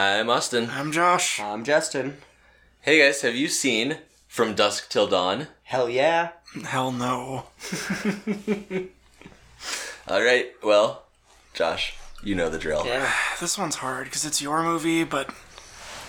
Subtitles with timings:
[0.00, 0.70] Hi, I'm Austin.
[0.72, 1.38] I'm Josh.
[1.40, 2.16] I'm Justin.
[2.80, 3.98] Hey guys, have you seen
[4.28, 5.48] From Dusk Till Dawn?
[5.64, 6.30] Hell yeah.
[6.64, 7.48] Hell no.
[10.08, 11.02] All right, well,
[11.52, 12.86] Josh, you know the drill.
[12.86, 13.12] Yeah.
[13.42, 15.34] This one's hard because it's your movie, but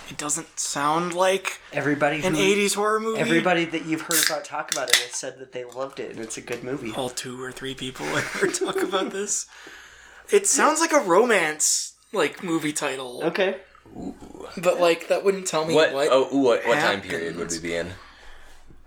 [0.09, 3.19] it doesn't sound like Everybody an who, 80s horror movie.
[3.19, 6.21] everybody that you've heard about talk about it has said that they loved it and
[6.21, 6.93] it's a good movie.
[6.95, 9.47] All two or three people I heard talk about this.
[10.31, 13.57] It sounds like a romance like movie title, Okay.
[14.57, 15.93] But like that wouldn't tell me What?
[15.93, 17.91] what, Oh, ooh, what, what time period would we be in?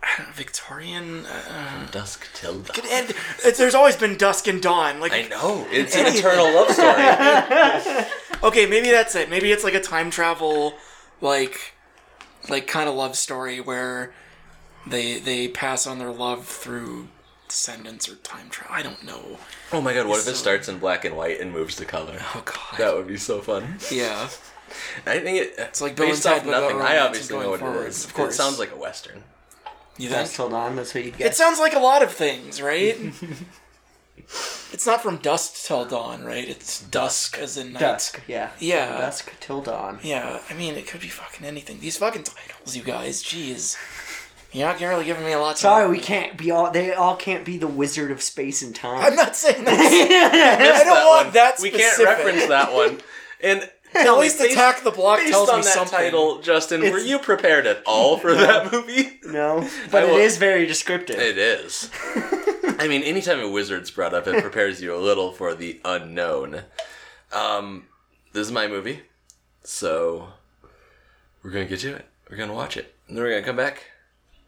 [0.35, 1.25] Victorian.
[1.27, 2.77] Uh, From Dusk Till Dawn.
[2.77, 5.01] it's, there's always been dusk and dawn.
[5.01, 8.05] Like I know it's an eternal love story.
[8.43, 9.31] Okay, maybe that's it.
[9.31, 10.75] Maybe it's like a time travel,
[11.23, 11.73] like,
[12.51, 14.13] like kind of love story where
[14.87, 17.09] they they pass on their love through
[17.49, 18.75] descendants or time travel.
[18.77, 19.39] I don't know.
[19.73, 22.19] oh my god, what if it starts in black and white and moves to color?
[22.35, 22.77] Oh god.
[22.79, 23.79] That would be so fun.
[23.91, 24.29] yeah.
[25.07, 25.55] I think it.
[25.59, 26.77] It's like Bill based and off Ted, but about nothing.
[26.77, 28.05] I romance obviously and know what going it forward, is.
[28.05, 28.35] of course.
[28.35, 29.23] It sounds like a western.
[29.97, 30.51] You That's think?
[30.51, 30.77] hold on.
[30.77, 31.29] That's what you get.
[31.29, 32.97] It sounds like a lot of things, right?
[34.73, 36.49] it's not from dusk till dawn, right?
[36.49, 37.81] It's dusk as in night.
[37.81, 38.21] dusk.
[38.27, 38.51] Yeah.
[38.59, 38.87] Yeah.
[38.93, 40.01] From dusk till dawn.
[40.03, 41.81] Yeah, I mean, it could be fucking anything.
[41.81, 43.23] These fucking titles, you guys.
[43.23, 43.77] Jeez.
[44.53, 46.71] You're not really giving me a lot to Sorry, we can't be all.
[46.71, 49.05] They all can't be the Wizard of Space and Time.
[49.05, 49.75] I'm not saying that.
[50.81, 52.99] I don't want that We can't reference that one.
[53.41, 55.97] And At least based- Attack the Block Based tells on me that something.
[55.99, 59.21] title, Justin, were you prepared at all for that movie?
[59.25, 61.19] no, but I it will- is very descriptive.
[61.19, 61.91] It is.
[62.79, 66.63] I mean, anytime a wizard's brought up, it prepares you a little for the unknown.
[67.33, 67.87] Um,
[68.33, 69.03] this is my movie,
[69.63, 70.29] so
[71.43, 72.05] we're gonna get to it.
[72.31, 73.85] We're gonna watch it, and then we're gonna come back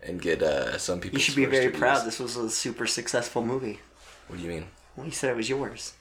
[0.02, 1.19] and get uh, some people.
[1.19, 2.05] you should be very proud.
[2.06, 3.80] This was a super successful movie.
[4.28, 4.67] What do you mean?
[4.97, 5.92] Well, you said it was yours.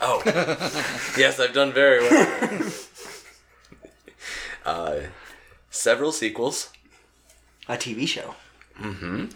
[0.00, 0.22] Oh,
[1.16, 2.62] yes, I've done very well.
[4.64, 4.96] uh,
[5.70, 6.70] several sequels.
[7.68, 8.34] A TV show.
[8.76, 8.82] A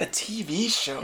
[0.07, 1.01] TV show.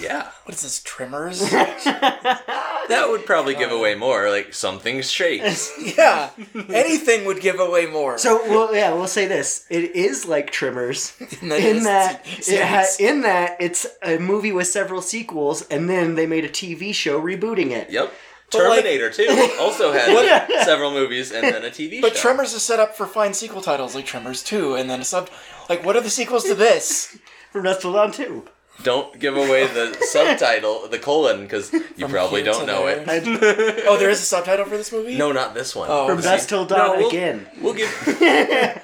[0.00, 1.40] Yeah, What is this, Tremors?
[1.50, 4.30] that would probably give away more.
[4.30, 5.68] Like something's shaped.
[5.96, 6.30] yeah.
[6.68, 8.18] Anything would give away more.
[8.18, 11.12] So, well, yeah, we'll say this: it is like Tremors
[11.42, 15.62] In that in that a it ha- in that it's a movie with several sequels,
[15.62, 17.90] and then they made a TV show rebooting it.
[17.90, 18.12] Yep.
[18.52, 22.22] But, like- Terminator 2 also had several movies and then a TV but show.
[22.22, 25.30] Tremors is set up for fine sequel titles like Tremors 2 and then a sub.
[25.68, 27.16] Like, what are the sequels to this?
[27.52, 28.44] From Dusk Till Dawn too.
[28.82, 33.04] Don't give away the subtitle, the colon, because you probably don't know there.
[33.06, 33.84] it.
[33.86, 35.16] Oh, there is a subtitle for this movie?
[35.18, 35.88] No, not this one.
[35.90, 36.28] Oh, From okay.
[36.28, 37.46] Dusk Till Dawn No, we'll- again.
[37.60, 38.82] We'll give.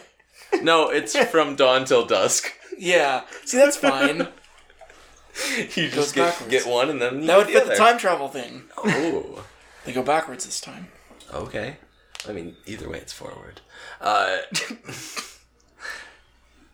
[0.63, 2.53] no, it's from dawn till dusk.
[2.79, 3.23] Yeah.
[3.47, 4.29] See, that's fine.
[5.75, 6.51] You just get, backwards.
[6.51, 8.65] get one and then you That would get fit the the time travel thing.
[8.77, 9.45] Oh,
[9.89, 10.89] They go backwards this time.
[11.33, 11.79] okay.
[12.29, 13.63] I mean, either way, it's forward.
[14.03, 14.37] Uh,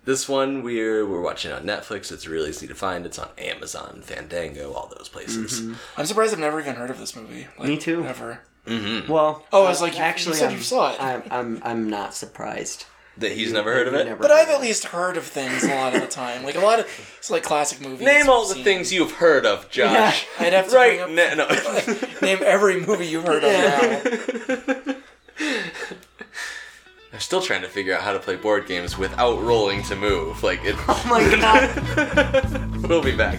[0.05, 2.11] this one we're we're watching on Netflix.
[2.11, 3.07] It's really easy to find.
[3.07, 5.63] It's on Amazon, Fandango, all those places.
[5.97, 7.47] I'm surprised I've never even heard of this movie.
[7.57, 8.03] Like, Me too.
[8.03, 8.41] Never.
[8.67, 9.13] Mm-hmm.
[9.13, 11.01] Well, Oh, I was like, you- you actually, said I'm, you saw it.
[11.01, 12.87] I'm, I'm, I'm not surprised.
[13.19, 14.07] That he's never heard of it.
[14.07, 16.43] Never But I've of at least heard of things a lot of the time.
[16.43, 16.87] Like a lot of
[17.19, 18.01] it's like classic movies.
[18.05, 18.65] Name all we've the seen.
[18.65, 20.27] things you've heard of, Josh.
[20.41, 20.99] I'd have to right?
[20.99, 22.09] bring up, na- no.
[22.23, 24.95] name every movie you've heard of now.
[27.13, 30.43] I'm still trying to figure out how to play board games without rolling to move.
[30.43, 30.75] Like it.
[30.89, 32.89] Oh my god.
[32.89, 33.39] we'll be back.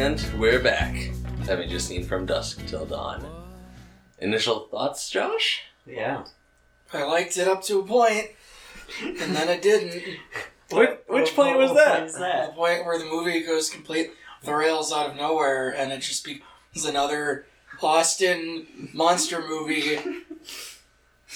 [0.00, 0.94] And we're back.
[1.44, 3.22] Having just seen From Dusk Till Dawn.
[4.18, 5.60] Initial thoughts, Josh?
[5.86, 6.24] yeah.
[6.94, 8.28] I liked it up to a point,
[9.04, 10.02] and then I didn't.
[10.72, 12.10] Which, which point was that?
[12.12, 16.00] The point where the movie goes complete off the rails out of nowhere, and it
[16.00, 17.44] just becomes another
[17.82, 19.98] Austin monster movie.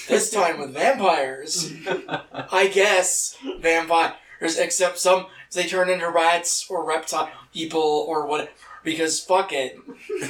[0.09, 1.71] This time with vampires.
[1.87, 8.51] I guess vampires, except some they turn into rats or reptile people or what.
[8.83, 9.77] Because fuck it.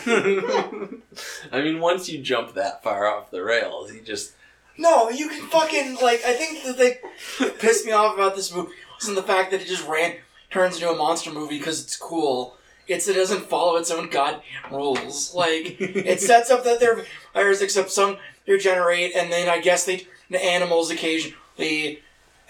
[1.51, 4.31] I mean, once you jump that far off the rails, you just
[4.77, 6.23] No, you can fucking like.
[6.25, 6.93] I think the thing
[7.39, 10.15] that pissed me off about this movie wasn't the fact that it just ran
[10.51, 12.55] turns into a monster movie because it's cool.
[12.87, 14.41] It's it doesn't follow its own god
[14.71, 15.33] rules.
[15.35, 18.17] Like it sets up that they're vampires, except some
[18.47, 22.01] regenerate, and then I guess they turn into animals occasionally,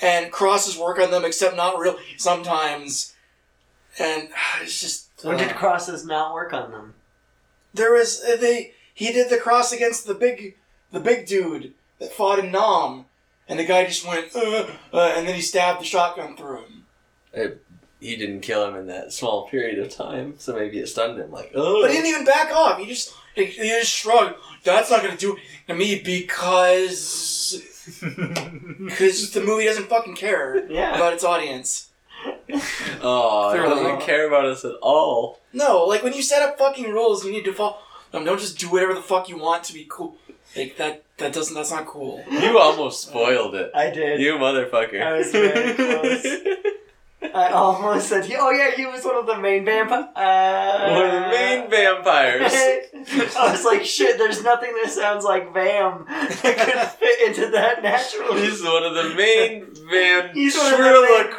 [0.01, 3.13] and crosses work on them, except not really sometimes.
[3.99, 4.29] And
[4.61, 6.93] it's just When did uh, crosses not work on them?
[7.73, 10.55] there was uh, they he did the cross against the big
[10.91, 13.05] the big dude that fought in Nam,
[13.49, 17.57] and the guy just went, uh, uh, and then he stabbed the shotgun through him.
[17.99, 21.31] He didn't kill him in that small period of time, so maybe it stunned him.
[21.31, 22.79] Like, oh, But he didn't even back off.
[22.79, 24.35] He just he, he just shrugged.
[24.63, 25.37] That's not gonna do
[25.67, 27.61] to me because
[28.85, 30.95] because the movie doesn't fucking care Yeah.
[30.95, 31.89] about its audience.
[33.01, 33.75] oh, he Clearly.
[33.83, 35.39] doesn't care about us at all.
[35.53, 37.77] No, like when you set up fucking rules, you need to follow.
[38.11, 38.23] them.
[38.25, 40.15] don't just do whatever the fuck you want to be cool.
[40.55, 41.03] Like that.
[41.17, 41.55] That doesn't.
[41.55, 42.21] That's not cool.
[42.29, 43.71] You almost spoiled it.
[43.73, 44.19] I did.
[44.19, 45.01] You motherfucker.
[45.01, 46.25] I was very close.
[47.33, 51.11] I almost said, "Oh yeah, he was one of the main vampires." Uh, One of
[51.11, 52.53] the main vampires.
[53.37, 57.81] I was like, "Shit, there's nothing that sounds like Vam that could fit into that
[57.83, 61.31] naturally." He's one of the main van He's one of the main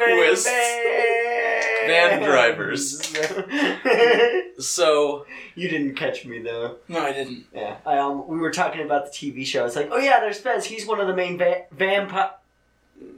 [0.43, 3.15] van, Van drivers.
[4.59, 5.25] So,
[5.55, 6.77] you didn't catch me though.
[6.87, 7.45] No, I didn't.
[7.53, 9.65] Yeah, I um, we were talking about the TV show.
[9.65, 10.65] It's like, oh yeah, there's Fez.
[10.65, 12.31] He's one of the main va- vampire.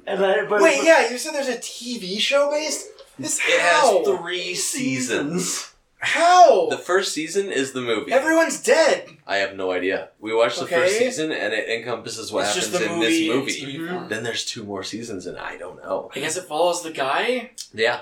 [0.07, 2.87] And then, but Wait, yeah, you said there's a TV show based.
[3.17, 3.97] This it how?
[4.05, 5.73] has three seasons.
[6.01, 6.69] How?
[6.69, 8.11] The first season is the movie.
[8.13, 9.05] Everyone's dead.
[9.27, 10.09] I have no idea.
[10.21, 11.05] We watched the first Okay.
[11.09, 13.45] season and it encompasses what it's just happens the in movie.
[13.45, 13.77] this in movie.
[13.83, 14.09] TV form.
[14.09, 16.09] Then there's two more seasons and I don't know.
[16.15, 17.51] I guess it follows the guy.
[17.73, 17.99] Yeah,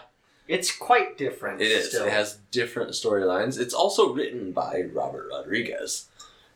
[0.47, 1.59] It's quite different.
[1.62, 1.88] it is.
[1.89, 2.06] Still.
[2.06, 3.59] It has different storylines.
[3.59, 6.06] It's also written by Robert Rodriguez.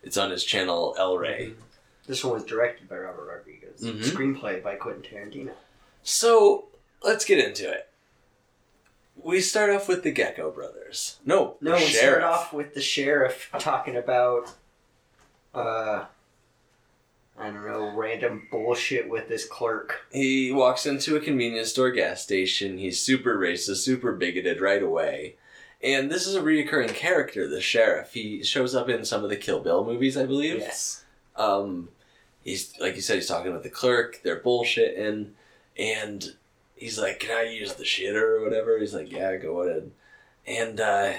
[0.04, 1.54] It's on his channel El Rey.
[2.06, 3.26] This one was directed by Robert
[3.82, 4.02] Mhm.
[4.04, 5.52] Screenplay by Quentin Tarantino.
[6.02, 6.68] So
[7.02, 7.88] let's get into it.
[9.16, 11.18] We start off with the Gecko brothers.
[11.24, 14.50] No, No, we start off with the sheriff talking about,
[15.54, 16.06] uh,
[17.38, 20.06] I don't know, random bullshit with this clerk.
[20.12, 22.78] He walks into a convenience store gas station.
[22.78, 25.36] He's super racist, super bigoted right away.
[25.82, 28.14] And this is a reoccurring character, the sheriff.
[28.14, 30.60] He shows up in some of the Kill Bill movies, I believe.
[30.60, 31.04] Yes.
[31.36, 31.88] Um,
[32.44, 34.20] he's like you said, he's talking with the clerk.
[34.22, 35.30] They're bullshitting,
[35.78, 36.34] and
[36.76, 39.90] he's like, "Can I use the shitter or whatever?" He's like, "Yeah, go ahead."
[40.46, 41.12] And uh,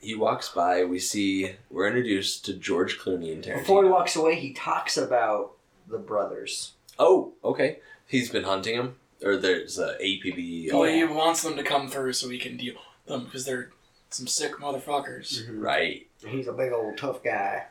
[0.00, 0.84] he walks by.
[0.84, 3.58] We see we're introduced to George Clooney and Tarantino.
[3.60, 5.52] Before he walks away, he talks about
[5.88, 6.72] the brothers.
[6.98, 7.78] oh, okay.
[8.06, 10.72] He's been hunting him, or there's a APB.
[10.72, 11.06] Well, yeah.
[11.08, 13.70] he wants them to come through so he can deal with them because they're
[14.10, 15.42] some sick motherfuckers.
[15.50, 16.06] Right.
[16.24, 17.64] He's a big old tough guy.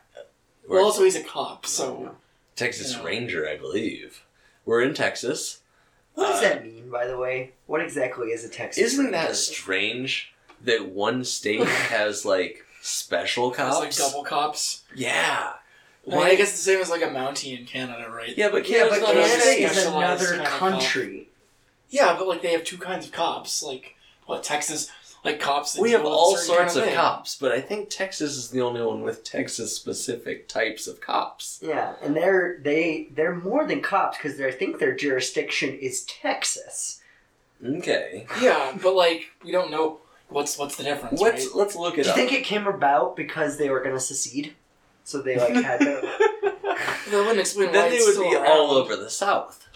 [0.68, 2.16] We're Well, also he's a cop, so
[2.56, 3.04] Texas you know.
[3.04, 4.24] Ranger, I believe.
[4.64, 5.60] We're in Texas.
[6.14, 7.52] What does Uh, that mean, by the way?
[7.66, 8.82] What exactly is a Texas?
[8.92, 13.80] Isn't that strange that one state has like special it's cops?
[13.80, 14.82] like double cops.
[14.94, 15.54] Yeah.
[16.06, 18.36] I, mean, I guess the same as like a Mountie in Canada, right?
[18.36, 19.24] Yeah, but Yeah, but not Canada
[19.64, 21.28] is another kind of country.
[21.88, 23.62] Yeah, but like they have two kinds of cops.
[23.62, 23.96] Like
[24.26, 24.90] what Texas,
[25.24, 25.72] like cops.
[25.72, 26.94] that We have all sorts kind of thing.
[26.94, 31.58] cops, but I think Texas is the only one with Texas specific types of cops.
[31.62, 37.00] Yeah, and they're they they're more than cops because I think their jurisdiction is Texas.
[37.64, 38.26] Okay.
[38.40, 39.98] Yeah, but like we don't know
[40.28, 41.20] what's what's the difference.
[41.20, 41.54] Let's right?
[41.56, 44.00] let's look it Do it you think it came about because they were going to
[44.00, 44.54] secede?
[45.04, 46.08] So they like had to.
[47.10, 48.46] That wouldn't explain why then they it's would still be around.
[48.50, 49.68] all over the South.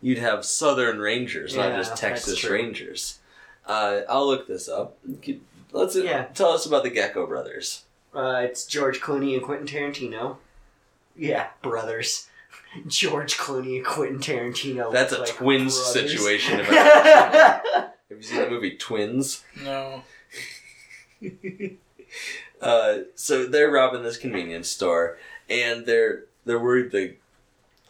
[0.00, 2.52] You'd have Southern Rangers, not just that's Texas true.
[2.54, 3.20] Rangers.
[3.66, 4.96] Uh, I'll look this up.
[5.22, 6.24] Keep- Let's Yeah.
[6.34, 7.84] tell us about the Gecko brothers.
[8.14, 10.36] Uh, it's George Clooney and Quentin Tarantino.
[11.16, 12.28] Yeah, brothers.
[12.86, 14.92] George Clooney and Quentin Tarantino.
[14.92, 16.10] That's a like twins brothers.
[16.12, 16.60] situation.
[16.60, 17.90] If I've ever seen one.
[18.10, 19.42] Have you seen the movie Twins?
[19.62, 20.02] No.
[22.60, 25.18] Uh, so they're robbing this convenience store,
[25.50, 27.14] and they're they're worried the.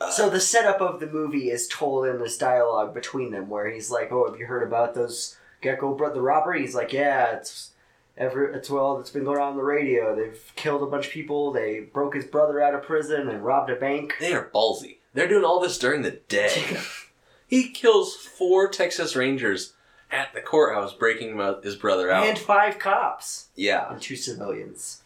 [0.01, 3.69] Uh, So the setup of the movie is told in this dialogue between them, where
[3.71, 7.37] he's like, "Oh, have you heard about those Gecko bro- the robbery?" He's like, "Yeah,
[7.37, 7.71] it's
[8.17, 10.15] every it's well, it's been going on, on the radio.
[10.15, 11.53] They've killed a bunch of people.
[11.53, 14.97] They broke his brother out of prison and robbed a bank." they are ballsy.
[15.15, 16.79] They're doing all this during the day.
[17.47, 19.75] he kills four Texas Rangers
[20.11, 22.27] at the courthouse, breaking his brother out.
[22.27, 25.03] And five cops yeah, and two civilians.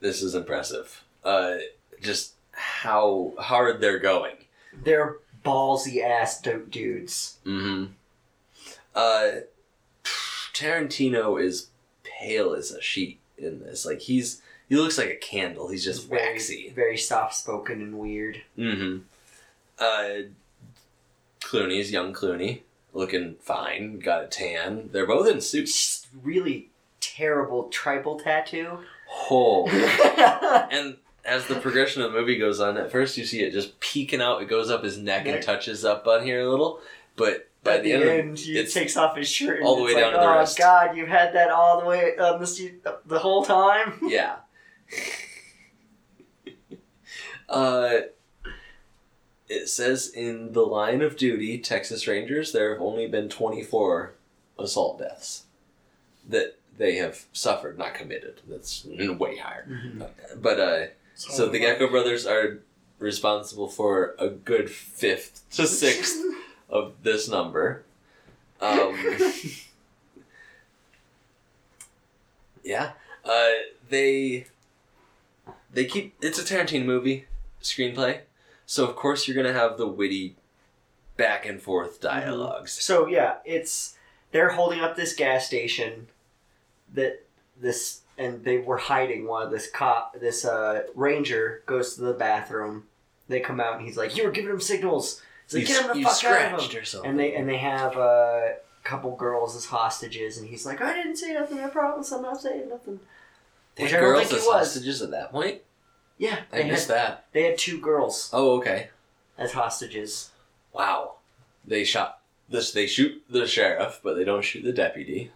[0.00, 1.04] this is impressive.
[1.24, 1.56] Uh,
[2.00, 4.36] just how hard they're going.
[4.84, 7.38] They're ballsy ass dope dudes.
[7.44, 7.92] Mm-hmm.
[8.98, 9.42] Uh,
[10.52, 11.68] Tarantino is
[12.02, 13.86] pale as a sheet in this.
[13.86, 15.68] Like he's he looks like a candle.
[15.68, 16.72] He's just very, waxy.
[16.74, 18.42] very soft spoken and weird.
[18.58, 18.98] Mm-hmm.
[19.78, 20.28] Uh,
[21.40, 22.62] Clooney's young Clooney,
[22.92, 24.90] looking fine, got a tan.
[24.90, 26.08] They're both in suits.
[26.20, 28.80] Really terrible tribal tattoo.
[29.30, 29.68] Oh.
[30.72, 33.78] and as the progression of the movie goes on, at first you see it just
[33.78, 34.42] peeking out.
[34.42, 36.80] It goes up his neck and touches up on here a little,
[37.14, 39.94] but by At the, the, end, end, he takes off his shirt all the way
[39.94, 42.46] like, down to the oh wrist." god, you've had that all the way on the
[42.46, 43.98] seat the whole time.
[44.02, 44.36] yeah.
[47.48, 48.00] Uh,
[49.48, 54.14] it says in the line of duty, Texas Rangers, there have only been 24
[54.58, 55.44] assault deaths
[56.28, 58.40] that they have suffered, not committed.
[58.46, 59.66] That's way higher.
[60.36, 62.60] But uh, so the Gecko brothers are
[62.98, 66.22] responsible for a good fifth to sixth
[66.68, 67.84] of this number.
[68.60, 68.96] Um,
[72.64, 72.92] yeah,
[73.24, 73.48] uh,
[73.88, 74.46] they
[75.72, 77.26] they keep it's a Tarantino movie
[77.62, 78.20] screenplay,
[78.66, 80.36] so of course you're gonna have the witty
[81.16, 82.72] back and forth dialogues.
[82.72, 83.96] So yeah, it's
[84.32, 86.08] they're holding up this gas station
[86.94, 87.24] that
[87.60, 92.84] this and they were hiding while this cop this uh ranger goes to the bathroom.
[93.28, 95.22] They come out and he's like, You were giving him signals.
[95.52, 96.78] Like, You Get him the fuck out of him.
[96.80, 97.10] or something.
[97.10, 101.16] And they and they have a couple girls as hostages and he's like, I didn't
[101.16, 103.00] say nothing, I promise I'm not saying nothing.
[103.76, 104.46] They Which had girls as was.
[104.46, 105.60] hostages at that point.
[106.16, 106.38] Yeah.
[106.52, 107.26] I They had, missed that.
[107.32, 108.88] they had two girls Oh, okay.
[109.36, 110.30] as hostages.
[110.72, 111.14] Wow.
[111.64, 112.72] They shot this.
[112.72, 115.30] They shoot the sheriff, but they don't shoot the deputy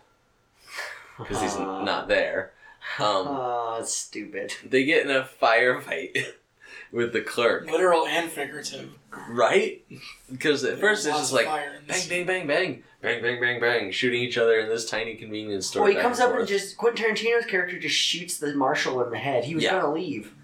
[1.19, 2.53] because he's Uh, not there.
[2.99, 4.55] Um, Oh, it's stupid.
[4.65, 6.17] they get in a firefight
[6.93, 8.91] with the clerk, literal and figurative.
[9.29, 9.83] right?
[10.31, 14.23] Because at first it's just like bang, bang, bang, bang, bang, bang, bang, bang, shooting
[14.23, 15.83] each other in this tiny convenience store.
[15.83, 19.11] Well, he back comes up and just Quentin Tarantino's character just shoots the marshal in
[19.11, 19.45] the head.
[19.45, 19.81] He was Yeah.
[19.81, 20.35] gonna leave.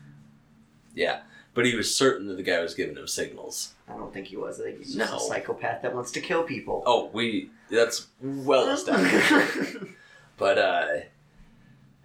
[0.95, 1.21] yeah,
[1.55, 3.75] but he was certain that the guy was giving him signals.
[3.89, 4.61] I don't think he was.
[4.61, 5.17] I think he's just No.
[5.17, 6.83] a psychopath that wants to kill people.
[6.87, 9.77] Oh, we that's well established.
[10.39, 10.87] But uh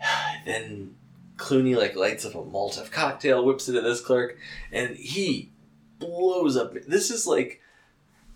[0.45, 0.95] then
[1.43, 4.37] Clooney like lights up a Molotov cocktail, whips it at this clerk,
[4.71, 5.51] and he
[5.99, 6.73] blows up.
[6.87, 7.59] This is like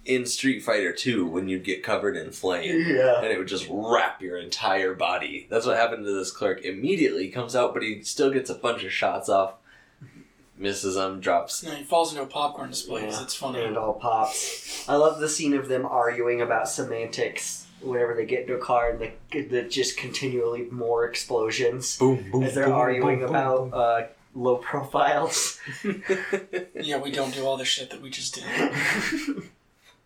[0.03, 3.17] in Street Fighter 2 when you'd get covered in flame yeah.
[3.17, 5.47] and it would just wrap your entire body.
[5.49, 6.61] That's what happened to this clerk.
[6.61, 9.55] Immediately he comes out, but he still gets a bunch of shots off.
[10.57, 11.61] Misses him, drops.
[11.63, 13.03] No, he falls into a popcorn display.
[13.03, 13.21] Yeah.
[13.21, 13.63] It's funny.
[13.63, 14.89] And all pops.
[14.89, 18.89] I love the scene of them arguing about semantics whenever they get into a car
[18.91, 18.99] and
[19.31, 23.71] the, the just continually more explosions Boom, boom, as they're boom, arguing boom, about boom,
[23.73, 24.01] uh,
[24.35, 25.59] low profiles.
[26.79, 28.45] Yeah, we don't do all the shit that we just did.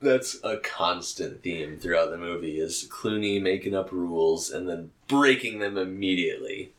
[0.02, 5.60] That's a constant theme throughout the movie is Clooney making up rules and then breaking
[5.60, 6.72] them immediately.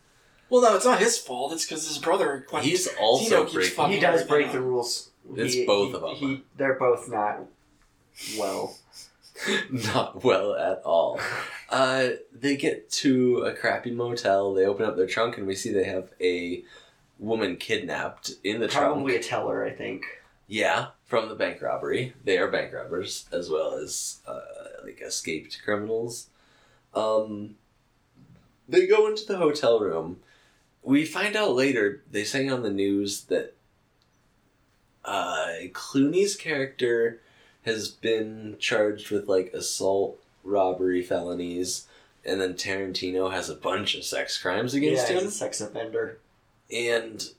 [0.51, 1.53] Well, no, it's not his fault.
[1.53, 2.45] It's because his brother.
[2.49, 3.75] Quentin He's Tarantino also keeps breaking.
[3.77, 5.11] fucking he does break the rules.
[5.37, 6.15] It's He- both he- them.
[6.17, 7.41] He, they're both not
[8.39, 8.77] well.
[9.71, 11.21] Not well at all.
[11.69, 14.55] Uh, they get to a crappy motel.
[14.55, 16.63] They open up their trunk and we see they have a
[17.19, 18.87] woman kidnapped in the trunk.
[18.87, 19.25] Probably trunk.
[19.25, 20.05] a teller, I think.
[20.47, 22.15] Yeah, from the bank robbery.
[22.25, 24.41] They are bank robbers as well as uh,
[24.85, 26.27] like escaped criminals.
[26.95, 27.57] Um,
[28.69, 30.19] they go into the hotel room.
[30.83, 33.55] We find out later they say on the news that
[35.05, 37.21] uh, Clooney's character
[37.65, 41.87] has been charged with like assault, robbery, felonies,
[42.25, 45.61] and then Tarantino has a bunch of sex crimes against yeah, him he's a sex
[45.61, 46.19] offender.
[46.73, 47.31] and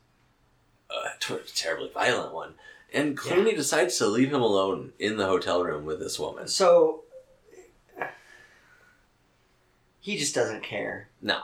[0.89, 2.53] uh, a ter- terribly violent one.
[2.93, 6.47] And Clooney decides to leave him alone in the hotel room with this woman.
[6.47, 7.03] So
[9.99, 11.09] he just doesn't care.
[11.21, 11.39] No,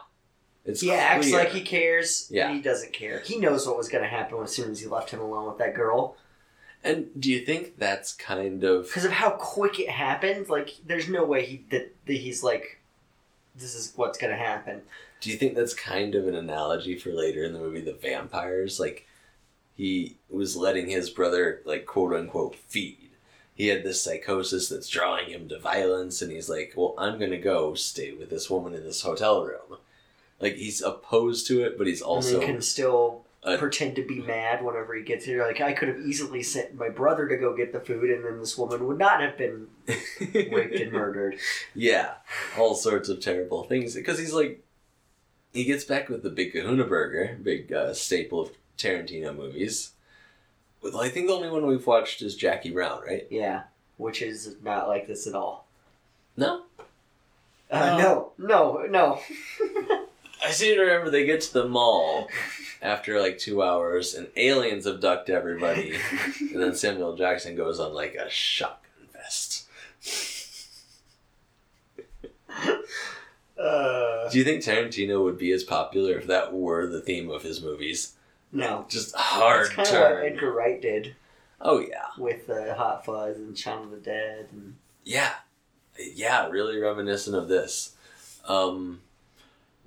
[0.66, 2.28] it's he acts like he cares.
[2.30, 2.48] Yeah.
[2.48, 3.22] but he doesn't care.
[3.22, 5.58] He knows what was going to happen as soon as he left him alone with
[5.58, 6.16] that girl.
[6.84, 11.10] And do you think that's kind of Because of how quick it happened, like there's
[11.10, 12.80] no way he that, that he's like,
[13.56, 14.82] this is what's going to happen.
[15.20, 18.80] do you think that's kind of an analogy for later in the movie the vampires?
[18.80, 19.06] Like
[19.76, 23.10] he was letting his brother like quote unquote feed.
[23.54, 27.38] He had this psychosis that's drawing him to violence, and he's like, "Well, I'm gonna
[27.38, 29.80] go stay with this woman in this hotel room."
[30.40, 34.20] Like he's opposed to it, but he's also and can still a- pretend to be
[34.22, 35.46] mad whenever he gets here.
[35.46, 38.40] Like I could have easily sent my brother to go get the food, and then
[38.40, 39.68] this woman would not have been
[40.34, 41.38] raped and murdered.
[41.76, 42.14] Yeah,
[42.58, 43.96] all sorts of terrible things.
[43.96, 44.64] Because he's like,
[45.54, 49.92] he gets back with the Big Kahuna Burger, big uh, staple of Tarantino movies.
[50.82, 53.28] Well, I think the only one we've watched is Jackie Brown, right?
[53.30, 53.64] Yeah,
[53.98, 55.68] which is not like this at all.
[56.38, 56.64] No,
[57.70, 59.20] Uh, no, no, no.
[60.44, 62.30] I seem to remember they get to the mall
[62.82, 65.98] after like two hours, and aliens abduct everybody,
[66.40, 69.68] and then Samuel Jackson goes on like a shotgun vest.
[73.60, 77.44] Uh, Do you think Tarantino would be as popular if that were the theme of
[77.44, 78.14] his movies?
[78.52, 78.86] no.
[78.90, 80.26] Just hard That's kind of what.
[80.26, 81.16] Edgar Wright did
[81.62, 82.06] Oh yeah.
[82.18, 84.48] with uh, Hot Fuzz and Shaun of the Dead.
[84.54, 85.34] And Yeah,
[86.00, 87.96] yeah, really reminiscent of this.
[88.48, 89.02] Um,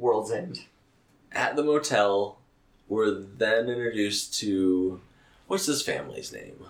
[0.02, 0.64] World's End.
[1.30, 2.38] at the motel,
[2.88, 5.00] we're then introduced to
[5.46, 6.66] what's his family's name?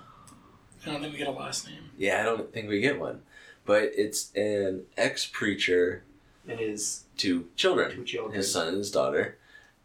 [0.87, 1.91] I don't think we get a last name.
[1.97, 3.23] Yeah, I don't think we get one,
[3.65, 6.03] but it's an ex preacher
[6.47, 8.35] And his to children, two children.
[8.37, 9.39] his son and his daughter,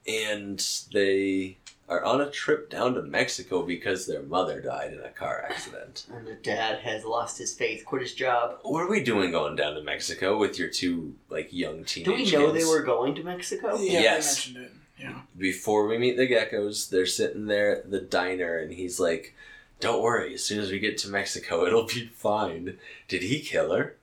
[0.07, 1.57] and they
[1.89, 6.05] are on a trip down to Mexico because their mother died in a car accident.
[6.13, 8.57] And the dad has lost his faith, quit his job.
[8.63, 12.11] What are we doing going down to Mexico with your two like young teenage Do
[12.13, 12.65] we know kids?
[12.65, 13.77] they were going to Mexico?
[13.79, 14.45] Yeah, Yes.
[14.47, 14.71] they mentioned it.
[14.99, 15.21] Yeah.
[15.37, 19.35] Before we meet the geckos, they're sitting there at the diner, and he's like,
[19.79, 23.71] "Don't worry, as soon as we get to Mexico, it'll be fine." Did he kill
[23.75, 23.95] her?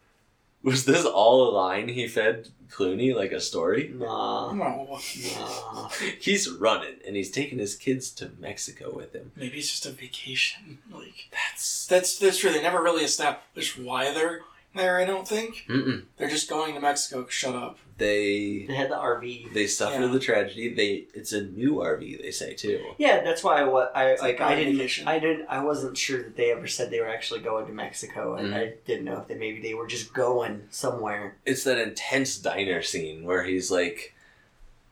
[0.65, 3.93] Was this all a line he fed Clooney like a story?
[3.95, 4.51] Nah.
[4.53, 4.99] No,
[5.37, 5.89] Nah.
[6.19, 9.31] He's running, and he's taking his kids to Mexico with him.
[9.37, 10.79] maybe it's just a vacation.
[10.91, 12.51] Like That's that's that's true.
[12.51, 14.41] They never really established why they're
[14.75, 14.99] there.
[14.99, 16.05] I don't think Mm-mm.
[16.17, 17.27] they're just going to Mexico.
[17.29, 17.79] Shut up.
[17.99, 19.53] they They had the RV.
[19.53, 20.07] they suffer Yeah.
[20.09, 20.75] the tragedy.
[20.75, 22.21] They it's a new RV.
[22.21, 22.85] They say too.
[22.99, 25.07] Yeah, that's why I, wa- I It's like like I didn't vacation.
[25.09, 28.35] I didn't I wasn't sure that they ever said they were actually going to Mexico
[28.35, 28.57] and Mhm.
[28.57, 31.37] I didn't know if they maybe they were just going somewhere.
[31.47, 34.15] It's that intense diner scene where he's like,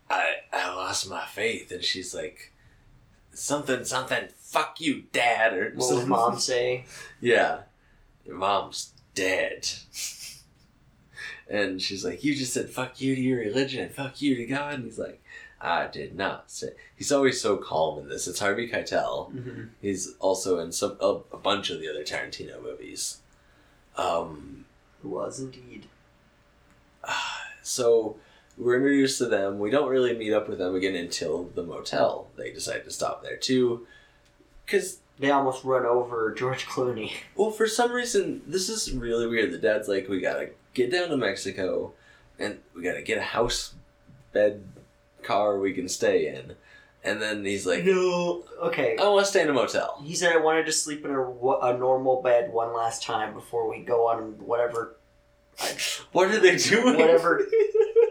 [0.08, 2.52] "I I lost my faith," and she's like,
[3.34, 6.08] "Something something, fuck you, dad," or What would something.
[6.08, 6.84] mom say?
[7.20, 7.62] Yeah,
[8.26, 9.68] your mom's dead.
[11.48, 14.46] And she's like, You just said fuck you to your religion and fuck you to
[14.46, 14.74] God.
[14.74, 15.22] And he's like,
[15.60, 16.70] I did not say.
[16.96, 18.26] He's always so calm in this.
[18.26, 19.32] It's Harvey Keitel.
[19.32, 19.64] Mm-hmm.
[19.82, 23.18] He's also in some a, a bunch of the other Tarantino movies.
[23.96, 24.64] Um,
[25.02, 25.86] Who was indeed.
[27.62, 28.16] so
[28.56, 29.58] we're introduced to them.
[29.58, 32.28] We don't really meet up with them again until the motel.
[32.36, 33.86] They decide to stop there too.
[34.64, 37.12] Because They almost run over George Clooney.
[37.36, 39.52] Well, for some reason, this is really weird.
[39.52, 41.92] The dad's like, we gotta get down to Mexico,
[42.40, 43.74] and we gotta get a house
[44.32, 44.64] bed
[45.22, 46.56] car we can stay in.
[47.04, 48.42] And then he's like, No.
[48.60, 48.96] Okay.
[48.98, 50.00] I want to stay in a motel.
[50.04, 53.70] He said I wanted to sleep in a, a normal bed one last time before
[53.70, 54.96] we go on whatever
[56.12, 56.96] What are they doing?
[56.96, 57.46] whatever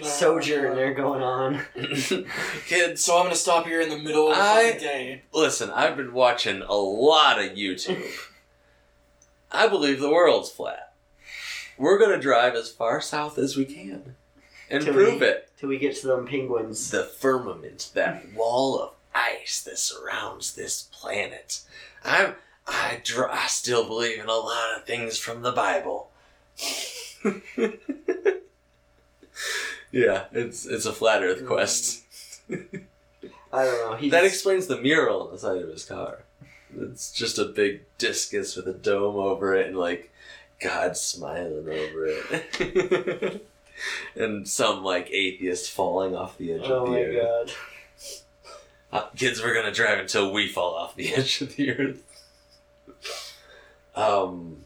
[0.00, 0.06] No.
[0.06, 1.60] sojourn they're going on.
[2.66, 5.22] Kids, So I'm gonna stop here in the middle of the I- fucking day.
[5.32, 8.02] listen, I've been watching a lot of YouTube.
[9.50, 10.92] I believe the world's flat.
[11.78, 14.14] We're gonna drive as far south as we can
[14.70, 15.50] and Till prove we- it.
[15.58, 16.90] Till we get to them penguins.
[16.90, 21.60] the firmament, that wall of ice that surrounds this planet.
[22.04, 22.34] I'm,
[22.66, 26.10] I, dr- I still believe in a lot of things from the Bible.
[29.94, 32.02] yeah, it's it's a flat Earth quest.
[32.50, 33.96] I don't know.
[33.96, 36.24] He's, That explains the mural on the side of his car.
[36.76, 40.10] It's just a big discus with a dome over it and like
[40.60, 43.46] God smiling over it.
[44.16, 47.16] and some like atheist falling off the edge oh of the earth.
[47.16, 47.46] Oh my earth.
[47.46, 47.52] god.
[48.92, 52.02] Uh, kids, we're gonna drive until we fall off the edge of the earth.
[53.94, 54.64] Um,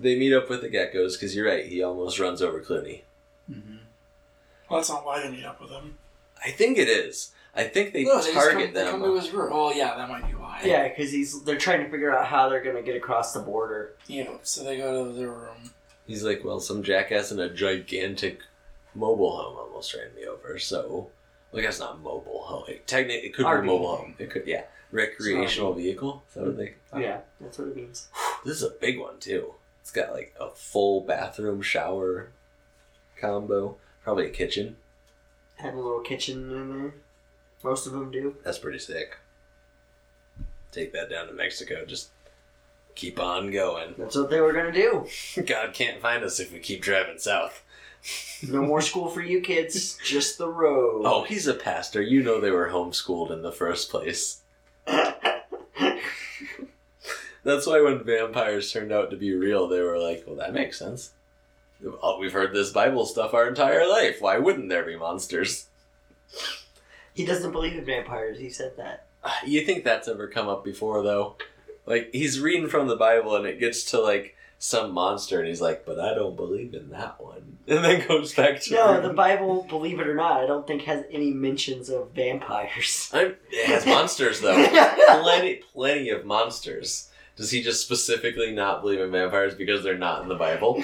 [0.00, 1.66] they meet up with the geckos because you're right.
[1.66, 3.02] He almost runs over Clooney.
[4.68, 5.96] Well, that's not why they meet up with him.
[6.44, 7.32] I think it is.
[7.54, 8.90] I think they No, they just target come, They them.
[8.90, 9.50] come to his room.
[9.52, 10.60] Oh yeah, that might be why.
[10.64, 13.94] Yeah, because he's they're trying to figure out how they're gonna get across the border.
[14.06, 14.28] Yeah.
[14.42, 15.70] So they go to their room.
[16.06, 18.40] He's like, well, some jackass in a gigantic
[18.94, 20.58] mobile home almost ran me over.
[20.58, 21.08] So,
[21.50, 22.64] well, I guess not mobile home.
[22.68, 23.58] It, technically, it could be RV.
[23.60, 24.14] a mobile home.
[24.18, 26.22] It could, yeah, recreational vehicle.
[26.28, 26.74] Is that what they?
[27.00, 28.08] Yeah, that's what it means.
[28.44, 29.54] This is a big one too.
[29.80, 32.28] It's got like a full bathroom shower
[33.20, 33.76] combo.
[34.06, 34.76] Probably a kitchen.
[35.56, 36.94] Have a little kitchen in there.
[37.64, 38.36] Most of them do.
[38.44, 39.16] That's pretty sick.
[40.70, 41.84] Take that down to Mexico.
[41.84, 42.10] Just
[42.94, 43.96] keep on going.
[43.98, 45.08] That's what they were gonna do.
[45.44, 47.64] God can't find us if we keep driving south.
[48.48, 51.02] No more school for you kids, just the road.
[51.04, 52.00] Oh, he's a pastor.
[52.00, 54.42] You know they were homeschooled in the first place.
[54.86, 55.26] That's
[57.66, 61.10] why when vampires turned out to be real, they were like, well, that makes sense.
[62.02, 64.20] Oh, We've heard this Bible stuff our entire life.
[64.20, 65.66] Why wouldn't there be monsters?
[67.14, 68.38] he doesn't believe in vampires.
[68.38, 69.06] He said that.
[69.46, 71.36] You think that's ever come up before, though?
[71.84, 75.60] Like, he's reading from the Bible and it gets to, like, some monster and he's
[75.60, 77.58] like, but I don't believe in that one.
[77.68, 78.74] And then goes back to.
[78.74, 83.10] No, the Bible, believe it or not, I don't think has any mentions of vampires.
[83.12, 84.54] I'm, it has monsters, though.
[85.20, 87.10] plenty, plenty of monsters.
[87.34, 90.80] Does he just specifically not believe in vampires because they're not in the Bible?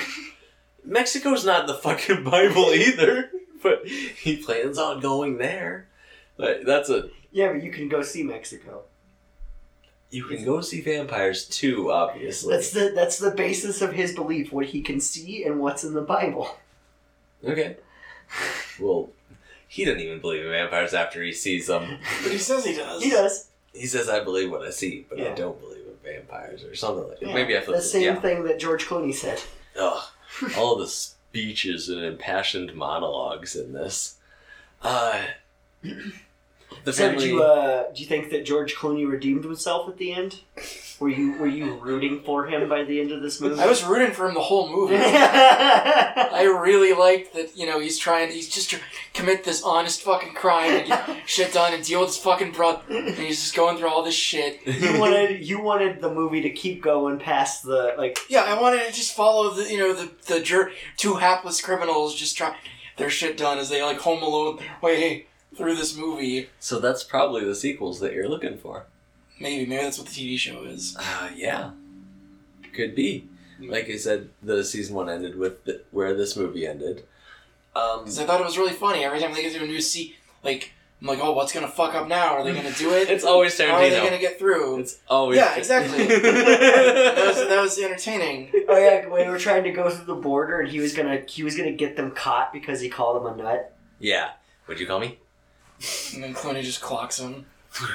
[0.85, 3.31] Mexico's not the fucking Bible either,
[3.63, 5.87] but he plans on going there.
[6.37, 8.83] But that's a yeah, but you can go see Mexico.
[10.11, 12.55] you can go see vampires too, obviously.
[12.55, 15.95] That's the that's the basis of his belief, what he can see and what's in
[15.95, 16.57] the Bible.
[17.45, 17.77] Okay.
[18.81, 19.11] Well,
[19.69, 21.99] he doesn't even believe in vampires after he sees them.
[22.23, 23.03] But he says he does.
[23.03, 23.49] He does.
[23.75, 27.09] he says, "I believe what I see, but I don't believe in vampires," or something
[27.09, 27.29] like that.
[27.29, 27.87] Yeah, Maybe I the flipped it.
[27.87, 28.21] same Yeah.
[28.21, 29.41] thing that George Clooney said.
[29.79, 30.03] Ugh,
[30.57, 34.17] all the speeches and impassioned monologues in this.
[34.83, 35.23] Uh,
[36.85, 37.25] the So, family.
[37.25, 40.41] did you uh, do you think that George Clooney redeemed himself at the end?
[41.01, 43.61] Were you were you rooting for him by the end of this movie?
[43.61, 44.95] I was rooting for him the whole movie.
[45.57, 50.03] I really liked that, you know, he's trying he's just trying to commit this honest
[50.03, 52.83] fucking crime and get shit done and deal with his fucking brother.
[52.89, 54.61] And he's just going through all this shit.
[54.67, 58.19] you wanted you wanted the movie to keep going past the like.
[58.29, 62.15] Yeah, I wanted to just follow the, you know, the, the jur- two hapless criminals
[62.15, 62.57] just try
[62.97, 65.27] their shit done as they, like, home alone their way
[65.57, 66.49] through this movie.
[66.61, 68.87] so that's probably the sequels that you're looking for.
[69.41, 70.97] Maybe, maybe that's what the TV show is.
[70.99, 71.71] Uh, yeah,
[72.75, 73.29] could be.
[73.61, 77.05] Like I said, the season one ended with the, where this movie ended.
[77.77, 79.05] Um, Because I thought it was really funny.
[79.05, 81.95] Every time they get to a new seat, like, I'm like, oh, what's gonna fuck
[81.95, 82.35] up now?
[82.35, 83.09] Are they gonna do it?
[83.11, 84.81] it's always How are they gonna get through?
[84.81, 86.07] It's always Yeah, exactly.
[86.07, 88.51] that was that was entertaining.
[88.69, 91.23] Oh yeah, when they were trying to go through the border and he was gonna
[91.27, 93.77] he was gonna get them caught because he called them a nut.
[93.99, 94.31] yeah.
[94.67, 95.19] What'd you call me?
[96.15, 97.47] And then Clooney just clocks him.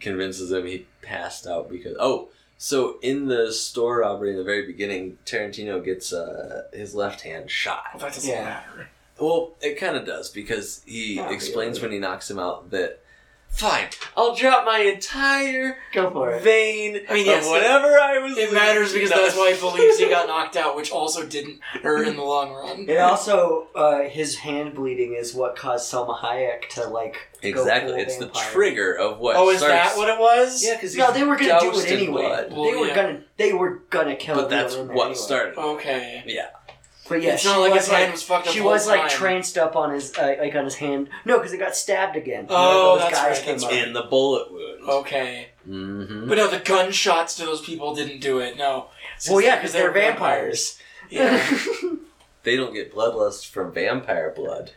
[0.00, 4.64] convinces him he passed out because oh so in the store robbery in the very
[4.66, 8.44] beginning tarantino gets uh, his left hand shot Well, that doesn't Yeah.
[8.44, 8.88] matter.
[9.18, 11.88] well it kind of does because he Not explains really.
[11.88, 12.99] when he knocks him out that
[13.50, 16.42] fine i'll drop my entire Go for it.
[16.42, 19.98] vein I mean, yes, of whatever i was It matters because that's why he believes
[19.98, 22.88] he got knocked out, which also didn't hurt in the long run.
[22.88, 27.16] It also, uh, his hand bleeding is what caused Salma Hayek to like.
[27.42, 30.64] exactly full it's the trigger of what Oh, is starts that what it was?
[30.64, 32.46] yeah because No, they were gonna do it anyway.
[32.50, 32.94] Well, they were yeah.
[32.94, 34.36] gonna they were gonna kill.
[34.36, 35.20] but that's everyone in there what anyway.
[35.20, 36.22] started Okay.
[36.26, 36.46] yeah
[37.10, 38.52] But yeah, it's she not like was his like hand was fucked up.
[38.52, 39.10] she the whole was like time.
[39.10, 41.10] tranced up on his uh, like on his hand.
[41.26, 42.46] No, because it got stabbed again.
[42.48, 43.70] Oh, those that's guys right, came that's up.
[43.72, 43.86] right.
[43.88, 45.48] in the bullet wound Okay.
[45.68, 46.28] mm-hmm.
[46.28, 48.56] But no, the gunshots to those people didn't do it.
[48.56, 48.86] No.
[49.16, 50.78] It's Well, yeah, because because they're vampires.
[51.10, 51.44] Yeah.
[52.44, 54.70] they don't get bloodlust from vampire blood.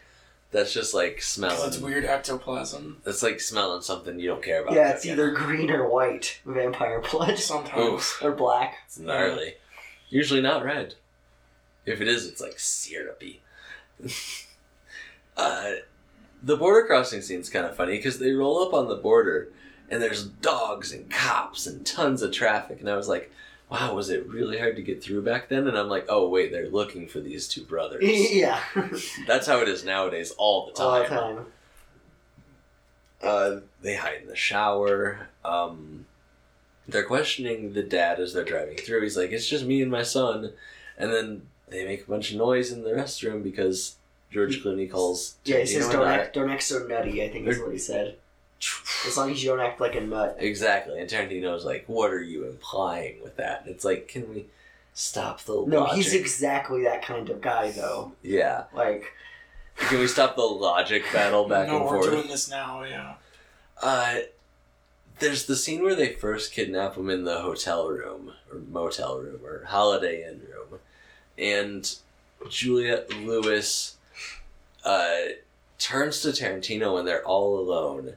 [0.51, 1.59] That's just like smelling.
[1.61, 2.97] That's weird ectoplasm.
[3.03, 4.73] That's like smelling something you don't care about.
[4.73, 5.11] yeah, it's cooking.
[5.13, 7.79] either green or white vampire blood, Sometimes.
[7.79, 8.77] Oof, or black.
[8.87, 9.55] it's gnarly.
[10.09, 10.95] Usually not red.
[11.85, 13.41] If it is, it's like syrupy.
[15.37, 15.71] uh,
[16.41, 19.49] the border crossing scene's kind of funny because they roll up on the border
[19.89, 23.31] and there's dogs and cops and tons of traffic, and I was like,
[23.69, 26.51] "Wow, was it really hard to get through back then?" And I'm like, "Oh wait,
[26.51, 28.59] they're looking for these two brothers." yeah,
[29.27, 30.85] That's how it is nowadays, all the time.
[30.87, 31.45] all the time.
[33.21, 35.29] Uh, they hide in the shower.
[35.45, 36.05] Um,
[36.87, 39.01] they're questioning the dad as they're driving through.
[39.03, 40.53] He's like, "It's just me and my son,"
[40.97, 43.95] and then they make a bunch of noise in the restroom because
[44.31, 45.35] George Clooney calls.
[45.45, 47.23] Yeah, he says don't act, don't act so nutty.
[47.23, 48.17] I think is what he said.
[49.05, 50.37] As long as you don't act like a nut.
[50.39, 54.45] Exactly, and Tarantino's like, "What are you implying with that?" And it's like, "Can we
[54.93, 58.13] stop the No, logic?" he's exactly that kind of guy, though.
[58.21, 58.65] yeah.
[58.73, 59.11] Like,
[59.75, 62.83] Can we stop the logic battle back no, and we're doing this now.
[62.83, 63.15] Yeah.
[63.81, 64.19] Uh,
[65.19, 69.41] there's the scene where they first kidnap him in the hotel room or motel room
[69.43, 70.79] or Holiday Inn room,
[71.37, 71.95] and
[72.49, 73.95] Juliette Lewis
[74.83, 75.17] uh,
[75.79, 78.15] turns to Tarantino when they're all alone,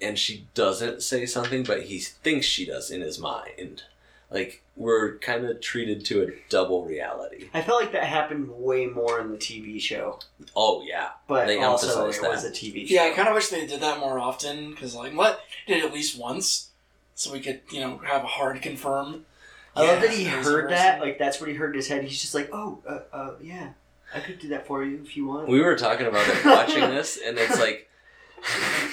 [0.00, 3.84] and she doesn't say something, but he thinks she does in his mind.
[4.30, 7.50] Like we're kind of treated to a double reality.
[7.52, 10.20] I felt like that happened way more in the TV show,
[10.56, 12.48] Oh yeah, but They also it emphasized was that.
[12.48, 12.94] a TV show.
[12.94, 15.84] Yeah, I kind of wish they did that more often because, like, what did it
[15.84, 16.70] at least once,
[17.14, 19.26] so we could, you know, have a hard confirm.
[19.74, 21.00] I love that he crazy heard that.
[21.00, 22.02] Like that's what he heard in his head.
[22.04, 23.70] He's just like, oh, uh, uh, yeah,
[24.14, 25.48] I could do that for you if you want.
[25.48, 27.88] We were talking about it watching this, and it's like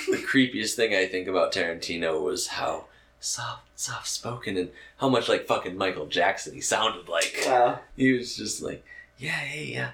[0.10, 2.86] the creepiest thing I think about Tarantino was how
[3.20, 7.36] soft, soft spoken, and how much like fucking Michael Jackson he sounded like.
[7.48, 8.86] Uh, He was just like,
[9.18, 9.92] "Yeah, hey, yeah,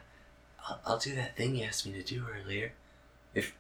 [0.67, 2.73] I'll, I'll do that thing you asked me to do earlier,
[3.33, 3.55] if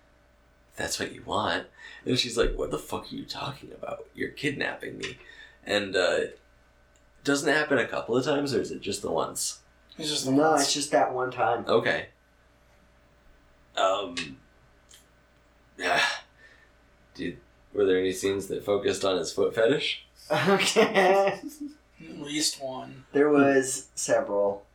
[0.75, 1.65] that's what you want."
[2.05, 4.05] And she's like, "What the fuck are you talking about?
[4.13, 5.17] You're kidnapping me."
[5.65, 6.19] And uh,
[7.25, 9.59] doesn't it happen a couple of times, or is it just the once?
[9.97, 10.63] It's just the no, once.
[10.63, 11.65] it's just that one time.
[11.67, 12.07] Okay.
[13.75, 14.15] Um.
[15.77, 16.01] Yeah.
[17.15, 17.37] Did
[17.73, 20.05] were there any scenes that focused on his foot fetish?
[20.31, 21.39] Okay.
[22.01, 23.05] at least one.
[23.11, 24.65] There was several.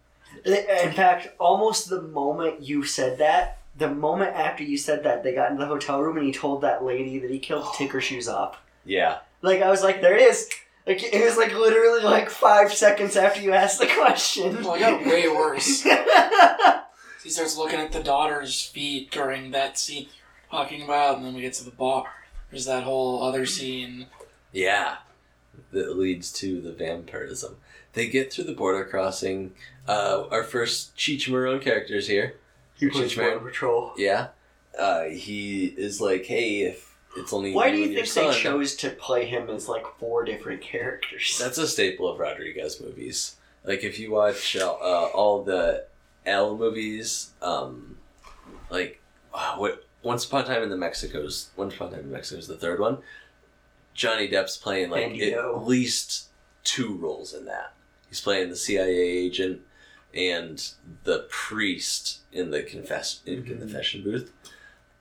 [0.44, 5.34] In fact, almost the moment you said that, the moment after you said that, they
[5.34, 7.92] got into the hotel room and he told that lady that he killed to take
[7.92, 8.58] her shoes off.
[8.84, 9.18] Yeah.
[9.42, 10.48] Like I was like, there it is.
[10.86, 14.62] Like it was like literally like five seconds after you asked the question.
[14.64, 15.86] Well, it got way worse.
[17.22, 20.08] He starts looking at the daughter's feet during that scene
[20.50, 22.06] talking about, and then we get to the bar.
[22.50, 24.06] There's that whole other scene
[24.52, 24.96] Yeah,
[25.72, 27.56] that leads to the vampirism.
[27.92, 29.52] They get through the border crossing.
[29.86, 32.36] Uh, our first Cheech Marin characters here.
[32.76, 33.92] He plays plays Border Border Patrol.
[33.96, 34.28] Yeah,
[34.78, 38.90] uh, he is like, hey, if it's only Why do you think they chose to
[38.90, 41.38] play him as like four different characters?
[41.40, 43.36] That's a staple of Rodriguez movies.
[43.64, 45.86] Like if you watch uh, uh, all the
[46.26, 47.96] L movies, um,
[48.70, 49.00] like
[49.34, 52.38] wow, what Once Upon a Time in the Mexico's Once Upon a Time in Mexico
[52.38, 52.98] is the third one.
[53.94, 56.28] Johnny Depp's playing like at least
[56.64, 57.74] two roles in that.
[58.08, 59.60] He's playing the CIA agent
[60.14, 60.70] and
[61.04, 63.46] the priest in the confess in Mhm.
[63.60, 64.32] confession booth.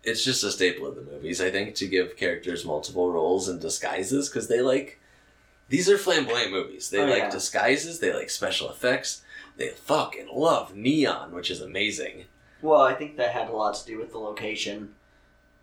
[0.09, 3.59] It's just a staple of the movies, I think, to give characters multiple roles and
[3.61, 4.99] disguises because they like
[5.69, 6.89] these are flamboyant movies.
[6.89, 7.29] They Oh, like yeah.
[7.29, 9.21] disguises, they like special effects,
[9.57, 12.25] they fucking love neon, which is amazing.
[12.61, 14.95] well, I think that had a lot to do with the location.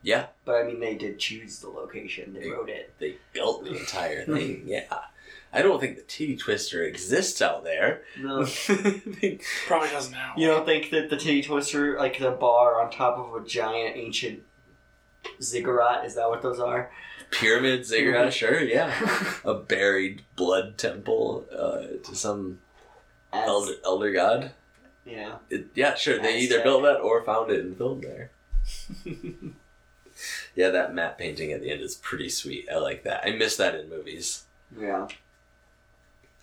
[0.03, 2.33] Yeah, But I mean, they did choose the location.
[2.33, 2.93] They They- wrote it.
[3.01, 4.63] they built the entire thing.
[4.67, 4.85] Yeah.
[5.53, 8.03] I don't think the titty twister exists out there.
[8.19, 8.45] No.
[9.67, 10.35] Probably doesn't now.
[10.37, 13.97] You don't think that the titty twister, like the bar on top of a giant
[13.97, 14.43] ancient
[15.41, 16.91] ziggurat, is that what those are?
[17.31, 18.93] Pyramid ziggurat, sure, yeah.
[19.45, 22.61] A buried blood temple uh, to some
[23.33, 24.53] As- elder, elder god.
[25.05, 25.37] Yeah.
[25.51, 26.19] It, yeah, sure.
[26.21, 28.31] They either built that or found it and filmed there.
[30.57, 32.69] yeah, that map painting at the end is pretty sweet.
[32.71, 33.25] I like that.
[33.25, 34.45] I miss that in movies.
[34.79, 35.07] Yeah.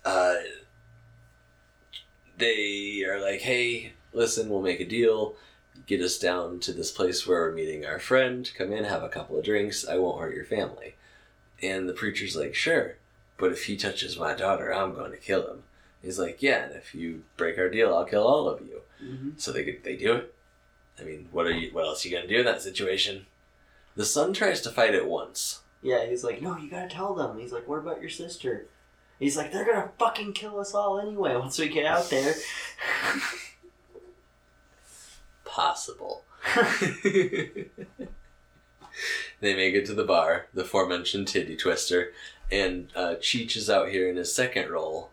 [0.04, 0.34] Uh,
[2.36, 5.34] they are like, hey, listen, we'll make a deal.
[5.86, 8.50] Get us down to this place where we're meeting our friend.
[8.56, 9.86] Come in, have a couple of drinks.
[9.86, 10.94] I won't hurt your family.
[11.62, 12.96] And the preacher's like, sure,
[13.38, 15.62] but if he touches my daughter, I'm going to kill him.
[16.02, 18.82] He's like, yeah, and if you break our deal, I'll kill all of you.
[18.98, 20.34] hmm So they they do it.
[21.00, 21.70] I mean, what are you?
[21.72, 23.24] What else are you gonna do in that situation?
[23.96, 25.60] The son tries to fight it once.
[25.82, 27.38] Yeah, he's like, no, you gotta tell them.
[27.38, 28.66] He's like, what about your sister?
[29.18, 32.34] He's like, they're gonna fucking kill us all anyway once we get out there.
[35.44, 36.24] Possible.
[36.54, 37.68] they
[39.54, 42.12] make it to the bar, the aforementioned titty twister,
[42.50, 45.10] and uh, Cheech is out here in his second role,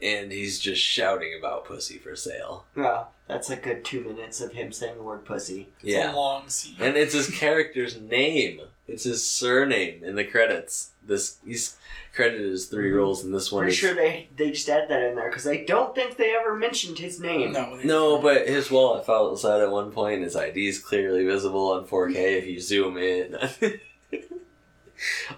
[0.00, 2.64] and he's just shouting about pussy for sale.
[2.76, 5.68] yeah, that's a good two minutes of him saying the word pussy.
[5.80, 6.14] It's Yeah.
[6.14, 6.76] a long scene.
[6.78, 8.60] And it's his character's name.
[8.86, 10.90] It's his surname in the credits.
[11.04, 11.75] This he's
[12.16, 12.96] credited as 3 Mhm.
[12.96, 15.46] roles, and this one Pretty is sure they they just added that in there because
[15.46, 17.52] I don't think they ever mentioned his name.
[17.52, 20.22] no, No, but his wallet fell outside at one point.
[20.24, 23.36] His ID is clearly visible on 4K if you zoom in.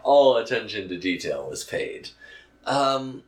[0.05, 2.11] All attention to detail was paid.
[2.65, 3.25] Um,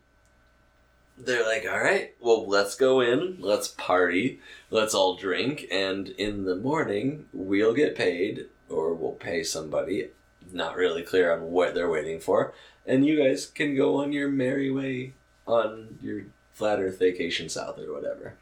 [1.18, 6.44] they're like, all right, well, let's go in, let's party, let's all drink, and in
[6.44, 10.08] the morning, we'll get paid, or we'll pay somebody.
[10.52, 12.54] Not really clear on what they're waiting for.
[12.86, 15.14] And you guys can go on your merry way
[15.46, 18.34] on your flat earth vacation south or whatever.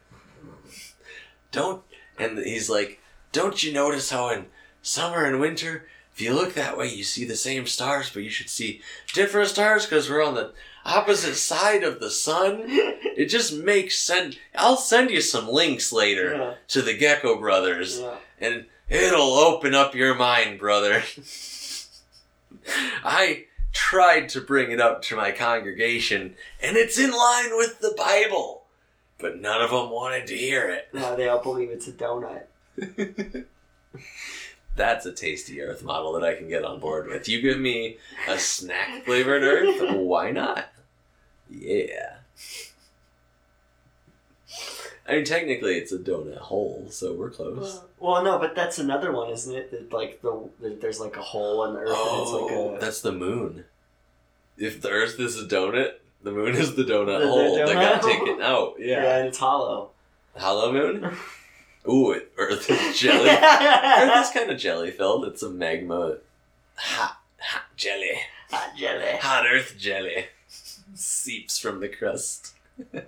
[1.51, 1.83] Don't,
[2.17, 2.99] and he's like,
[3.31, 4.45] don't you notice how in
[4.81, 8.29] summer and winter, if you look that way, you see the same stars, but you
[8.29, 8.81] should see
[9.13, 10.51] different stars because we're on the
[10.85, 12.63] opposite side of the sun.
[13.19, 14.37] It just makes sense.
[14.55, 16.53] I'll send you some links later Yeah.
[16.69, 18.15] to the Gecko Brothers, Yeah.
[18.39, 21.03] and it'll open up your mind, brother.
[23.03, 23.45] I
[23.79, 28.63] tried to bring it up to my congregation, and it's in line with the Bible,
[29.17, 30.89] but none of them wanted to hear it.
[30.93, 32.43] No, they all believe it's a donut.
[34.75, 37.29] That's a tasty Earth model that I can get on board with.
[37.29, 40.65] You give me a snack flavored Earth, why not?
[41.49, 42.17] Yeah.
[45.09, 47.81] I mean, technically, it's a donut hole, so we're close.
[47.99, 49.71] Well, no, but that's another one, isn't it?
[49.71, 52.51] That like the that there's like a hole in the earth, and it's Oh, like
[52.51, 53.65] a oh, that's the moon.
[54.57, 57.67] If the Earth is a donut, the moon is the donut The- the hole that
[57.73, 58.05] got donut?
[58.19, 58.73] taken out.
[58.77, 59.03] yeah.
[59.03, 59.17] Yeah.
[59.17, 59.91] and it's hollow.
[60.37, 61.11] Hollow moon?
[61.89, 63.29] Ooh, it, Earth is jelly.
[63.31, 65.25] Earth is kind of jelly filled.
[65.25, 66.17] It's a magma.
[66.75, 68.19] Hot, hot jelly.
[68.51, 69.17] Hot jelly.
[69.21, 70.25] Hot Earth jelly.
[70.93, 72.53] Seeps from the crust.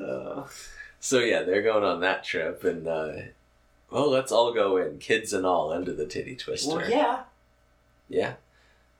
[0.00, 0.44] Uh,
[1.00, 3.12] So yeah, they're going on that trip, and uh,
[3.90, 6.76] well, let's all go in, kids and all, into the titty twister.
[6.76, 7.20] well, yeah.
[8.08, 8.34] Yeah.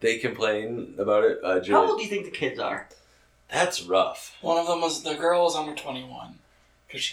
[0.00, 1.38] They complain about it.
[1.42, 2.88] Uh, How old do you think the kids are?
[3.50, 4.36] that's rough.
[4.42, 6.38] One of them was the girl was under twenty one.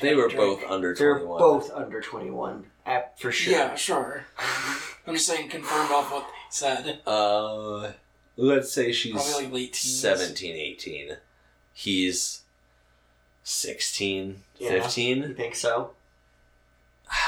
[0.02, 1.40] They were both under They're 21.
[1.40, 2.66] both under twenty one,
[3.18, 3.54] for sure.
[3.54, 4.26] Yeah, sure.
[5.08, 7.00] I'm just saying, confirmed off what they said.
[7.08, 7.92] Uh,
[8.36, 10.00] let's say she's Probably like late teens.
[10.00, 11.18] 17, 18.
[11.74, 12.41] He's
[13.44, 14.70] 16, Yeah.
[14.70, 15.18] 15.
[15.24, 15.92] You think so?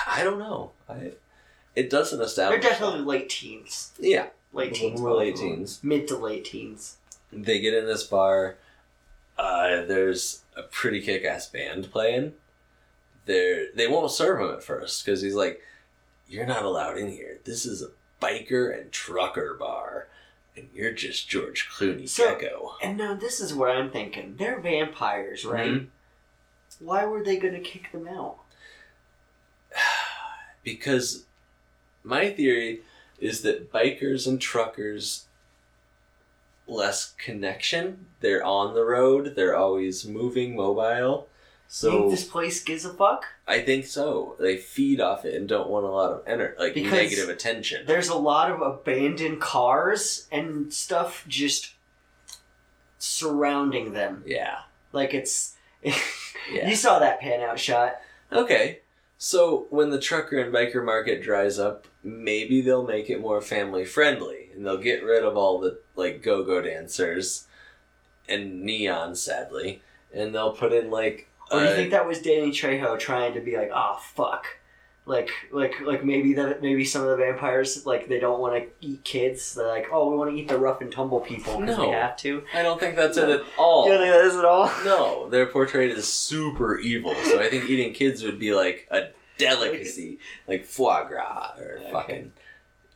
[0.07, 0.71] I don't know.
[0.87, 1.11] I,
[1.75, 2.61] it doesn't establish.
[2.61, 3.91] They're definitely late teens.
[3.99, 4.27] Yeah.
[4.53, 5.79] late teens, More both late teens.
[5.83, 6.97] mid to late teens.
[7.31, 8.55] They get in this bar.
[9.37, 12.33] Uh, there's a pretty kick-ass band playing.
[13.25, 15.61] They're, they won't serve him at first because he's like,
[16.27, 17.39] "You're not allowed in here.
[17.43, 17.87] This is a
[18.23, 20.07] biker and trucker bar,
[20.55, 24.35] and you're just George Clooney So- Gecko." And now this is what I'm thinking.
[24.37, 25.71] They're vampires, right?
[25.71, 25.87] Mhm.
[26.79, 28.37] Why were they going to kick them out?
[30.63, 31.25] because
[32.03, 32.81] my theory
[33.19, 35.25] is that bikers and truckers
[36.67, 38.05] less connection.
[38.19, 39.33] They're on the road.
[39.35, 41.27] They're always moving, mobile.
[41.67, 43.25] So Think this place gives a fuck?
[43.47, 44.35] I think so.
[44.39, 47.85] They feed off it and don't want a lot of ener- like Because negative attention.
[47.87, 51.73] There's a lot of abandoned cars and stuff just
[52.99, 54.23] surrounding them.
[54.25, 54.59] Yeah.
[54.91, 55.52] Like it's.
[56.51, 56.67] Yeah.
[56.67, 58.01] You saw that pan out shot.
[58.31, 58.79] Okay.
[59.17, 63.85] So when the trucker and biker market dries up, maybe they'll make it more family
[63.85, 67.47] friendly and they'll get rid of all the like go-go dancers
[68.27, 69.81] and neon sadly
[70.13, 73.39] and they'll put in like Or do you think that was Danny Trejo trying to
[73.39, 74.45] be like, oh fuck,
[75.05, 78.69] like like like maybe that maybe some of the vampires like they don't want to
[78.87, 79.53] eat kids.
[79.55, 81.87] They're like, oh, we want to eat the rough and tumble people because No.
[81.87, 82.43] we have to.
[82.53, 83.85] I don't think that's it at all.
[83.85, 84.71] You don't think that is at all?
[84.85, 87.13] No, they're portrayed as super evil.
[87.25, 91.91] So I think eating kids would be like a delicacy, like foie gras or Okay.
[91.91, 92.31] fucking.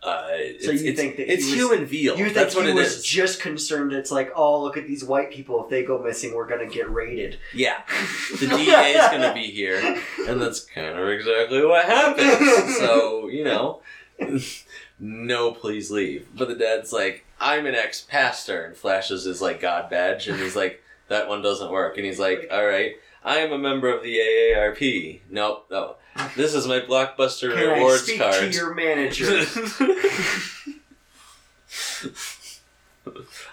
[0.08, 2.18] Uh, So you think that it's was- human veal?
[2.18, 3.04] You think That's what he it was is.
[3.04, 3.94] just concerned?
[3.94, 5.64] It's like, oh, look at these white people.
[5.64, 7.38] If they go missing, we're gonna get raided.
[7.54, 7.82] Yeah,
[8.40, 9.80] the DEA is going to be here,
[10.28, 12.78] and that's kind of exactly what happens.
[12.78, 13.82] So you know,
[15.00, 16.28] no, please leave.
[16.36, 20.56] But the dad's like, I'm an ex-pastor, and flashes his like God badge, and he's
[20.56, 22.94] like, that one doesn't work, and he's like, all right.
[23.24, 25.22] I am a member of the AARP.
[25.30, 25.96] Nope, no.
[26.36, 28.36] This is my blockbuster Can I rewards speak card.
[28.36, 29.44] to your manager?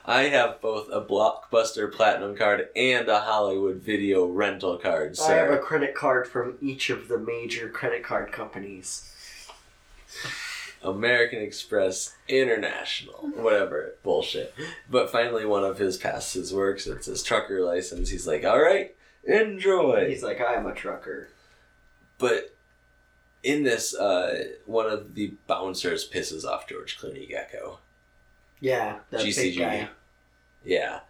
[0.04, 5.50] I have both a Blockbuster Platinum card and a Hollywood Video rental card, I have
[5.50, 9.10] a credit card from each of the major credit card companies.
[10.82, 14.54] American Express International, whatever bullshit.
[14.90, 16.86] But finally, one of his passes works.
[16.86, 18.10] It's his trucker license.
[18.10, 18.94] He's like, "All right,
[19.26, 21.28] enjoy." He's like, I'm a trucker.
[22.18, 22.54] But
[23.42, 27.78] in this, uh, one of the bouncers pisses off George Clooney Gecko.
[28.60, 29.58] Yeah, that big GCG.
[29.58, 29.88] guy.
[30.64, 31.00] Yeah,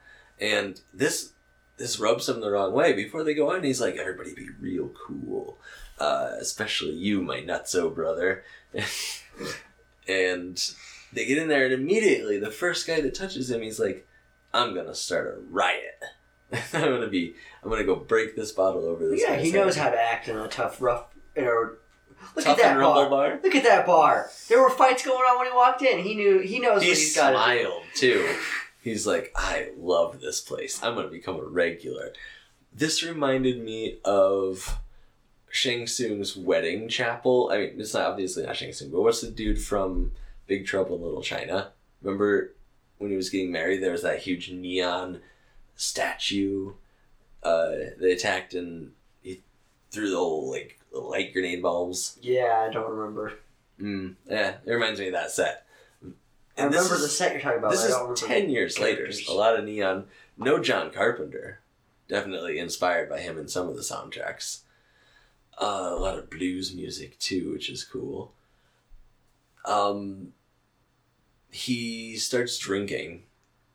[0.40, 1.32] and this
[1.76, 2.92] this rubs him the wrong way.
[2.92, 5.58] Before they go on, he's like, "Everybody be real cool,
[5.98, 8.42] uh, especially you, my nutso brother."
[10.08, 10.74] and
[11.12, 14.06] they get in there, and immediately the first guy that touches him, he's like,
[14.52, 16.02] "I'm gonna start a riot.
[16.72, 19.76] I'm gonna be, I'm gonna go break this bottle over this." Yeah, he head." knows
[19.76, 21.78] how to act in a tough, rough, in a look
[22.36, 23.08] Tough at that bar.
[23.10, 23.40] bar.
[23.42, 24.30] Look at that bar.
[24.48, 25.98] There were fights going on when he walked in.
[26.00, 26.38] He knew.
[26.40, 27.60] He knows He what he's got to do.
[27.62, 28.34] smiled too.
[28.82, 30.82] He's like, I love this place.
[30.82, 32.12] I'm gonna become a regular.
[32.70, 34.78] This reminded me of
[35.48, 37.48] Shang Tsung's wedding chapel.
[37.50, 40.12] I mean, it's not obviously not Shang Tsung, but what's the dude from
[40.46, 41.70] Big Trouble in Little China?
[42.02, 42.54] Remember
[42.98, 43.82] when he was getting married?
[43.82, 45.20] There was that huge neon
[45.76, 46.72] statue.
[47.42, 49.42] Uh, they attacked and he
[49.90, 52.18] threw the whole like light grenade bombs.
[52.22, 53.34] Yeah, I don't remember.
[53.80, 55.66] Mm, yeah, it reminds me of that set.
[56.56, 57.72] And this remember is- the set you're talking about.
[57.72, 59.10] this I is ten years later.
[59.28, 60.06] A lot of neon.
[60.38, 61.60] No John Carpenter.
[62.08, 64.60] Definitely inspired by him in some of the soundtracks.
[65.60, 68.32] Uh, a lot of blues music too, which is cool.
[69.64, 70.32] Um,
[71.50, 73.22] he starts drinking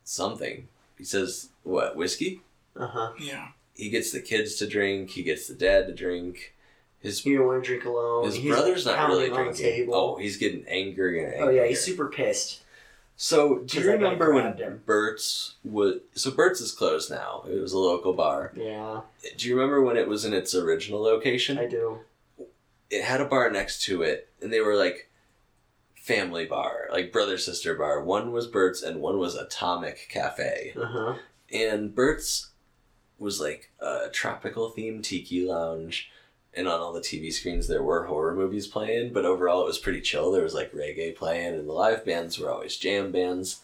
[0.04, 0.68] something.
[0.98, 2.42] He says, "What whiskey?"
[2.76, 3.14] Uh-huh.
[3.20, 3.48] Yeah.
[3.76, 5.12] he gets the kids to drink.
[5.12, 6.54] He gets the dad to drink.
[7.02, 8.26] His He don't want to drink alone.
[8.26, 9.54] his He's brother's not really drinking.
[9.56, 9.96] table.
[9.96, 12.62] Oh, he's getting angry and Oh yeah, he's super pissed.
[13.22, 14.82] So, do you remember when grabbed him.
[14.86, 16.00] Burt's was?
[16.16, 17.44] So Burt's is closed now.
[17.50, 18.54] It was a local bar.
[18.56, 19.02] Yeah,
[19.38, 21.58] Do you remember when it was in its original location?
[21.58, 22.00] I do.
[22.90, 25.10] It had a bar next to it, and they were like
[25.96, 28.02] family bar, like brother sister bar.
[28.02, 30.74] One was Burt's, and one was Atomic Cafe.
[30.80, 31.14] Uh huh.
[31.52, 32.50] And Burt's
[33.18, 36.10] was like a tropical themed tiki lounge.
[36.54, 39.78] And on all the TV screens, there were horror movies playing, but overall it was
[39.78, 40.32] pretty chill.
[40.32, 43.62] There was like reggae playing, and the live bands were always jam bands.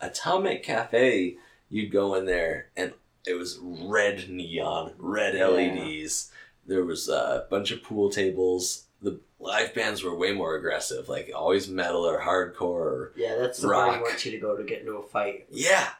[0.00, 1.36] Atomic Cafe,
[1.68, 2.92] you'd go in there, and
[3.26, 5.46] it was red neon, red Yeah.
[5.48, 6.30] LEDs.
[6.66, 8.84] There was a bunch of pool tables.
[9.02, 13.60] The live bands were way more aggressive, like always metal or hardcore or Yeah, that's
[13.60, 14.00] the Rock.
[14.00, 15.46] want you to go to get into a fight.
[15.50, 15.90] yeah.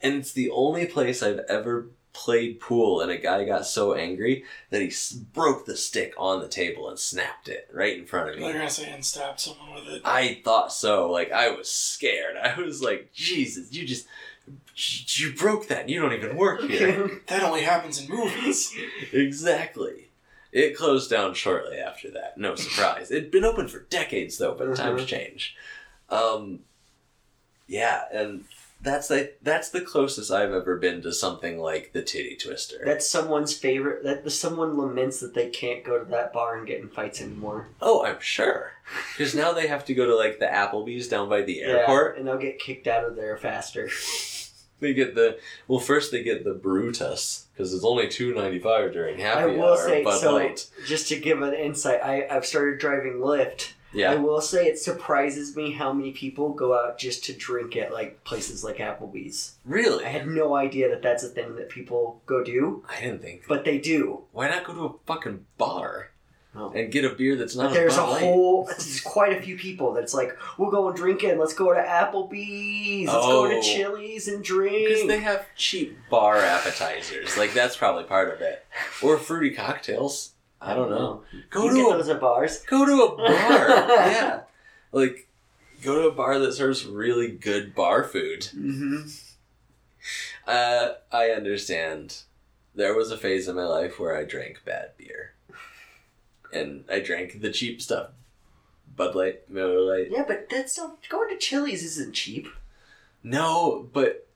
[0.00, 4.42] And it's the only place I've ever played pool and a guy got so angry
[4.70, 8.28] that he s- broke the stick on the table and snapped it right in front
[8.30, 8.42] of me.
[8.42, 8.58] You're me.
[8.58, 10.02] gonna say and stab someone with it.
[10.04, 11.10] I thought so.
[11.10, 12.36] Like I was scared.
[12.36, 14.06] I was like, Jesus, you just
[15.20, 15.88] you broke that.
[15.88, 17.20] You don't even work here.
[17.26, 18.74] That only happens in movies.
[19.12, 20.08] exactly.
[20.50, 22.38] It closed down shortly after that.
[22.38, 23.10] No surprise.
[23.10, 25.06] It'd been open for decades though, but times Mhm.
[25.06, 25.54] change.
[26.08, 26.60] Um,
[27.66, 28.44] yeah, and
[28.80, 32.80] that's the that's the closest I've ever been to something like the Titty Twister.
[32.84, 34.04] That's someone's favorite.
[34.04, 37.68] That someone laments that they can't go to that bar and get in fights anymore.
[37.82, 38.72] oh, I'm sure.
[39.16, 42.14] Because now they have to go to like the Applebee's down by the airport.
[42.14, 43.88] Yeah, and they'll get kicked out of there faster.
[44.80, 45.80] They get the well.
[45.80, 49.70] First, they get the Brutus because it's only two ninety five during happy I will
[49.70, 49.76] hour.
[49.76, 50.34] say Bud so.
[50.34, 50.68] Light.
[50.86, 53.72] Just to give an insight, I I've started driving Lyft.
[53.96, 57.92] I will say it surprises me how many people go out just to drink at
[57.92, 59.56] like places like Applebee's.
[59.64, 60.04] Really?
[60.04, 63.44] I had no idea that that's a thing that people go do, I didn't think.
[63.48, 64.24] but they do.
[64.32, 66.10] Why not go to a fucking bar
[66.56, 66.72] Oh.
[66.74, 68.22] and get a beer that's not But there's a Light?
[68.22, 71.38] whole, there's quite a few people that's like, we'll go and drink it.
[71.38, 73.06] Let's go to Applebee's.
[73.06, 73.62] Let's go to Oh.
[73.62, 74.88] Chili's and drink.
[74.88, 77.36] Because they have cheap bar appetizers.
[77.36, 78.64] Like that's probably part of it.
[79.02, 80.32] Or fruity cocktails.
[80.60, 81.22] I don't know.
[81.50, 82.58] Go you to get a those at bars.
[82.60, 83.68] go to a bar.
[83.88, 84.40] yeah.
[84.92, 85.28] Like
[85.82, 88.48] go to a bar that serves really good bar food.
[88.54, 89.08] Mm-hmm.
[90.46, 92.22] Uh, I understand.
[92.74, 95.32] There was a phase in my life where I drank bad beer.
[96.52, 98.10] And I drank the cheap stuff.
[98.96, 100.10] Bud Light, Miller Lite.
[100.10, 102.48] Yeah, but that's not going to Chili's isn't cheap.
[103.22, 104.26] No, but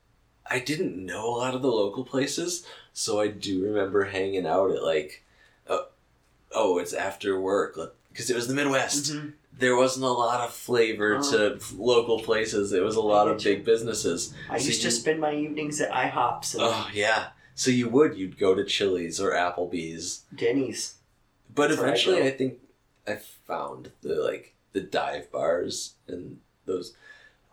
[0.48, 4.70] I didn't know a lot of the local places, so I do remember hanging out
[4.70, 5.24] at like,
[6.54, 7.78] oh, it's after work
[8.10, 9.12] because it was the Midwest.
[9.12, 9.28] Mm-hmm.
[9.58, 12.72] There wasn't a lot of flavor to local places.
[12.72, 14.34] It was a lot of big businesses.
[14.50, 17.88] I So used you- to spend my evenings at IHOPs and Oh yeah, so you
[17.88, 20.94] would you'd go to Chili's or Applebee's, Denny's.
[21.54, 22.22] but That's where I eventually.
[22.22, 22.58] I think
[23.06, 26.94] I found the like the dive bars and those.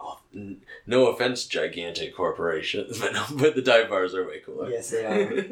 [0.02, 4.70] Oh, n- no offense, gigantic corporations, but no, but the dive bars are way cooler.
[4.70, 5.43] Yes, they are.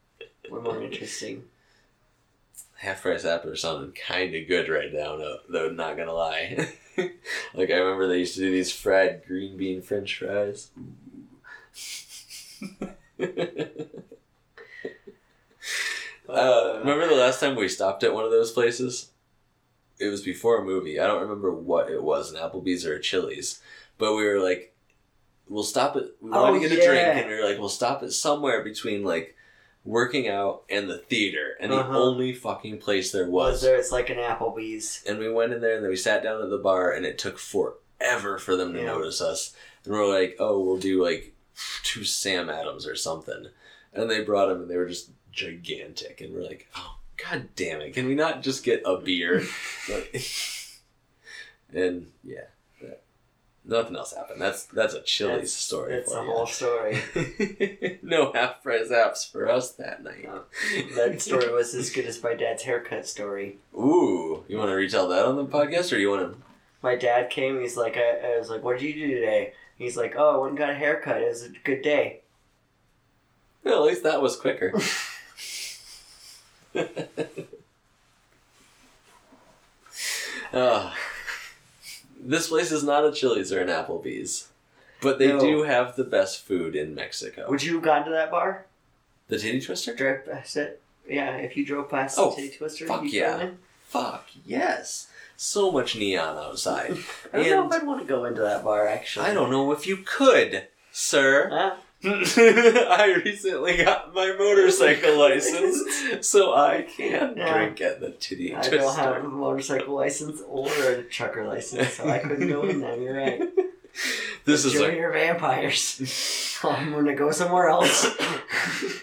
[0.50, 1.44] We're more interesting.
[2.80, 5.18] Half price apple sounding kind of good right now,
[5.50, 5.70] though.
[5.70, 6.72] Not gonna lie.
[6.96, 10.70] like I remember they used to do these fried green bean French fries.
[16.28, 19.10] uh, remember the last time we stopped at one of those places?
[19.98, 20.98] It was before a movie.
[20.98, 23.60] I don't remember what it was, an Applebee's or a Chili's,
[23.98, 24.74] but we were like,
[25.48, 26.04] we'll stop at.
[26.22, 28.64] We wanted Oh, to get a drink, and we were like, we'll stop at somewhere
[28.64, 29.36] between like
[29.84, 31.90] working out and the theater, and Uh-huh.
[31.92, 33.62] the only fucking place there Was was.
[33.62, 33.76] there?
[33.76, 35.02] It's like an Applebee's.
[35.06, 37.18] And we went in there, and then we sat down at the bar, and it
[37.18, 38.86] took forever for them to Yeah.
[38.86, 39.54] notice us.
[39.84, 41.32] And we're like, oh, we'll do like
[41.82, 43.46] two Sam Adams or something,
[43.94, 47.80] and they brought them, and they were just gigantic, and we're like, oh, god damn
[47.80, 49.42] it, can we not just get a beer?
[49.88, 50.22] Like-
[51.72, 52.44] and yeah.
[53.64, 54.40] Nothing else happened.
[54.40, 55.92] That's that's a Chili's That's- story.
[55.96, 56.32] That's for the ya.
[56.32, 57.98] whole story.
[58.02, 60.24] no half price apps for us that night.
[60.24, 60.42] No.
[60.96, 63.58] that story was as good as my dad's haircut story.
[63.74, 66.38] Ooh, you want to retell that on the podcast, or you want to?
[66.82, 67.60] My dad came.
[67.60, 70.36] He's like, I, I was like, "What did you do today?" He's like, "Oh, I
[70.38, 71.20] went and got a haircut.
[71.20, 72.20] It was a good day."
[73.62, 74.72] Well, at least that was quicker.
[80.52, 80.96] Ah.
[82.30, 84.48] This place is not a Chili's or an Applebee's,
[85.00, 85.40] but they No.
[85.40, 87.46] do have the best food in Mexico.
[87.48, 88.66] Would you have gone to that bar?
[89.28, 89.94] the Titty Twister?
[89.94, 90.80] Drive past it?
[91.08, 93.36] Yeah, if you drove past Oh, the Titty Twister, fuck you yeah.
[93.36, 93.58] go in?
[93.88, 95.06] Fuck yes!
[95.36, 96.98] So much neon outside.
[97.32, 99.26] I don't know And- if I'd want to go into that bar actually.
[99.26, 101.48] I don't know if you could, sir.
[101.50, 101.76] Huh?
[102.04, 107.52] I recently got my motorcycle license, so I can Yeah.
[107.52, 112.08] drink at the Titty I don't have a motorcycle license or a trucker license, so
[112.08, 112.96] I couldn't go in there.
[112.96, 113.42] You're right.
[114.46, 116.56] This is a your vampires.
[116.64, 118.06] I'm gonna go somewhere else.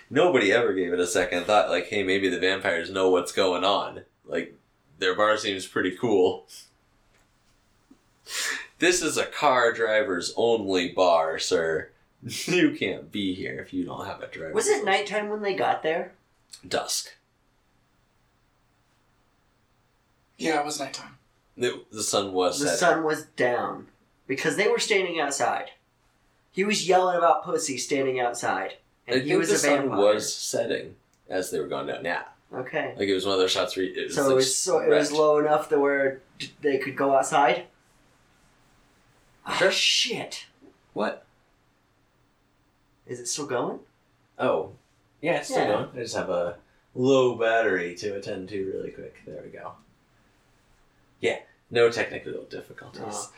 [0.10, 1.70] nobody ever gave it a second thought.
[1.70, 4.04] Like, hey, maybe the vampires know what's going on.
[4.26, 4.56] Like,
[4.98, 6.48] their bar seems pretty cool.
[8.80, 11.90] This is a car driver's only bar, sir.
[12.48, 14.54] You can't be here if you don't have a driver.
[14.54, 16.14] Was it nighttime when they got there?
[16.68, 17.14] Dusk.
[20.38, 21.18] Yeah, it was nighttime.
[21.58, 22.80] The, the sun was The setting.
[22.80, 23.88] sun was down
[24.28, 25.72] because they were standing outside.
[26.52, 28.74] He was yelling about pussy standing outside,
[29.08, 29.98] I and think he was the a sun vampire.
[30.00, 30.96] was setting
[31.30, 32.04] as they were going down.
[32.06, 32.94] Yeah, Okay.
[32.98, 34.80] like it was one of those shots where it was So like it was so
[34.80, 36.22] it was low enough that where
[36.62, 37.66] they could go outside.
[39.46, 39.68] Ah, sure.
[39.68, 40.46] Oh, shit!
[40.94, 41.26] What?
[43.08, 43.80] Is it still going?
[44.40, 44.72] Oh,
[45.22, 45.68] Yeah, it's still Yeah.
[45.68, 45.90] going.
[45.96, 46.58] I just have a
[46.94, 49.16] low battery to attend to really quick.
[49.26, 49.74] There we go.
[51.20, 51.40] Yeah,
[51.72, 53.02] no technical difficulties.
[53.04, 53.32] Oh.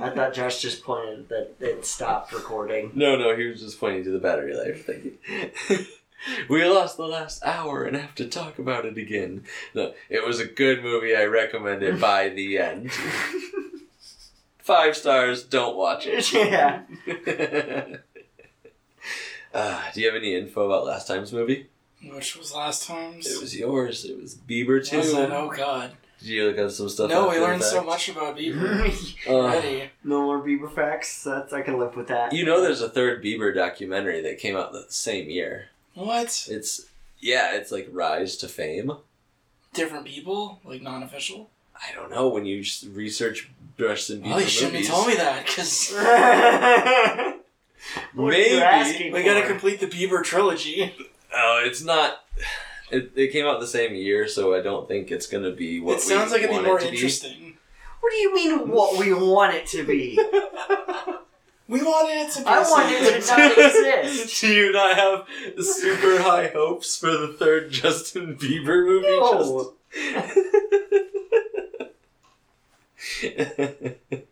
[0.00, 2.92] I thought Josh just pointed that it stopped recording.
[2.94, 4.86] no, no, he was just pointing to the battery life.
[4.86, 5.04] Thank
[5.68, 5.86] you.
[6.48, 9.44] we lost the last hour and have to talk about it again.
[9.74, 11.16] No, it was a good movie.
[11.16, 12.92] I recommend it by the end.
[14.58, 15.42] Five stars.
[15.44, 16.32] Don't watch it.
[16.32, 16.82] yeah.
[19.54, 21.66] Uh, do you have any info about last time's movie?
[22.12, 23.26] Which was last time's.
[23.26, 24.04] It was yours.
[24.04, 24.98] It was Bieber too.
[24.98, 25.30] Was it?
[25.30, 25.92] Oh god.
[26.20, 27.10] Did you look up some stuff?
[27.10, 28.88] No, we learned so much about Bieber
[29.28, 29.90] Uh, already.
[30.04, 31.22] no more Bieber facts.
[31.24, 32.32] That's I can live with that.
[32.32, 35.68] you know, there's a third Bieber documentary that came out the same year.
[35.94, 36.46] What?
[36.50, 36.86] It's
[37.20, 38.92] yeah, it's like Rise to Fame.
[39.74, 40.60] Different people?
[40.64, 41.50] Like non-official?
[41.76, 44.88] I don't know when you research Justin Bieber Oh, you shouldn't movies.
[44.88, 45.92] have told me that, because
[48.14, 49.10] What Maybe.
[49.12, 50.94] we gotta complete the Bieber trilogy.
[51.34, 52.24] Oh, it's not.
[52.90, 55.98] It, it came out the same year, so I don't think it's gonna be what
[55.98, 57.58] it sounds we like it'd be more it to interesting.
[58.00, 58.68] What do you mean?
[58.68, 60.18] What we want it to be?
[61.68, 62.46] We wanted it to be.
[62.46, 64.40] I the want it to not exist.
[64.40, 65.26] Do you not have
[65.62, 69.06] super high hopes for the third Justin Bieber movie?
[69.06, 69.74] No.
[73.20, 74.24] Justin?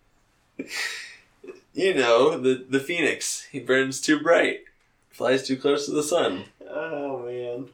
[1.77, 3.45] you know, the, the phoenix.
[3.53, 4.65] He burns too bright.
[5.11, 6.45] Flies too close to the sun.
[6.69, 7.69] Oh man,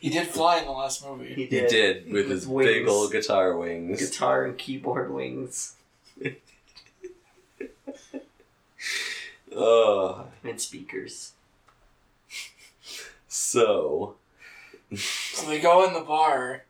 [0.00, 1.28] He did fly in the last movie.
[1.34, 1.68] he He did.
[1.70, 2.68] did with his Wings.
[2.70, 3.98] big old guitar wings.
[3.98, 5.76] Guitar and keyboard wings
[9.56, 11.32] Oh, and speakers.
[13.28, 14.16] so
[14.94, 16.64] So they go in the bar,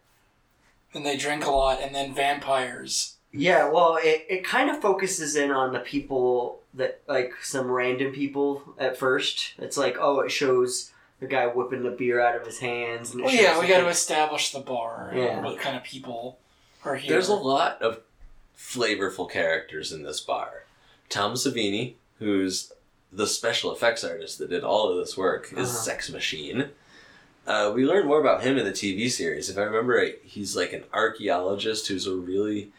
[0.92, 3.13] and they drink a lot, and then vampires.
[3.36, 8.12] Yeah, well, it, it kind of focuses in on the people that, like, some random
[8.12, 9.54] people at first.
[9.58, 13.10] It's like, oh, it shows the guy whipping the beer out of his hands.
[13.12, 15.22] And it Well, shows yeah, we got to establish the bar Yeah.
[15.36, 16.38] and what kind of people
[16.84, 17.10] are here.
[17.12, 18.00] there's a lot of
[18.56, 20.64] flavorful characters in this bar.
[21.08, 22.72] Tom Savini, who's
[23.12, 25.66] the special effects artist that did all of this work, is Uh-huh.
[25.66, 26.70] Sex Machine.
[27.46, 29.50] Uh, we learned more about him in the TV series.
[29.50, 32.72] If I remember right, he's like an archaeologist who's a really,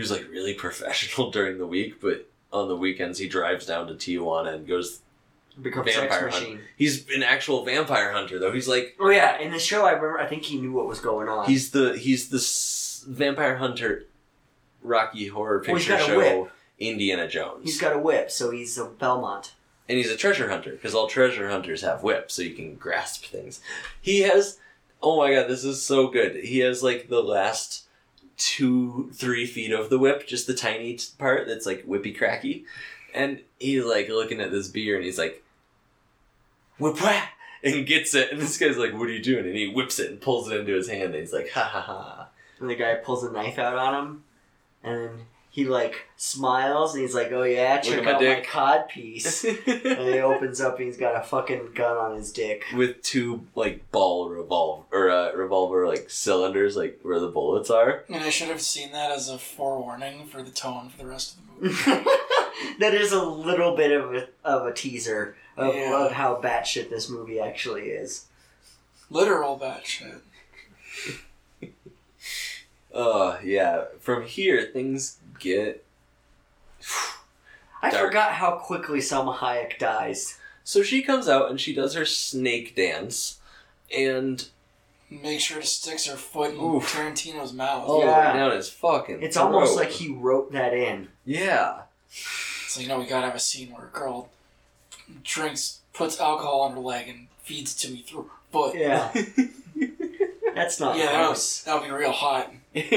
[0.00, 3.94] who's like really professional during the week, but on the weekends he drives down to
[3.94, 5.00] Tijuana and goes.
[5.60, 6.60] Become vampire sex machine.
[6.76, 8.52] He's an actual vampire hunter though.
[8.52, 10.18] He's like Oh yeah, in the show, I remember.
[10.18, 11.46] I think he knew what was going on.
[11.46, 14.06] he's the he's the s- vampire hunter,
[14.82, 16.40] Rocky Horror Well, he's Picture got a Show.
[16.42, 16.52] whip.
[16.78, 17.64] Indiana Jones.
[17.64, 19.52] He's got a whip, so he's a Belmont.
[19.88, 23.26] and he's a treasure hunter because all treasure hunters have whips, so you can grasp
[23.26, 23.60] things.
[24.00, 24.56] He has,
[25.02, 26.36] oh my god, this is so good.
[26.36, 27.84] He has like the last
[28.40, 32.64] two, three feet of the whip, just the tiny part that's like whippy cracky,
[33.14, 35.44] and he's like looking at this beer and he's like,
[36.78, 36.96] whip
[37.62, 39.44] and gets it, and this guy's like, what are you doing?
[39.44, 41.80] And he whips it and pulls it into his hand, and he's like, ha ha
[41.80, 42.28] ha.
[42.58, 44.24] And the guy pulls a knife out on him,
[44.82, 45.20] and
[45.52, 49.42] he like smiles, and he's like, "Oh yeah, check at my out my cod piece."
[49.44, 52.64] and he opens up, and he's got a fucking gun on his dick.
[52.74, 58.04] With two like ball revolver or uh, revolver like cylinders, like where the bullets are.
[58.08, 61.36] And I should have seen that as a forewarning for the tone for the rest
[61.36, 62.04] of the movie.
[62.78, 66.06] that is a little bit of a, of a teaser of, Yeah.
[66.06, 68.26] of how batshit this movie actually is.
[69.10, 70.20] Literal batshit.
[72.94, 73.84] Oh yeah.
[73.98, 75.84] From here, things get.
[77.82, 78.08] I Dark.
[78.08, 80.38] forgot how quickly Salma Hayek dies.
[80.64, 83.38] So she comes out and she does her snake dance,
[83.96, 84.46] and
[85.12, 86.92] Make sure to sticks her foot in Oof.
[86.94, 87.88] Tarantino's mouth.
[87.88, 88.32] all the Yeah.
[88.32, 89.20] way down his fucking.
[89.22, 91.08] It's almost like he wrote that in.
[91.24, 91.82] Yeah.
[92.08, 94.28] It's like, no, we gotta have a scene where a girl
[95.24, 98.76] drinks, puts alcohol on her leg, and feeds it to me through her foot.
[98.76, 99.10] Yeah,
[100.54, 102.52] that's not Yeah, that would, that would be real hot.
[102.74, 102.90] Put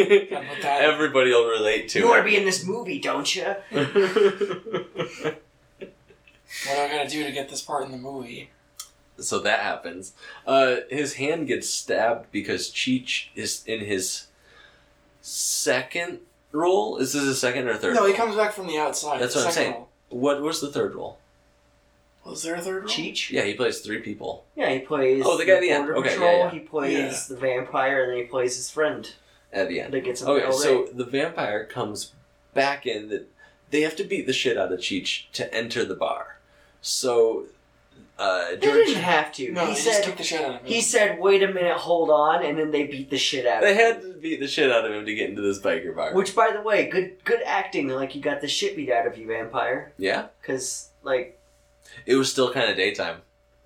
[0.62, 3.56] that- Everybody will relate to You want to be in this movie, don't you?
[6.68, 8.50] What do I gotta do to get this part in the movie?
[9.20, 10.14] so that happens.
[10.46, 14.28] Uh, his hand gets stabbed because Cheech is in his
[15.22, 16.20] second
[16.52, 16.98] role.
[16.98, 17.96] Is this his second or third?
[17.96, 19.20] No, he comes back from the outside.
[19.22, 19.74] That's the what I'm saying.
[19.74, 19.90] role.
[20.10, 21.18] What was the third role?
[22.26, 22.92] Was there a third role?
[22.92, 23.30] Cheech?
[23.32, 25.24] Yeah, he plays three people Yeah, he plays.
[25.26, 25.86] Oh, the guy at the end.
[25.86, 26.38] Border Okay, yeah, Patrol.
[26.40, 26.50] yeah.
[26.52, 29.12] He plays the vampire, and then he plays his friend
[29.54, 29.94] at the end.
[29.94, 30.62] that gets him Okay, killed.
[30.62, 32.12] so the vampire comes
[32.54, 33.10] back in.
[33.10, 33.30] That
[33.72, 36.38] they have to beat the shit out of Cheech to enter the bar.
[36.82, 37.46] So
[38.20, 39.52] uh, They didn't have to.
[39.52, 40.04] No, he they just said.
[40.06, 40.66] kicked the shit out of him.
[40.66, 43.62] He said, "Wait a minute, hold on," and then they beat the shit out.
[43.62, 43.78] they of him.
[43.78, 46.14] They had to beat the shit out of him to get into this biker bar.
[46.14, 47.88] Which, by the way, good good acting.
[47.88, 49.94] Like you got the shit beat out of you, vampire.
[49.98, 51.40] yeah, Because like
[52.06, 53.18] it was still kind of daytime.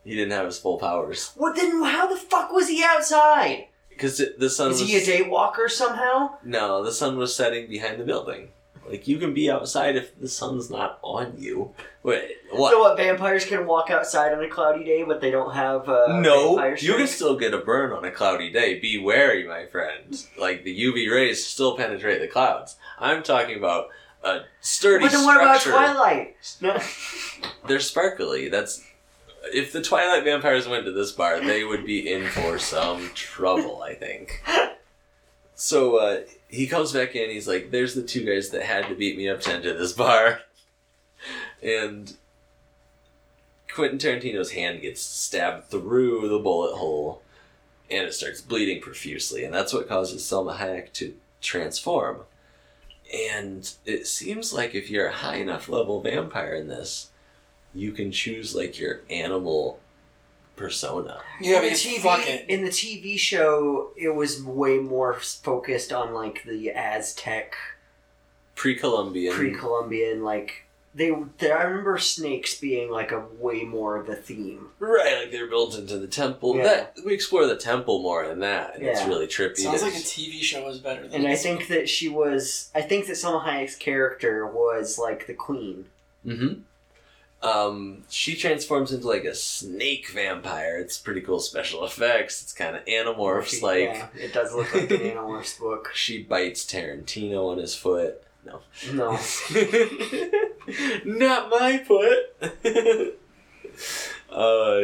[0.05, 1.83] He didn't have his full powers What then?
[1.83, 3.67] How the fuck was he outside?
[3.97, 4.89] Because the sun Is was.
[4.89, 6.37] he a daywalker somehow?
[6.43, 8.49] No, the sun was setting behind the building.
[8.87, 11.73] Like you can be outside if the sun's not on you.
[12.03, 12.71] Wait, what?
[12.71, 12.95] So what?
[12.95, 15.89] Vampires can walk outside on a cloudy day, but they don't have.
[15.89, 18.79] Uh, no, you can still get a burn on a cloudy day.
[18.79, 20.23] Be wary, my friend.
[20.37, 22.77] Like the UV rays still penetrate the clouds.
[22.97, 23.87] I'm talking about
[24.23, 25.59] a sturdy But then what about.
[25.61, 26.37] Twilight?
[26.61, 26.79] No.
[27.67, 28.47] They're sparkly.
[28.47, 28.81] That's
[29.53, 33.81] if the Twilight vampires went to this bar, they would be in for some trouble.
[33.81, 34.43] I think.
[35.55, 37.29] So uh, he comes back in.
[37.29, 39.93] He's like, "There's the two guys that had to beat me up to enter this
[39.93, 40.41] bar,"
[41.63, 42.15] and
[43.77, 47.21] Quentin Tarantino's hand gets stabbed through the bullet hole,
[47.91, 52.21] and it starts bleeding profusely, and that's what causes Salma Hayek to transform.
[53.31, 57.09] And it seems like if you're a high enough level vampire in this,
[57.77, 59.79] you can choose like your animal
[60.55, 61.21] persona.
[61.39, 62.49] Yeah, in the TV, fuck it.
[62.49, 67.55] In the TV show, it was way more focused on like the Aztec,
[68.55, 69.33] Pre-Columbian.
[69.35, 70.65] pre-Columbian, like
[70.95, 71.13] they.
[71.37, 74.69] they I remember snakes being like a way more of a theme.
[74.79, 76.57] Right, like they're built into the temple.
[76.57, 76.63] Yeah.
[76.63, 79.57] That we explore the temple more in that, and it's really trippy.
[79.57, 81.43] Sounds like a TV show is better than And I this.
[81.43, 82.71] think that she was.
[82.73, 85.85] I think that Salma Hayek's character was like the queen.
[86.25, 86.61] Mm-hmm.
[87.41, 90.77] Um, she transforms into like a snake vampire.
[90.77, 92.41] It's pretty cool special effects.
[92.41, 93.61] It's kind of animorphs.
[93.61, 95.91] Like yeah, it does look like an Animorphs book.
[95.95, 98.23] she bites Tarantino on his foot.
[98.45, 98.61] No,
[98.93, 99.11] No,
[101.05, 102.37] not my foot.
[104.31, 104.81] uh,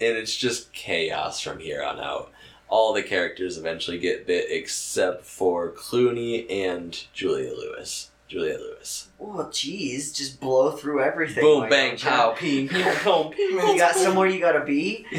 [0.00, 2.32] and it's just chaos from here on out.
[2.68, 8.10] All the characters eventually get bit except for Clooney and Juliette Lewis.
[8.28, 9.08] Juliette Lewis.
[9.20, 11.42] oh jeez, just blow through everything.
[11.42, 12.08] Boom, why bang, don't you?
[12.08, 13.50] pow, ping, pong, ping.
[13.50, 15.06] You got somewhere you gotta be.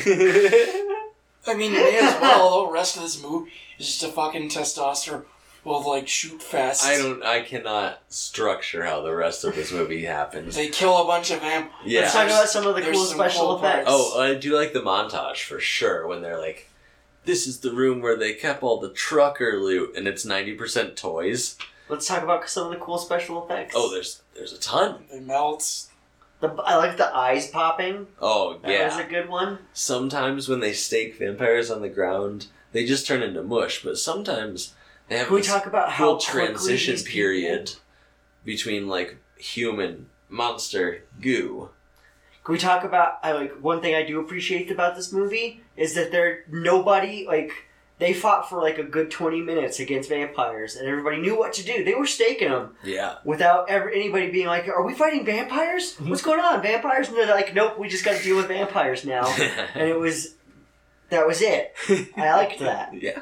[1.47, 2.65] I mean, you may as well.
[2.65, 5.23] The rest of this movie is just a fucking testosterone
[5.67, 6.85] will like shoot fest.
[6.85, 7.23] I don't.
[7.23, 10.55] I cannot structure how the rest of this movie happens.
[10.55, 11.71] They kill a bunch of vamp.
[11.85, 12.01] Yeah.
[12.01, 13.85] Let's talk about some of the There's cool special cool effects.
[13.87, 16.69] Oh, I do like the montage for sure when they're like,
[17.25, 20.95] "This is the room where they kept all the trucker loot, and it's ninety percent
[20.95, 21.57] toys."
[21.89, 23.73] Let's talk about some of the cool special effects.
[23.77, 25.05] Oh, there's there's a ton.
[25.11, 25.87] They melt.
[26.41, 28.07] the, I like the eyes popping.
[28.21, 29.59] Oh That was a good one.
[29.73, 33.83] Sometimes when they stake vampires on the ground, they just turn into mush.
[33.83, 34.73] But sometimes
[35.07, 37.71] they have Can we this talk about how whole quickly transition these people- period
[38.43, 41.69] between like human, monster, goo.
[42.43, 43.19] Can we talk about?
[43.23, 47.51] I like one thing I do appreciate about this movie is that there nobody like
[47.99, 51.63] they fought for like a good twenty minutes against vampires and everybody knew what to
[51.65, 51.83] do.
[51.83, 53.15] They were staking them Yeah.
[53.23, 55.93] without ever anybody being like, "Are we fighting vampires?
[55.95, 56.09] Mm-hmm.
[56.09, 59.03] What's going on, vampires?" And they're like, "Nope, we just got to deal with vampires
[59.05, 59.25] now."
[59.75, 60.35] and it was
[61.09, 61.73] that was it.
[62.17, 62.93] I liked that.
[63.01, 63.21] Yeah.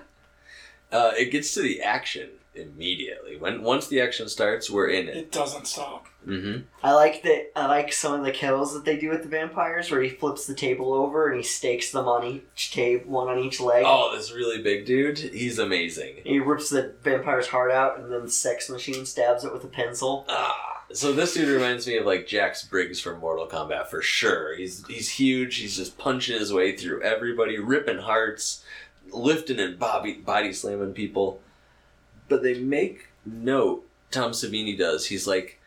[0.92, 3.38] Uh, it gets to the action immediately.
[3.38, 5.18] When once the action starts, we're in it.
[5.18, 6.08] It doesn't stop.
[6.26, 6.62] Mm-hmm.
[6.84, 7.52] I like that.
[7.56, 10.48] I like some of the kills that they do with the vampires, where he flips
[10.48, 13.84] the table over and he stakes them on each table, one on each leg.
[13.86, 15.20] Oh, this really big dude.
[15.20, 16.16] He's amazing.
[16.24, 19.68] He rips the vampire's heart out, and then the sex machine stabs it with a
[19.68, 20.26] pencil.
[20.28, 20.72] Ah.
[20.94, 24.56] So this dude reminds me of like Jax Briggs from Mortal Kombat for sure.
[24.56, 25.58] He's he's huge.
[25.58, 28.64] He's just punching his way through everybody, ripping hearts,
[29.12, 31.42] lifting and body body slamming people.
[32.28, 33.88] But they make note.
[34.12, 35.08] Tom Savini does.
[35.08, 35.60] He's like,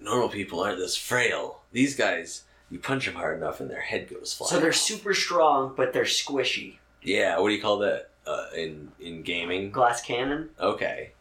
[0.00, 1.60] normal people aren't this frail.
[1.72, 4.50] These guys, you punch them hard enough and their head goes flying.
[4.50, 6.76] So they're super strong, but they're squishy.
[7.02, 9.70] Yeah, what do you call that uh, in in gaming?
[9.70, 10.50] Glass cannon.
[10.60, 11.12] Okay.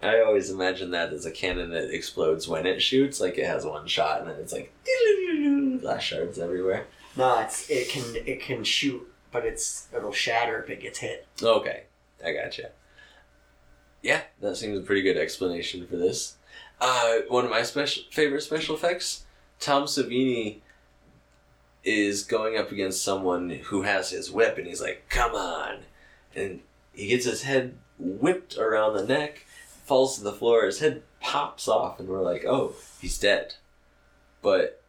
[0.00, 3.64] I always imagine that as a cannon that explodes when it shoots, like it has
[3.64, 4.72] one shot and then it's like
[5.80, 6.86] glass shards everywhere.
[7.16, 11.26] No, it's it can it can shoot, but it's it'll shatter if it gets hit.
[11.42, 11.84] Okay,
[12.24, 12.70] I gotcha.
[14.02, 16.36] Yeah, that seems a pretty good explanation for this.
[16.80, 19.24] Uh, one of my special favorite special effects,
[19.60, 20.58] Tom Savini
[21.84, 25.80] is going up against someone who has his whip, and he's like, "Come on!"
[26.34, 26.60] and
[26.92, 29.46] he gets his head whipped around the neck,
[29.84, 33.54] falls to the floor, his head pops off, and we're like, "Oh, he's dead."
[34.42, 34.82] But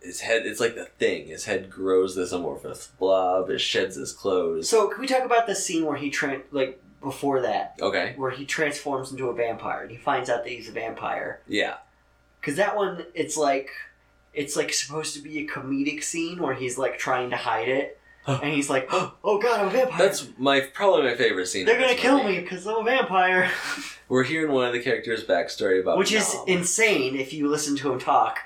[0.00, 1.26] his head, it's like the thing.
[1.26, 3.50] His head grows this amorphous blob.
[3.50, 4.68] It sheds his clothes.
[4.68, 8.14] So can we talk about the scene where he tran like before that, Okay.
[8.16, 11.40] where he transforms into a vampire and he finds out that he's a vampire?
[11.48, 11.76] Yeah.
[12.40, 13.70] Because that one, it's like
[14.32, 17.98] it's like supposed to be a comedic scene where he's like trying to hide it,
[18.26, 21.66] and he's like, oh, "Oh God, I'm a vampire." That's my probably my favorite scene.
[21.66, 22.36] They're gonna kill movie.
[22.36, 23.50] me because I'm a vampire.
[24.08, 27.92] We're hearing one of the characters' backstory about Which is insane if you listen to
[27.92, 28.38] him talk.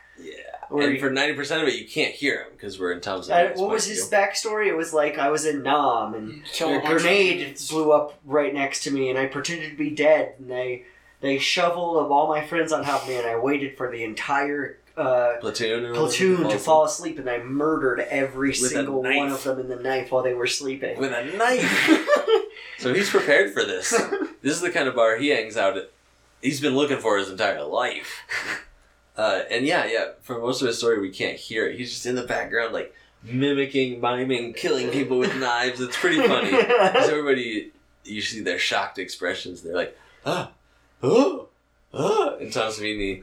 [0.71, 0.77] Yeah.
[0.77, 3.01] Or and he- for ninety percent of it, you can't hear him because we're in
[3.01, 3.31] Tom's.
[3.31, 4.67] Uh, what was his backstory?
[4.67, 8.19] It was like I was in Nam and a a bunch of grenade blew up
[8.25, 10.35] right next to me, and I pretended to be dead.
[10.39, 10.85] And they
[11.21, 14.05] they shoveled of all my friends on top of me, and I waited for the
[14.05, 15.95] entire uh, platoon?
[15.95, 16.63] platoon to whatever?
[16.63, 20.23] fall asleep, and I murdered every a single one of them in the knife while
[20.23, 20.99] they were sleeping.
[20.99, 21.99] with a knife.
[22.79, 23.91] so he's prepared for this.
[24.43, 25.91] This is the kind of bar he hangs out at.
[26.43, 28.21] He's been looking for his entire life.
[29.17, 31.77] Uh, and yeah, yeah, for most of his story, we can't hear it.
[31.79, 35.81] He's just in the background, like mimicking, miming, killing people with knives.
[35.81, 36.51] It's pretty funny.
[36.57, 37.71] Because everybody,
[38.05, 39.63] you see their shocked expressions.
[39.63, 39.97] They're like,
[40.27, 40.51] ah,
[41.03, 41.49] oh,
[41.93, 42.37] ah.
[42.41, 43.23] And Tom Savini,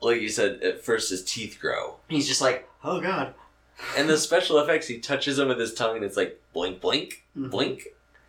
[0.00, 1.96] like you said, at first his teeth grow.
[2.08, 3.34] He's just like, oh god.
[3.98, 7.24] And the special effects, he touches them with his tongue and it's like blink, blink,
[7.36, 7.50] Mhm.
[7.50, 7.88] blink.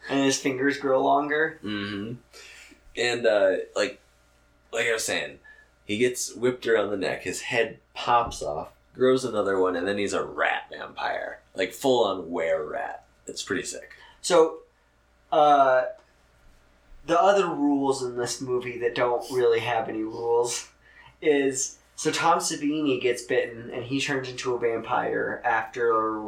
[0.10, 1.60] And his fingers grow longer.
[1.64, 2.14] Mm-hmm.
[2.98, 4.00] And uh, like,
[4.74, 5.40] like I was saying,
[5.88, 7.24] he gets whipped around the neck.
[7.24, 12.04] His head pops off, grows another one, and then he's a rat vampire, like full
[12.04, 13.06] on were rat.
[13.26, 13.92] It's pretty sick.
[14.22, 14.60] So,
[15.32, 15.84] uh,
[17.06, 20.68] the other rules in this movie that don't really have any rules
[21.22, 26.28] is so Tom Savini gets bitten and he turns into a vampire after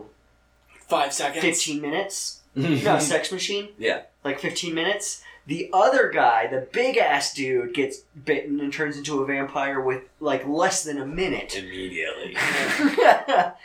[0.88, 1.43] Five seconds.
[1.43, 2.36] 15 minutes.
[2.55, 3.70] No, sex machine?
[3.78, 4.01] Yeah.
[4.26, 5.24] Like 15 minutes.
[5.50, 10.04] The other guy, the big ass dude, gets bitten and turns into a vampire with
[10.20, 11.56] like less than a minute.
[11.58, 12.36] Immediately.
[12.38, 13.54] and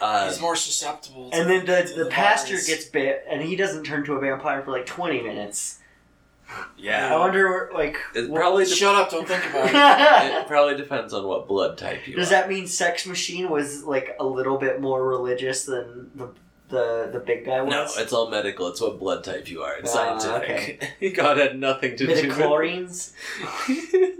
[0.00, 1.30] Uh, He's more susceptible.
[1.30, 2.66] To, then to the, the pastor virus.
[2.66, 5.78] gets bit and he doesn't turn to a vampire for like 20 minutes.
[6.76, 7.14] Yeah.
[7.14, 9.10] I wonder, like, It probably de- Shut up!
[9.10, 10.34] Don't think about it.
[10.42, 12.30] it probably depends on what blood type you Does are.
[12.30, 16.28] that mean Sex Machine was like a little bit more religious than the
[16.72, 17.70] the, the big guy was?
[17.70, 18.66] No, it's all medical.
[18.68, 19.76] It's what blood type you are.
[19.76, 21.14] It's Ah, scientific.
[21.14, 23.12] God had nothing to do with midichlorians.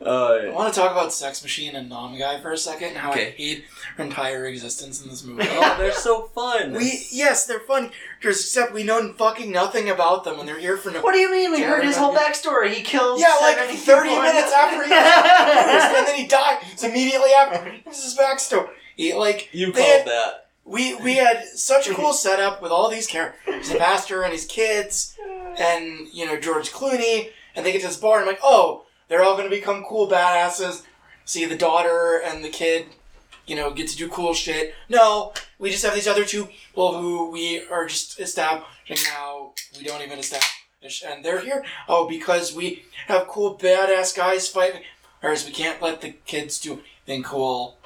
[0.00, 2.90] I Uh, want to talk about Sex Machine and Nam Guy for a second.
[2.90, 3.64] and How I hate
[3.96, 5.42] her entire existence in this movie.
[5.50, 6.72] oh, they're so fun.
[6.74, 10.76] we yes, they're fun characters, except we know fucking nothing about them, and they're here
[10.76, 11.00] for no.
[11.00, 11.50] What do you mean?
[11.50, 12.70] We heard his whole backstory.
[12.74, 13.20] He kills.
[13.20, 14.22] Yeah, like 70 thirty people.
[14.22, 17.74] minutes after he was and then he dies immediately after.
[17.84, 18.68] This is his backstory.
[18.96, 20.47] He, like you called had- that.
[20.68, 24.44] We we had such a cool setup with all these characters, the pastor and his
[24.44, 25.16] kids,
[25.58, 28.84] and you know George Clooney, and they get to this bar, and I'm like, oh,
[29.08, 30.82] they're all gonna become cool badasses.
[31.24, 32.86] See the daughter and the kid,
[33.46, 34.74] you know, get to do cool shit.
[34.88, 39.52] No, we just have these other two people who we are just establishing now.
[39.76, 41.64] We don't even establish, and they're here.
[41.88, 44.82] Oh, because we have cool badass guys fighting.
[45.20, 47.77] Whereas we can't let the kids do anything cool.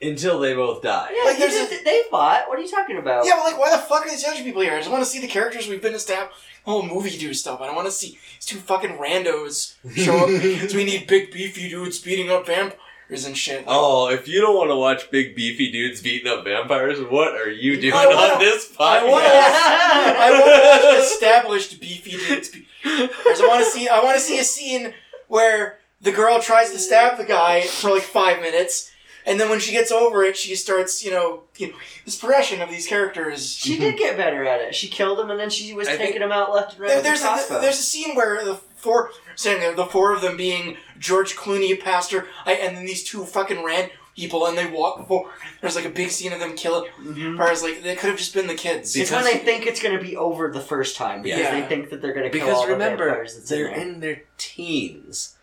[0.00, 1.10] Until they both die.
[1.12, 2.48] Yeah, Like, there's did- they fought.
[2.48, 3.26] What are you talking about?
[3.26, 4.74] Yeah, but like, why the fuck are these other people here?
[4.74, 6.38] I just want to see the characters we've been established.
[6.66, 7.60] Oh, Whole movie do stuff.
[7.60, 11.32] I don't want to see these two fucking randos show up because we need big
[11.32, 13.64] beefy dudes beating up vampires and shit.
[13.66, 17.50] Oh, if you don't want to watch big beefy dudes beating up vampires, what are
[17.50, 18.78] you doing wanna- on this podcast?
[18.80, 20.44] I wanna I want
[20.82, 22.50] to watch established beefy dudes.
[22.50, 23.08] Be- I
[23.40, 23.88] want to see.
[23.88, 24.94] I want to see a scene
[25.26, 28.92] where the girl tries to stab the guy for like five minutes.
[29.28, 32.60] And then when she gets over it, she starts, you know, you know this progression
[32.62, 33.52] of these characters.
[33.54, 34.74] She did get better at it.
[34.74, 36.88] She killed him, and then she was I taking think- him out left and right
[36.88, 40.22] There, there's a a, there's a scene where the four saying there, the four of
[40.22, 44.66] them being George Clooney, pastor, I, and then these two fucking random people, and they
[44.66, 45.30] walk before.
[45.60, 46.90] There's like a big scene of them killing.
[47.00, 47.38] Mhm.
[47.38, 48.96] Whereas like they could have just been the kids.
[48.96, 51.60] It's when they think it's going to be over the first time because Yeah.
[51.60, 53.34] they think that they're going to kill Because all remember, the vampires.
[53.36, 55.36] That's in they're in their teens,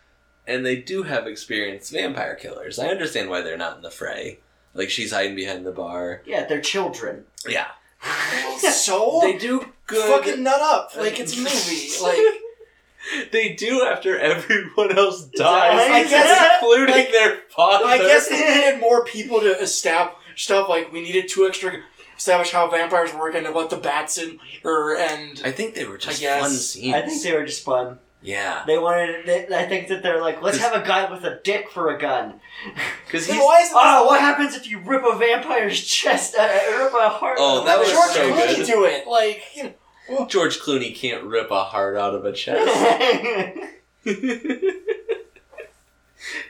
[0.46, 2.78] and they do have experienced vampire killers.
[2.78, 4.38] I understand why they're not in the fray.
[4.74, 6.22] Like she's hiding behind the bar.
[6.26, 7.24] Yeah, they're children.
[7.48, 7.68] Yeah,
[8.58, 10.10] so they do good.
[10.10, 10.96] fucking nut up.
[10.96, 11.90] Like it's a movie.
[12.02, 17.84] Like they do after everyone else dies, I guess- including like, their father.
[17.86, 20.68] I guess they needed more people to establish stuff.
[20.68, 21.82] Like we needed two extra
[22.16, 25.98] establish how vampires work and about the bats in or and I think they were
[25.98, 26.94] just fun scenes.
[26.94, 27.98] I think they were just fun.
[28.26, 29.24] Yeah, They wanted.
[29.24, 31.98] They, I think that they're like, let's have a guy with a dick for a
[31.98, 32.40] gun.
[33.06, 36.34] because Then he's why is it Oh, what happens if you rip a vampire's chest?
[36.36, 36.42] Uh,
[36.76, 37.38] rip a heart?
[37.40, 38.66] Oh, that of was their George so Clooney good.
[38.66, 39.06] do it.
[39.06, 39.72] Like you
[40.08, 40.26] know.
[40.28, 42.68] George Clooney can't rip a heart out of a chest.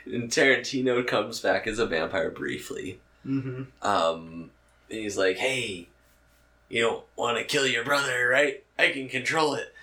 [0.05, 2.99] and Tarantino comes back as a vampire briefly.
[3.25, 3.63] mm-hmm.
[3.87, 4.49] Um,
[4.89, 5.89] and he's like, "Hey,
[6.69, 8.63] you don't want to kill your brother, right?
[8.79, 9.73] I can control it."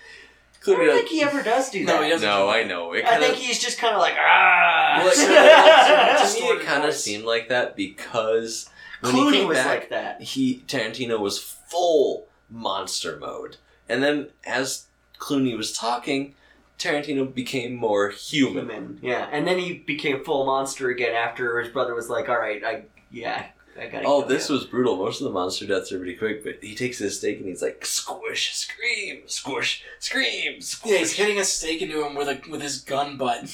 [0.67, 2.03] I don't Clooney, think he ever does do No, that.
[2.03, 2.27] he doesn't.
[2.27, 2.93] no, I know.
[2.93, 4.95] It I kind think he's just kind of like ah.
[5.03, 5.15] well, it
[6.35, 8.69] to me, it kind of seemed like that because
[9.01, 10.21] when he came was back, like that.
[10.21, 13.57] he Tarantino was full monster mode,
[13.89, 14.85] and then as
[15.19, 16.35] Clooney was talking,
[16.79, 18.69] Tarantino became more human.
[18.69, 18.99] Human.
[19.01, 22.63] Yeah, and then he became full monster again after his brother was like, "All right,
[22.63, 23.47] I yeah,
[23.77, 24.95] I gotta." Oh, this you." was brutal.
[24.97, 27.61] Most of the monster deaths are pretty quick, but he takes his stake and he's
[27.61, 30.91] like, squish, scream, squish, scream, squish.
[30.91, 33.49] Yeah, he's hitting a stake into him with a with his gun butt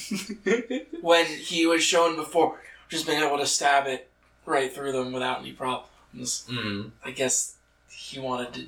[1.00, 4.08] when he was shown before just being able to stab it
[4.46, 6.46] right through them without any problems.
[6.48, 6.90] mm.
[7.04, 7.54] I guess
[7.90, 8.64] he wanted to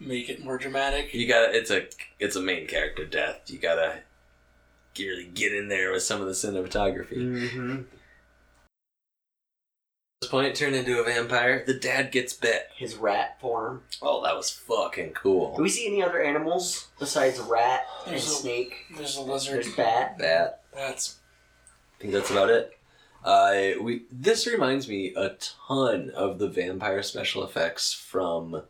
[0.00, 1.12] make it more dramatic.
[1.14, 1.56] You gotta.
[1.56, 1.86] It's a.
[2.18, 3.42] It's a main character death.
[3.50, 4.00] You gotta
[4.98, 7.16] really get in there with some of the cinematography.
[7.16, 7.84] Mhm.
[10.24, 11.64] At this point, turned into a vampire.
[11.66, 12.70] The dad gets bit.
[12.74, 13.82] his rat form.
[14.00, 15.54] Oh, that was fucking cool.
[15.54, 18.74] Do we see any other animals besides rat and There's a- snake?
[18.96, 19.56] There's a lizard.
[19.64, 20.16] There's bat.
[20.18, 20.62] That.
[20.72, 21.18] That's
[21.98, 22.78] I think that's about it.
[23.22, 25.36] Uh, we this reminds me a
[25.68, 28.62] ton of the vampire special effects from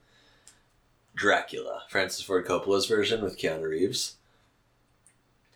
[1.14, 4.16] Dracula, Francis Ford Coppola's version with Keanu Reeves.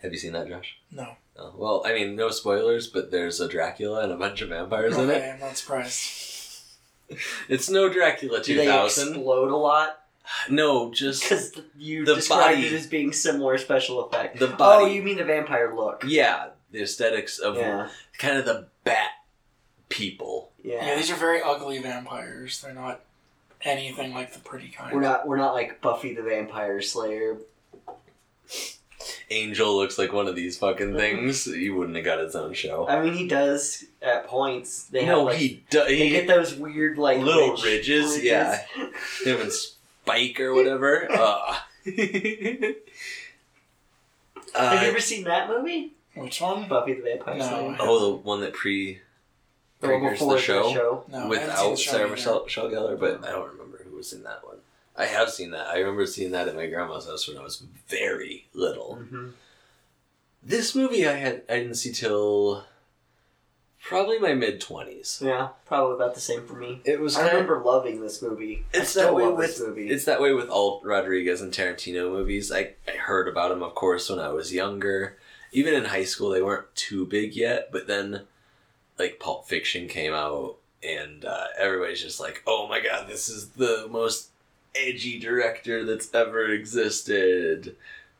[0.02, 0.76] Have you seen that, Josh?
[0.90, 1.16] no.
[1.40, 4.96] Oh, well, I mean, no spoilers, but there's a Dracula and a bunch of vampires
[4.96, 5.22] in it.
[5.34, 6.24] I'm not surprised.
[7.48, 9.08] It's no Dracula Do they 2000.
[9.14, 10.00] explode a lot?
[10.50, 14.38] No, just Because you The described body- it as being similar special effect.
[14.38, 14.84] The body.
[14.84, 16.04] Oh, you mean the vampire look?
[16.06, 17.88] yeah, the aesthetics of Yeah.
[18.18, 19.12] kind of the bat
[19.88, 20.50] people.
[20.62, 20.84] Yeah.
[20.86, 22.60] Yeah, these are very ugly vampires.
[22.60, 23.00] They're not
[23.62, 24.92] anything like the pretty kind.
[24.94, 27.38] We're not we're not like Buffy the Vampire Slayer.
[29.30, 31.44] Angel looks like one of these fucking things.
[31.44, 32.88] He wouldn't have got his own show.
[32.88, 34.84] I mean, he does at points.
[34.84, 35.86] They have no, like he does.
[35.86, 38.60] they He, get those weird like Little ridge- ridges, yeah.
[39.24, 41.08] him and Spike or whatever.
[41.18, 41.56] Uh.
[44.54, 45.92] Have you uh, ever seen that movie?
[46.14, 46.66] Which one?
[46.68, 47.46] Buffy the Vampire No.
[47.48, 47.76] Slayer.
[47.80, 49.00] oh, the one that pre
[49.80, 50.72] The one before the show.
[50.72, 52.08] No, I haven't without Sarah.
[52.08, 54.56] Michelle, Michelle Gellar, but I don't remember who was in that one.
[54.98, 55.68] I have seen that.
[55.68, 58.98] I remember seeing that at my grandma's house when I was very little.
[59.00, 59.32] Mhm.
[60.42, 62.64] This movie I had I didn't see till
[63.82, 65.20] probably my mid twenties.
[65.24, 66.80] Yeah, probably about the same for me.
[66.84, 68.64] It was I kind of remember loving this movie.
[68.74, 69.88] It's that way with this movie.
[69.88, 72.50] it's that way with all Rodriguez and Tarantino movies.
[72.52, 75.16] I, I heard about them, of course, when I was younger.
[75.52, 77.70] Even in high school, they weren't too big yet.
[77.72, 78.26] But then,
[78.98, 83.50] like Pulp Fiction came out, and uh, everybody's just like, "Oh my god, this is
[83.50, 84.28] the most
[84.74, 87.76] edgy director that's ever existed."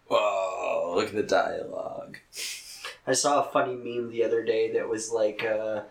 [0.09, 0.95] Whoa!
[0.97, 2.19] Look at the dialogue.
[3.07, 5.83] I saw a funny meme the other day that was like, uh,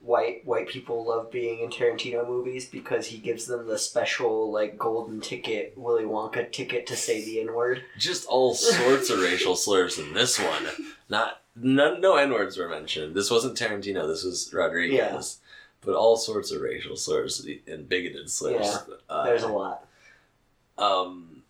[0.00, 4.78] white white people love being in Tarantino movies because he gives them the special like
[4.78, 7.82] golden ticket, Willy Wonka ticket to say the N word.
[7.98, 10.66] Just all sorts of racial slurs in this one.
[11.08, 13.14] Not none, no n words were mentioned.
[13.14, 14.06] This wasn't Tarantino.
[14.06, 15.39] This was Rodriguez.
[15.82, 18.66] But all sorts of racial slurs and bigoted slurs.
[18.66, 19.86] Yeah, Uh, There's a lot.
[20.76, 21.42] Um,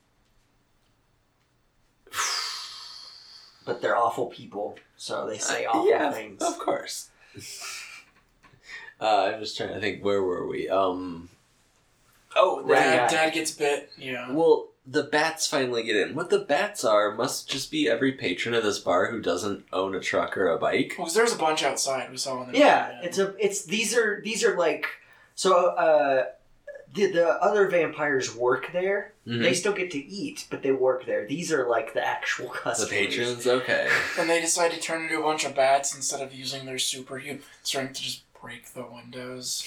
[3.66, 6.42] But they're awful people, so they say uh, awful yeah, things.
[6.42, 7.10] of course.
[9.00, 10.02] uh, I'm just trying to think.
[10.04, 10.68] Where were we?
[10.68, 11.28] Um.
[12.34, 12.78] Oh, Right.
[12.80, 13.90] Dad, Dad gets bit.
[13.98, 14.32] Yeah.
[14.32, 16.14] Well, the bats finally get in.
[16.14, 19.94] What the bats are must just be every patron of this bar who doesn't own
[19.94, 20.94] a truck or a bike.
[20.96, 22.10] Because there's a bunch outside.
[22.10, 24.86] We saw in the Yeah, it's a it's these are these are like
[25.34, 26.26] so uh
[26.94, 29.12] the the other vampires work there.
[29.26, 29.42] Mhm.
[29.42, 31.24] They still get to eat, but they work there.
[31.26, 32.90] These are like the actual customers.
[32.90, 33.88] the patrons, okay.
[34.18, 37.42] And they decide to turn into a bunch of bats instead of using their superhuman
[37.62, 39.62] strength to just break the windows.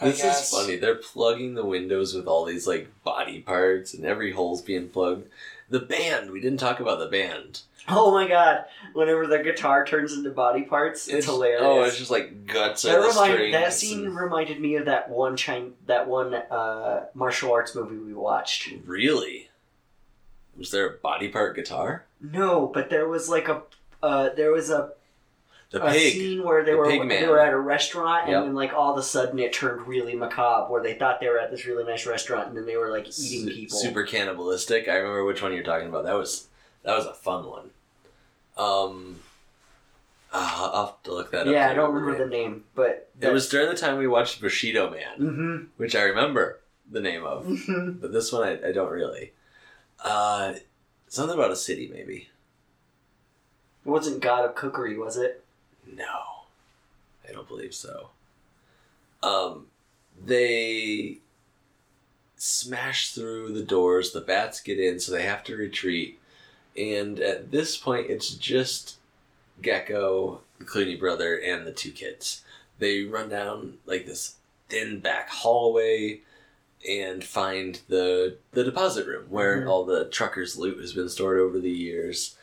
[0.00, 0.76] This is funny.
[0.76, 5.28] They're plugging the windows with all these like body parts, and every hole's being plugged.
[5.68, 6.30] The band.
[6.30, 7.62] We didn't talk about the band.
[7.88, 8.64] Oh my god!
[8.92, 11.62] Whenever the guitar turns into body parts, it's, hilarious.
[11.64, 15.36] Oh, it's just like guts that, remind, that scene and- reminded me of that one
[15.36, 18.72] Chin- that one uh, martial arts movie we watched.
[18.84, 19.48] Really?
[20.56, 22.04] Was there a body part guitar?
[22.20, 23.62] No, but there was like a
[24.02, 24.92] uh, there was a
[25.72, 26.12] The a pig.
[26.12, 27.28] scene where they The were pig they man.
[27.28, 28.36] were at a restaurant Yep.
[28.36, 31.28] and then like all of a sudden it turned really macabre where they thought they
[31.28, 33.78] were at this really nice restaurant and then they were like eating Su- people.
[33.78, 34.86] Super cannibalistic.
[34.88, 36.04] I remember which one you're talking about.
[36.04, 36.46] That was
[36.84, 37.70] that was a fun one.
[38.58, 39.20] Um,
[40.32, 41.52] uh, I'll have to look that up.
[41.52, 44.90] yeah, I don't remember the name, but It was during the time we watched Bushido
[44.90, 46.60] Man, hmm which I remember
[46.90, 47.46] the name of,
[48.00, 49.32] but this one I, I don't really.
[50.04, 50.54] Uh,
[51.08, 52.28] something about a city, maybe.
[53.84, 55.41] It wasn't God of Cookery, was it?
[55.86, 56.44] No,
[57.28, 58.10] I don't believe so.
[59.22, 59.66] Um,
[60.24, 61.18] they
[62.36, 64.12] smash through the doors.
[64.12, 66.18] The bats get in, so they have to retreat.
[66.76, 68.96] And at this point, it's just
[69.60, 72.42] Gecko, the Clooney brother, and the two kids.
[72.78, 74.36] They run down like this
[74.68, 76.22] thin back hallway,
[76.88, 79.68] and find the the deposit room where Mhm.
[79.70, 82.36] all the truckers' loot has been stored over the years.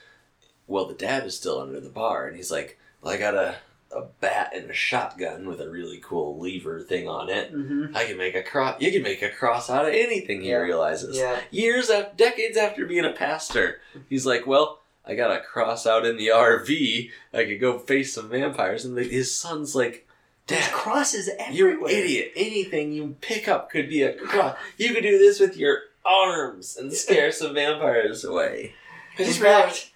[0.67, 3.55] Well, the dad is still under the bar, and he's like, "Well, I got a
[3.91, 7.51] a bat and a shotgun with a really cool lever thing on it.
[7.51, 7.97] Mm-hmm.
[7.97, 8.79] I can make a cross.
[8.79, 10.57] You can make a cross out of anything." He Yeah.
[10.57, 11.39] realizes Yeah.
[11.49, 16.05] years after decades after being a pastor he's like well i got a cross out
[16.05, 20.07] in the rv i could go face some vampires and the, his son's like
[20.45, 21.89] There's dad crosses everywhere.
[21.91, 25.57] you idiot anything you pick up could be a cross you could do this with
[25.57, 28.73] your arms and scare some vampires away
[29.17, 29.91] In fact,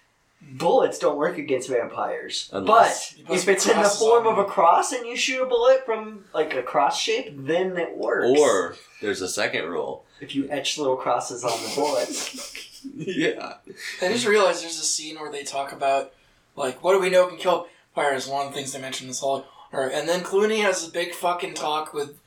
[0.52, 2.48] bullets don't work against vampires.
[2.52, 5.84] Unless- but if it's in the form of a cross and you shoot a bullet
[5.84, 8.38] from like a cross shape, then it works.
[8.38, 12.82] or there's a second rule if you etch little crosses on the bullets.
[12.96, 13.54] yeah
[14.02, 16.12] I just realized there's a scene where they talk about
[16.56, 18.26] like what do we know can kill vampires.
[18.28, 19.46] One of the things they mentioned is all.
[19.72, 22.18] Or, and then Clooney has a big fucking talk with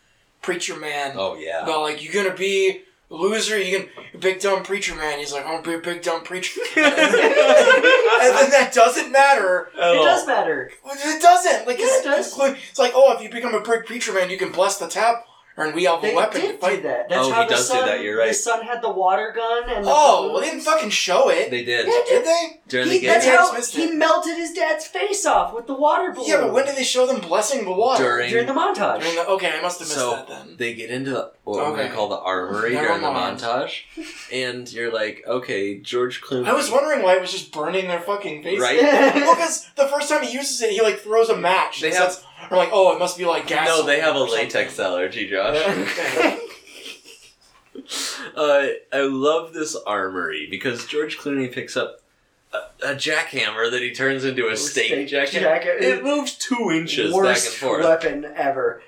[0.41, 4.39] Preacher Man oh yeah about like you're gonna be a loser, you can a big
[4.39, 5.19] dumb preacher man.
[5.19, 9.69] He's like, I'm gonna be a big dumb preacher, and then, that doesn't matter.
[9.75, 10.71] It does matter.
[10.83, 11.67] Well, It doesn't.
[11.67, 12.33] Like Yeah, it's, it does.
[12.33, 14.87] Clooney- it's like, oh, if you become a big preacher man, you can bless the
[14.87, 15.25] tap,
[15.57, 16.83] and we have a They weapon to did do fight.
[16.83, 17.09] that.
[17.09, 18.27] That's Oh, how he the does do son, that, you're right.
[18.27, 21.49] The son had the water gun and the Oh, well, they didn't fucking show it.
[21.49, 22.59] they did Yeah, Did they?
[22.67, 23.95] during He, the that's game I how missed he it.
[23.95, 26.27] melted his dad's face off with the water balloon.
[26.29, 28.03] Yeah, but when did they show them blessing the water?
[28.03, 28.99] During- during the montage.
[29.01, 30.55] During the, okay, I must have missed So- that then.
[30.57, 31.83] they get into the, what I'm Okay.
[31.83, 33.81] gonna call the armory Never during the montage,
[34.31, 36.47] and you're like, okay, George Clooney.
[36.47, 38.61] I was wondering why it was just burning their fucking faces.
[38.61, 38.81] Right?
[38.81, 41.81] Well, because the first time he uses it, he like throws a match.
[41.81, 43.67] They and have- says- or like, oh, it must be like gas.
[43.67, 44.45] No, they have a or something.
[44.45, 45.55] latex allergy, Josh.
[45.57, 46.39] Okay.
[48.35, 52.01] uh, I love this armory because George Clooney picks up
[52.53, 55.39] a, a jackhammer that he turns into a steak, steak jacket.
[55.41, 55.81] jacket.
[55.81, 57.83] It moves two inches Worst back and forth.
[57.83, 58.81] weapon ever.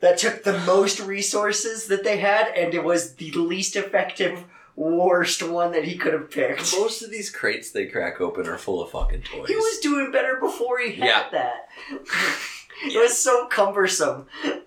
[0.00, 5.42] That took the most resources that they had, and it was the least effective, worst
[5.44, 6.72] one that he could have picked.
[6.76, 9.46] Most of these crates they crack open are full of fucking toys.
[9.48, 11.28] He was doing better before he had Yeah.
[11.30, 11.68] that.
[12.84, 14.26] It was so cumbersome.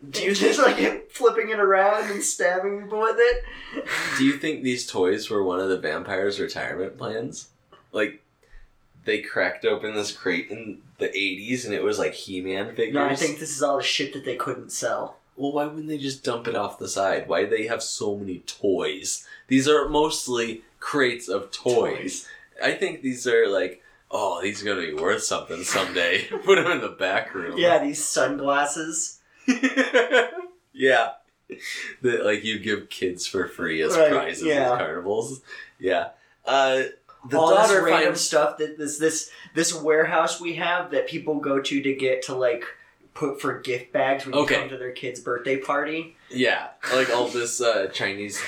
[0.10, 3.44] Do you just think- like flipping it around and stabbing people with it?
[4.18, 7.50] Do you think these toys were one of the vampires' retirement plans?
[7.92, 8.22] Like,
[9.06, 12.94] they cracked open this crate in the 80s and it was like He Man figures?
[12.96, 15.18] No, I think this is all the shit that they couldn't sell.
[15.38, 17.28] Well, why wouldn't they just dump it off the side?
[17.28, 19.28] Why do they have so many toys?
[19.48, 22.28] These are mostly crates of toys.
[22.64, 23.82] I think these are like,
[24.12, 26.26] oh, these are gonna be worth something someday.
[26.46, 27.58] Put them in the back room.
[27.58, 29.20] Yeah, these sunglasses.
[30.74, 31.12] yeah.
[32.02, 34.72] That like you give kids for free as Right, prizes yeah.
[34.74, 35.42] at carnivals.
[35.80, 36.10] Yeah.
[36.44, 36.84] Uh,
[37.30, 41.40] the all this random finds stuff that this this this warehouse we have that people
[41.40, 42.64] go to to get to like
[43.14, 46.16] put for gift bags when you come to their kid's birthday party.
[46.30, 48.42] Yeah, like all this uh, Chinese,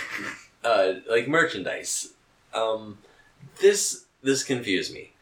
[0.64, 2.14] uh, like merchandise.
[2.54, 3.00] Um,
[3.60, 5.14] this this confused me.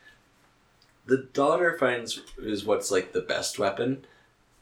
[1.05, 4.05] The daughter finds is what's like the best weapon,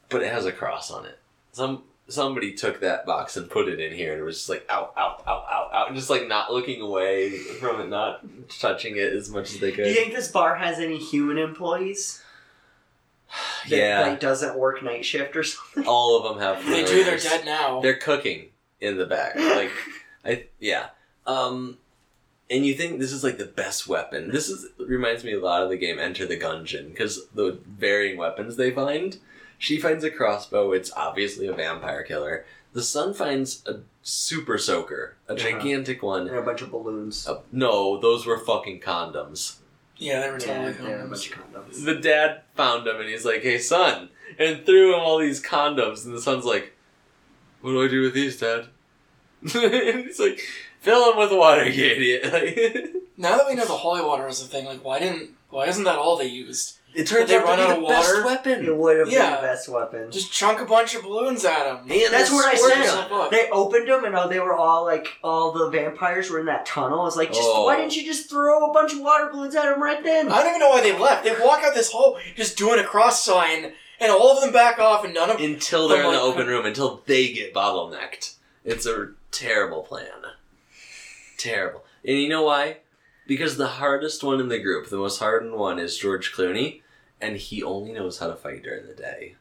[0.09, 1.19] but it has a cross on it.
[1.51, 4.65] Some somebody took that box and put it in here, and it was just like
[4.69, 8.25] out, out, out, out, out, just like not looking away from it, not
[8.59, 9.77] touching it as much as they could.
[9.77, 9.89] Do could.
[9.89, 12.21] you think this bar has any human employees?
[13.69, 15.85] That, yeah, that doesn't work night shift or something.
[15.87, 16.63] all of them have.
[16.69, 17.03] They do.
[17.05, 17.79] They're dead now.
[17.79, 19.35] They're cooking in the back.
[19.35, 19.71] Like
[20.25, 20.89] I yeah.
[21.25, 21.77] Um
[22.49, 24.31] and you think this is like the best weapon.
[24.31, 28.17] This is reminds me a lot of the game Enter the Gungeon because the varying
[28.17, 29.17] weapons they find.
[29.57, 32.45] She finds a crossbow, it's obviously a vampire killer.
[32.73, 35.41] The son finds a super soaker, a Uh-huh.
[35.41, 36.27] gigantic one.
[36.27, 37.27] And a bunch of balloons.
[37.27, 39.57] Uh, no, those were fucking condoms.
[39.97, 41.09] yeah, they were Yeah, totally they're a condoms.
[41.09, 41.85] bunch of condoms.
[41.85, 46.03] The dad found them and he's like, "Hey, son," and threw him all these condoms.
[46.03, 46.73] And the son's like,
[47.61, 48.65] "What do I do with these, Dad?"
[49.55, 50.41] and he's like,
[50.84, 54.45] "Fill them with water, you idiot!" Now that we know the holy water is a
[54.45, 56.77] thing, like why didn't why isn't that all they used?
[56.95, 58.25] it turns they out run to be out the of best water?
[58.25, 58.65] weapon.
[58.65, 59.31] It would have Yeah.
[59.31, 60.11] been the best weapon.
[60.11, 61.89] Just chunk a bunch of balloons at them.
[61.89, 63.31] And That's what I said.
[63.31, 66.67] They opened them and oh, they were all like, all the vampires were in that
[66.67, 67.01] tunnel.
[67.01, 67.65] I was like, just Oh.
[67.65, 70.31] why didn't you just throw a bunch of water balloons at them right then?
[70.31, 71.23] I don't even know why they left.
[71.23, 74.77] They walk out this hole just doing a cross sign, and all of them back
[74.77, 78.36] off, and none of Until they're in the open room, until they get bottlenecked.
[78.63, 80.09] It's a terrible plan.
[81.43, 81.83] Terrible.
[82.05, 82.77] And you know why?
[83.27, 86.81] Because the hardest one in the group, the most hardened one, is George Clooney,
[87.19, 89.35] and he only knows how to fight during the day.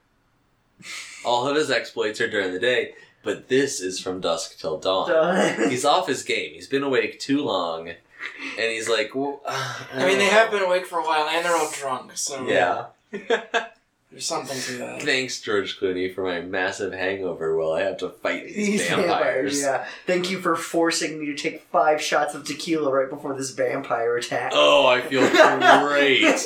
[1.25, 5.11] All of his exploits are during the day, but this is from dusk till dawn.
[5.71, 6.55] He's off his game.
[6.55, 7.97] He's been awake too long, and
[8.73, 11.57] he's like, well, uh, I mean, they have been awake for a while, and they're
[11.57, 12.17] all drunk.
[12.17, 12.87] So Yeah.
[14.13, 15.03] There's something to that.
[15.03, 19.63] Thanks, George Clooney, for my massive hangover while I have to fight these, These vampires.
[19.63, 19.87] Yeah.
[20.07, 24.15] Thank you for forcing me to take five shots of tequila right before this vampire
[24.19, 24.53] attack.
[24.55, 25.27] Oh, I feel
[25.89, 26.39] great.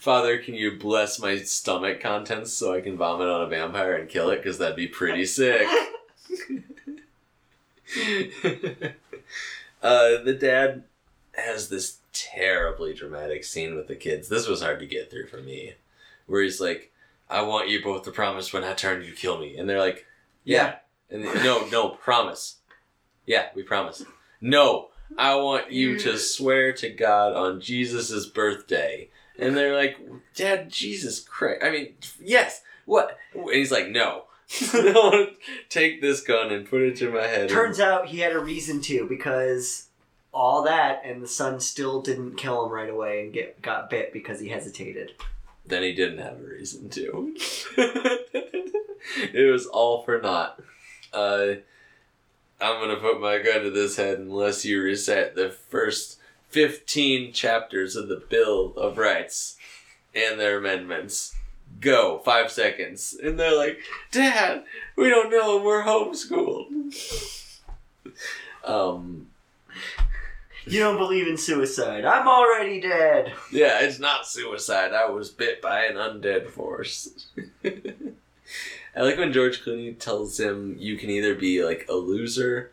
[0.00, 4.08] Father, can you bless my stomach contents so I can vomit on a vampire and
[4.08, 4.38] kill it?
[4.38, 5.62] Because that'd be pretty sick.
[9.80, 10.82] uh, the dad
[11.34, 14.28] has this terribly dramatic scene with the kids.
[14.28, 15.74] This was hard to get through for me.
[16.26, 16.92] Where he's like,
[17.28, 19.56] I want you both to promise when I turn, you kill me.
[19.56, 20.06] And they're like,
[20.44, 20.76] yeah.
[21.10, 22.56] And they- no, no, promise.
[23.26, 24.04] Yeah, we promise.
[24.40, 26.18] No, I want you to mm.
[26.18, 29.10] swear to God on Jesus' birthday.
[29.38, 29.98] And they're like,
[30.34, 31.62] Dad, Jesus Christ.
[31.64, 32.62] I mean, yes.
[32.84, 33.18] What?
[33.34, 34.24] And he's like, no.
[34.72, 35.30] Don't
[35.70, 37.48] take this gun and put it to my head.
[37.48, 39.88] Turns out he had a reason to because
[40.32, 44.12] all that and the son still didn't kill him right away and get got bit
[44.12, 45.12] because he hesitated.
[45.66, 47.34] then he didn't have a reason to.
[47.76, 50.60] it was all for naught.
[51.12, 51.54] Uh,
[52.60, 56.18] I'm gonna put my gun to this head unless you recite the first
[56.48, 59.56] 15 chapters of the Bill of Rights
[60.14, 61.34] and their amendments.
[61.80, 63.16] Go, five seconds.
[63.20, 63.78] And they're like,
[64.10, 64.64] Dad,
[64.94, 66.68] we don't know, we're homeschooled.
[68.64, 69.28] um,
[70.66, 72.04] You don't believe in suicide.
[72.04, 73.32] I'm already dead.
[73.50, 74.92] Yeah, it's not suicide.
[74.92, 77.26] I was bit by an undead force.
[77.64, 82.70] I like when George Clooney tells him you can either be like a loser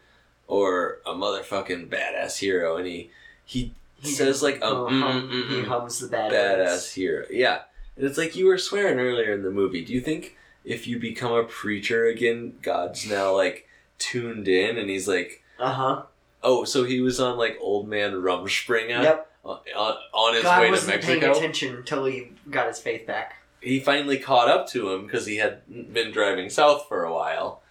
[0.48, 3.10] or a motherfucking badass hero, and he
[3.46, 6.94] he, He says like a Oh, mm, hum- mm, he mm, hums the bad badass
[6.94, 7.26] hero.
[7.32, 7.62] Yeah,
[7.96, 9.84] and it's like you were swearing earlier in the movie.
[9.84, 10.36] Do you think
[10.66, 13.68] if you become a preacher again, God's now like
[13.98, 16.02] tuned in, and he's like, Uh huh.
[16.44, 19.32] Oh, so he was on like old man Rumspringa Yep.
[19.46, 21.38] on, on, on his God way to wasn't paying Mexico.
[21.38, 23.36] attention until he got his faith back.
[23.62, 25.62] he finally caught up to him because he had
[25.94, 27.62] been driving south for a while.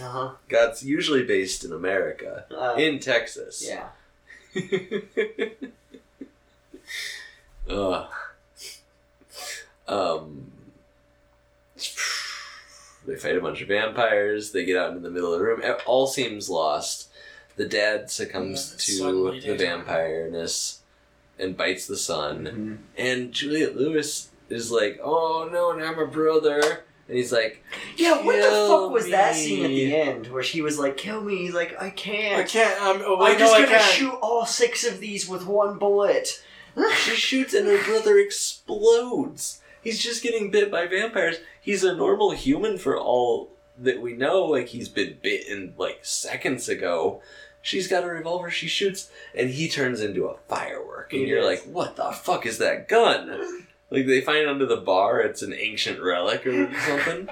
[0.00, 2.44] Uh God's usually based in America.
[2.56, 3.66] Uh, in Texas.
[3.66, 3.88] yeah.
[7.70, 8.06] Ugh.
[9.88, 10.52] Um.
[13.06, 14.52] They fight a bunch of vampires.
[14.52, 15.62] They get out into the middle of the room.
[15.62, 17.07] It all seems lost.
[17.58, 19.60] The dad succumbs Yeah, to the did.
[19.60, 20.78] vampireness
[21.38, 22.80] and bites the son.
[22.96, 23.02] Mhm.
[23.04, 27.62] And Juliette Lewis is like, "Oh no, now my brother." And he's like,
[27.96, 30.96] Yeah, what the Kill fuck was that scene at the end where she was like,
[30.96, 31.36] "Kill me"?
[31.38, 32.38] He's like, "I can't.
[32.40, 32.80] I can't.
[32.82, 36.42] I'm, oh, I'm just gonna shoot all six of these with one bullet."
[37.04, 39.60] She shoots and her brother explodes.
[39.82, 41.36] He's just getting bit by vampires.
[41.60, 44.44] He's a normal human for all that we know.
[44.44, 47.22] Like he's been bitten like seconds ago.
[47.62, 48.50] She's got a revolver.
[48.50, 51.12] She shoots, and he turns into a firework.
[51.12, 51.46] And you're is.
[51.46, 55.20] like, "What the fuck is that gun?" Like they find it under the bar.
[55.20, 57.28] It's an ancient relic or something.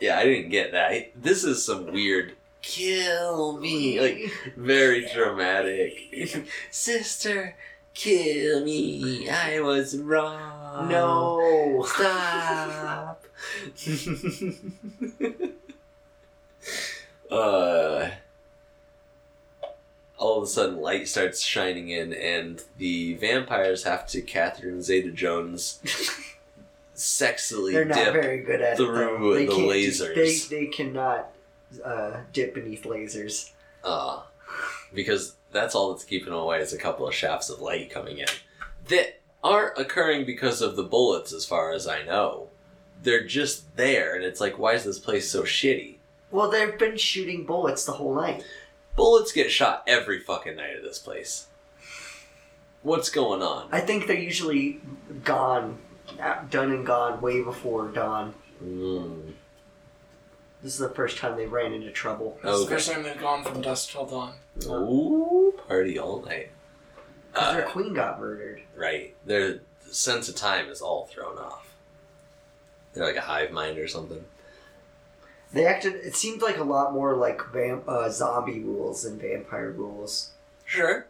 [0.00, 1.10] yeah, I didn't get that.
[1.20, 2.32] This is some weird
[2.62, 6.46] kill me like very dramatic.
[6.70, 7.56] Sister,
[7.92, 9.28] kill me.
[9.28, 10.88] I was wrong.
[10.88, 11.84] no.
[11.86, 13.24] Stop.
[17.30, 18.10] uh,
[20.42, 25.80] of a sudden, light starts shining in, and the vampires have to Catherine Zeta Jones
[26.96, 28.12] sexily They're not dip.
[28.12, 29.46] very good at through it.
[29.46, 30.48] the can't- lasers.
[30.50, 31.30] They they cannot
[31.84, 33.50] uh, dip beneath lasers.
[33.82, 34.22] Uh,
[34.94, 38.18] because that's all that's keeping them away is a couple of shafts of light coming
[38.18, 38.26] in
[38.88, 42.48] that aren't occurring because of the bullets, as far as I know.
[43.02, 45.96] They're just there, and it's like, why is this place so shitty?
[46.30, 48.44] Well, they've been shooting bullets the whole night.
[48.96, 51.46] Bullets get shot every fucking night at this place.
[52.82, 53.68] What's going on?
[53.72, 54.80] I think they're usually
[55.24, 55.78] gone,
[56.20, 58.34] uh, done and gone way before dawn.
[58.62, 59.32] Mm.
[60.62, 62.38] This is the first time they ran into trouble.
[62.42, 64.34] This is the first time they've gone from dusk till dawn.
[64.66, 66.50] Ooh, party all night.
[67.32, 68.62] 'Cause their Uh, queen got murdered.
[68.76, 69.14] right.
[69.24, 69.60] Their
[69.90, 71.68] sense of time is all thrown off.
[72.92, 74.24] They're like a hive mind or something.
[75.52, 75.94] They acted.
[75.96, 80.30] It seemed like a lot more like vamp, uh, zombie rules than vampire rules.
[80.64, 81.06] Sure.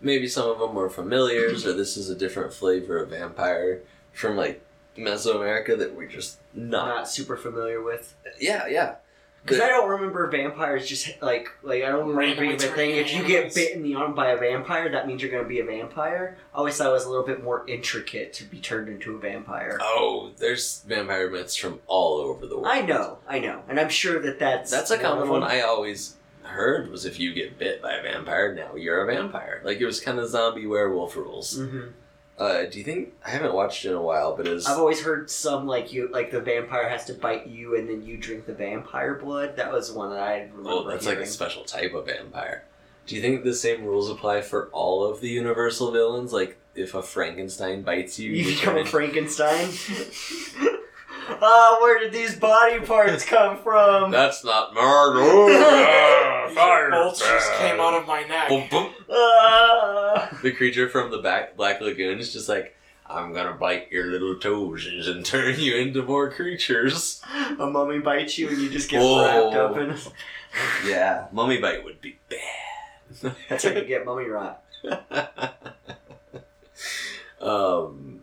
[0.00, 3.82] Maybe some of them were familiars, or this is a different flavor of vampire
[4.12, 4.60] from like
[4.96, 6.86] Mesoamerica that we're just not.
[6.86, 8.14] Not super familiar with.
[8.38, 8.96] Yeah, yeah.
[9.42, 12.92] Because I don't remember vampires just like like I don't remember being a thing.
[12.96, 15.48] If you get bit in the arm by a vampire, that means you're going to
[15.48, 16.36] be a vampire.
[16.54, 19.18] I always thought it was a little bit more intricate to be turned into a
[19.18, 19.78] vampire.
[19.80, 22.68] Oh, there's vampire myths from all over the world.
[22.68, 25.42] I know, I know, and I'm sure that that's That's a common one.
[25.42, 29.60] I always heard was if you get bit by a vampire, now you're a vampire.
[29.64, 31.58] Like it was kind of zombie werewolf rules.
[31.58, 31.92] Mhm.
[32.38, 35.02] Uh, do you think I haven't watched it in a while, but is I've always
[35.02, 38.46] heard some like you like the vampire has to bite you and then you drink
[38.46, 39.56] the vampire blood.
[39.56, 40.90] That was one that I remember.
[40.90, 42.64] that's like a special type of vampire.
[43.06, 46.32] Do you think the same rules apply for all of the Universal villains?
[46.32, 49.68] Like, if a Frankenstein bites you, You you become a Frankenstein.
[51.44, 54.10] Ah, where did these body parts come from?
[54.10, 55.20] That's not murder.
[56.54, 56.90] Fire.
[56.90, 58.48] Bolts just came out of my neck.
[58.48, 58.90] Boom, boom.
[59.10, 60.38] Ah.
[60.42, 62.76] The creature from the back Black Lagoon is just like,
[63.06, 67.20] I'm gonna bite your little toes and turn you into more creatures.
[67.58, 69.50] a mummy bites you and you just get Whoa.
[69.50, 69.96] wrapped up in.
[70.86, 73.34] Yeah, mummy bite would be bad.
[73.48, 74.62] That's how you get mummy rot.
[77.40, 78.20] um,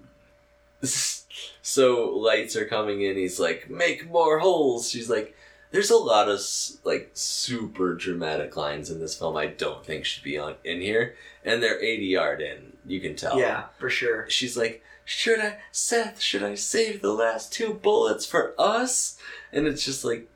[1.70, 3.16] so lights are coming in.
[3.16, 4.90] He's like, make more holes.
[4.90, 5.36] She's like,
[5.70, 6.42] there's a lot of
[6.84, 9.38] like super dramatic lines in this film.
[9.38, 11.16] I don't think should be on in here,
[11.46, 12.74] and they're eighty yard in.
[12.88, 13.40] You can tell.
[13.40, 14.28] Yeah, for sure.
[14.30, 16.20] She's like, should I, Seth?
[16.20, 19.20] Should I save the last two bullets for us?
[19.54, 20.28] And it's just like,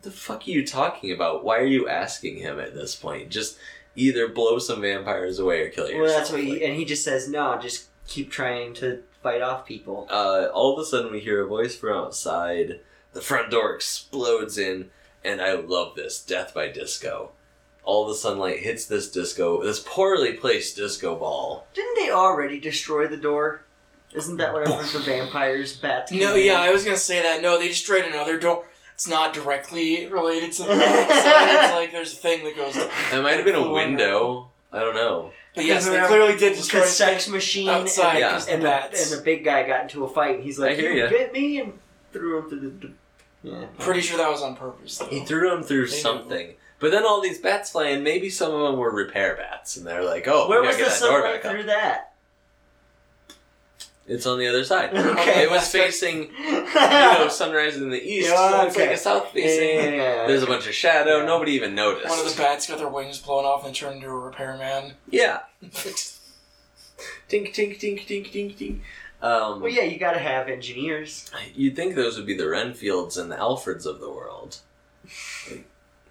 [0.00, 1.44] the fuck are you talking about?
[1.44, 3.28] Why are you asking him at this point?
[3.28, 3.58] Just
[3.94, 6.06] either blow some vampires away or kill yourself.
[6.06, 7.58] Well, that's what he and he just says no.
[7.60, 10.06] Just keep trying to fight off people.
[10.10, 12.80] uh, all of a sudden we hear a voice from outside.
[13.12, 14.90] The front door explodes in,
[15.24, 17.30] and I love this death by disco.
[17.84, 21.66] All the sunlight hits this disco, this poorly placed disco ball.
[21.74, 23.64] Didn't they already destroy the door?
[24.14, 26.12] Isn't that whatever the vampires bats?
[26.12, 26.44] No, in?
[26.46, 27.42] yeah, I was gonna say that.
[27.42, 28.66] No, they destroyed another door.
[28.94, 32.76] It's not directly related to the it's like there's a thing that goes.
[32.76, 34.50] It might have been a window.
[34.72, 35.32] I don't know.
[35.54, 38.10] But yes, they clearly did destroy the the sex machine outside.
[38.12, 38.28] and, Yeah.
[38.30, 40.76] because the and, the, and the big guy got into a fight and he's like,
[40.78, 41.08] hear "You ya.
[41.10, 41.78] get me?" and
[42.12, 42.70] threw him through the.
[42.70, 42.94] d-
[43.42, 43.64] Yeah.
[43.78, 44.98] Pretty sure that was on purpose.
[44.98, 45.06] Though.
[45.06, 46.00] He threw him through They knew.
[46.02, 46.54] something.
[46.78, 48.02] But then all these bats fly in.
[48.02, 50.88] Maybe some of them were repair bats, and they're like, "Oh, Where we was gotta
[50.88, 52.11] the get that door sunlight back up." through that?
[54.06, 54.90] It's on the other side.
[55.12, 55.42] Okay.
[55.44, 58.30] It was facing, you know, sunrise in the east.
[58.30, 59.68] Yeah, so it's like a south Yeah, facing.
[59.94, 60.26] yeah, yeah.
[60.26, 61.18] There's a bunch of shadow.
[61.18, 61.24] Yeah.
[61.26, 62.08] Nobody even noticed.
[62.08, 64.94] One of the bats got their wings blown off and turned into a repairman.
[65.10, 65.40] yeah.
[67.28, 68.80] Tink, tink, tink, tink, tink, tink.
[69.22, 71.30] Um, Well, yeah, you gotta have engineers.
[71.54, 74.58] You'd think those would be the Renfields and the Alfreds of the world.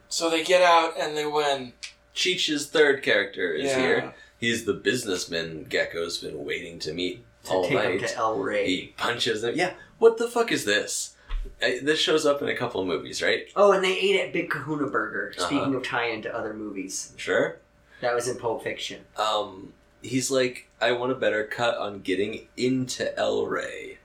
[0.10, 1.74] so they get out and they win.
[2.14, 3.80] Cheech's third character is Yeah.
[3.80, 4.14] here.
[4.40, 8.00] He's the businessman Gecko's been waiting to meet To all take night.
[8.00, 8.66] them to El Rey.
[8.68, 9.56] He punches them.
[9.56, 11.16] Yeah, what the fuck is this?
[11.62, 13.46] I, this shows up in a couple of movies, right?
[13.56, 15.34] Oh, and they ate at Big Kahuna Burger.
[15.36, 15.48] Uh-huh.
[15.48, 17.58] Speaking of tie-in to other movies, Sure.
[18.02, 19.06] that was in Pulp Fiction.
[19.18, 19.74] Um,
[20.04, 23.98] he's like, I want a better cut on getting into El Rey,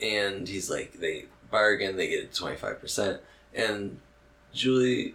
[0.00, 3.20] and he's like, they bargain, they get twenty five percent,
[3.52, 3.98] and
[4.52, 5.14] Julie.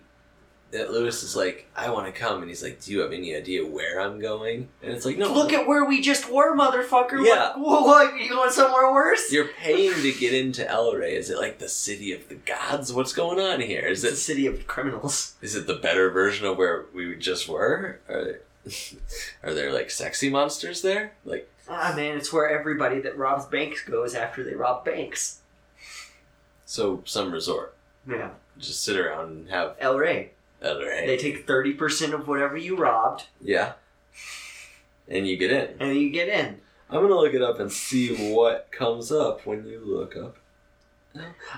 [0.76, 3.35] Uh, Lewis is like, I want to come, and he's like, Do you have any
[3.35, 4.68] idea where I'm going?
[4.84, 7.26] And it's like, No, Look at where we just were, motherfucker.
[7.26, 7.57] Yeah.
[7.57, 9.31] What, what, you going somewhere worse?
[9.31, 11.15] You're paying to get into El Rey.
[11.15, 12.91] Is it like the city of the gods?
[12.93, 13.81] What's going on here?
[13.88, 15.35] Is It's it city of criminals.
[15.41, 17.99] is it the better version of where we just were?
[18.10, 18.41] Are,
[19.43, 21.14] are there like sexy monsters there?
[21.23, 25.39] Like Ah, man, it's where everybody that robs banks goes after they rob banks.
[26.65, 27.76] so some resort.
[28.07, 28.30] Yeah.
[28.57, 30.31] Just sit around and have El Rey.
[30.61, 31.06] El Rey.
[31.06, 33.73] They take 30% of whatever you robbed, yeah.
[35.07, 35.76] And you get in.
[35.80, 36.60] and you get in.
[36.90, 40.38] I'm gonna look it up and see what comes up when you look up.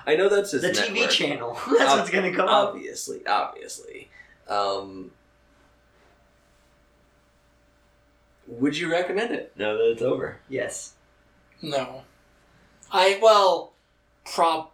[0.06, 1.54] I know that's his The TV channel.
[1.78, 2.68] That's Ob- what's going to come up.
[2.74, 4.08] Obviously, obviously.
[4.48, 5.10] Um,
[8.46, 10.38] would you recommend it now that it's over?
[10.48, 10.94] Yes.
[11.60, 12.02] No.
[12.92, 13.72] I, well,
[14.24, 14.68] prob.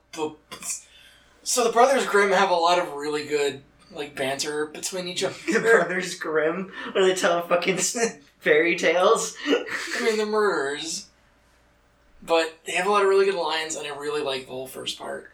[1.42, 3.62] So the Brothers Grimm have a lot of really good,
[3.94, 5.34] like, banter between each other.
[5.52, 7.78] The Brothers Grimm, where they tell fucking
[8.40, 9.36] fairy tales.
[9.46, 9.64] I
[10.02, 11.06] mean, they're murderers.
[12.22, 14.66] But they have a lot of really good lines, and I really like the whole
[14.66, 15.30] first part.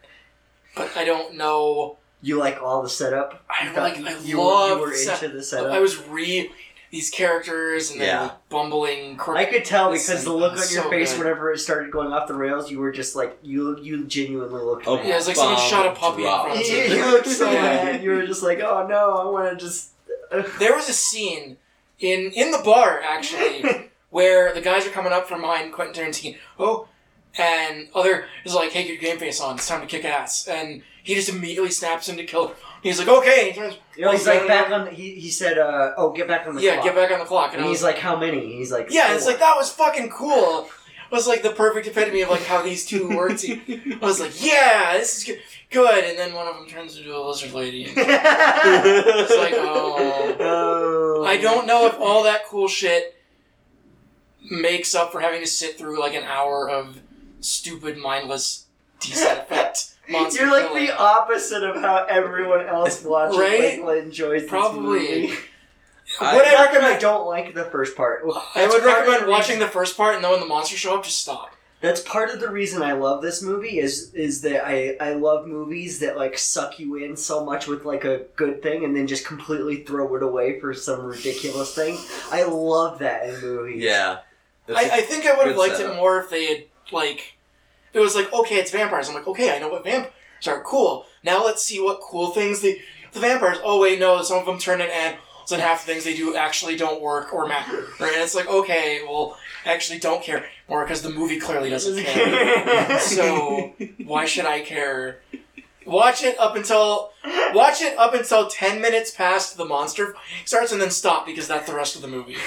[0.75, 1.97] But I don't know.
[2.21, 3.43] You like all the setup?
[3.49, 3.97] I You like.
[3.97, 5.71] you, I you, love you were the set- into the setup.
[5.71, 6.51] I was re
[6.91, 8.21] these characters and then Yeah.
[8.23, 9.15] like bumbling.
[9.17, 11.19] Crook- I could tell Listen, because the look on your so face good.
[11.23, 13.79] whenever it started going off the rails, you were just like you.
[13.81, 14.87] You genuinely looked.
[14.87, 15.07] Oh, mad.
[15.07, 16.95] yeah, it's like someone shot a puppy in front of you, you.
[16.95, 17.61] you looked so Yeah.
[17.61, 18.03] mad.
[18.03, 19.89] You were just like, oh no, I want to just.
[20.59, 21.57] There was a scene
[21.99, 26.35] in in the bar actually where the guys are coming up from behind Quentin Tarantino.
[26.59, 26.87] Oh,
[27.37, 29.55] and other is like, "Hey, get your game face on.
[29.55, 32.53] It's time to kick ass." And he just immediately snaps him to kill.
[32.81, 34.87] He's like, "Okay." He turns, You know, he's like back on.
[34.87, 36.63] He, he said, uh, "Oh, get back on the clock.
[36.63, 37.53] yeah, clock." get back on the clock.
[37.53, 39.71] And I he's was like, "How many?" He's like, Yeah, it's "Four." like that was
[39.71, 40.67] fucking cool.
[41.11, 43.37] It was like the perfect epitome of like how these two work.
[43.39, 45.39] to- I was like, yeah, this is good.
[45.69, 46.05] good.
[46.05, 47.83] And then one of them turns into a lizard lady.
[47.83, 50.37] And it's like, oh.
[50.39, 51.25] oh.
[51.25, 53.17] I don't know if all that cool shit
[54.49, 57.01] makes up for having to sit through like an hour of
[57.41, 58.67] stupid, mindless
[59.01, 60.85] decent effect monster You're like killing.
[60.87, 63.79] the opposite of how everyone else watching Right?
[63.79, 64.81] Layla enjoys this Probably.
[65.21, 65.33] movie.
[66.19, 68.23] I- Would I Not that I don't like the first part.
[68.55, 71.19] I would recommend watching the first part, and then when the monsters show up, just
[71.21, 71.55] stop.
[71.79, 75.47] That's part of the reason I love this movie is is that I I love
[75.47, 79.07] movies that like suck you in so much with like a good thing and then
[79.07, 81.97] just completely throw it away for some ridiculous thing.
[82.31, 83.81] I love that in movies.
[83.81, 84.19] Yeah.
[84.67, 85.93] That's I, I think I would have liked setup.
[85.93, 87.30] it more if they had like, if
[87.93, 89.09] it was like, okay, it's vampires.
[89.09, 90.13] I'm like, okay, I know what vampires
[90.47, 90.61] are.
[90.61, 91.05] Cool.
[91.23, 92.79] Now let's see what cool things the
[93.13, 93.57] the vampires.
[93.63, 96.35] Oh wait, no, some of them turn into animals, and half the things they do
[96.35, 97.85] actually don't work or matter.
[97.99, 98.13] Right?
[98.13, 102.03] And it's like, okay, well, I actually don't care more because the movie clearly doesn't
[102.03, 102.99] care.
[102.99, 103.73] so
[104.03, 105.21] why should I care?
[105.85, 107.11] Watch it up until
[107.53, 110.15] watch it up until ten minutes past the monster
[110.45, 112.37] starts, and then stop because that's the rest of the movie.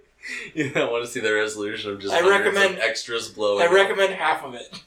[0.54, 3.62] you don't want to see the resolution of just I recommend- of extras blowing.
[3.62, 3.72] I up.
[3.72, 4.82] recommend half of it.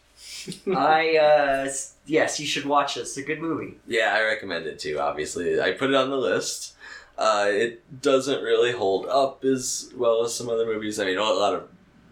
[0.76, 1.70] I uh
[2.06, 3.10] yes, you should watch this.
[3.10, 3.78] It's a good movie.
[3.88, 4.99] Yeah, I recommend it too.
[4.99, 6.76] Obviously, I put it on the list.
[7.18, 10.99] Uh, it doesn't really hold up as well as some other movies.
[11.02, 11.68] I mean, a lot of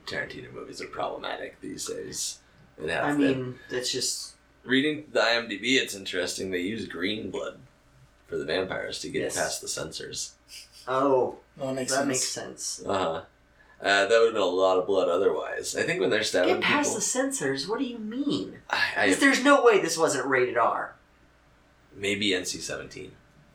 [0.05, 2.39] Tarantino movies are problematic these days.
[2.77, 3.19] It have I been.
[3.19, 4.33] mean, it's just
[4.65, 6.51] reading the IMDb, it's interesting.
[6.51, 7.57] They use green blood
[8.27, 9.37] for the vampires to get Yes.
[9.37, 10.33] past the censors.
[10.87, 12.07] Oh, Well, that makes that sense.
[12.07, 12.83] makes sense.
[12.85, 13.21] Uh-huh.
[13.79, 15.75] Uh That would have been a lot of blood otherwise.
[15.75, 17.67] I think when they're stabbing Get past people, the censors.
[17.67, 18.59] What do you mean?
[18.69, 18.75] I,
[19.07, 20.95] 'Cause I, there's no way this wasn't rated R.
[21.95, 23.09] maybe NC-17.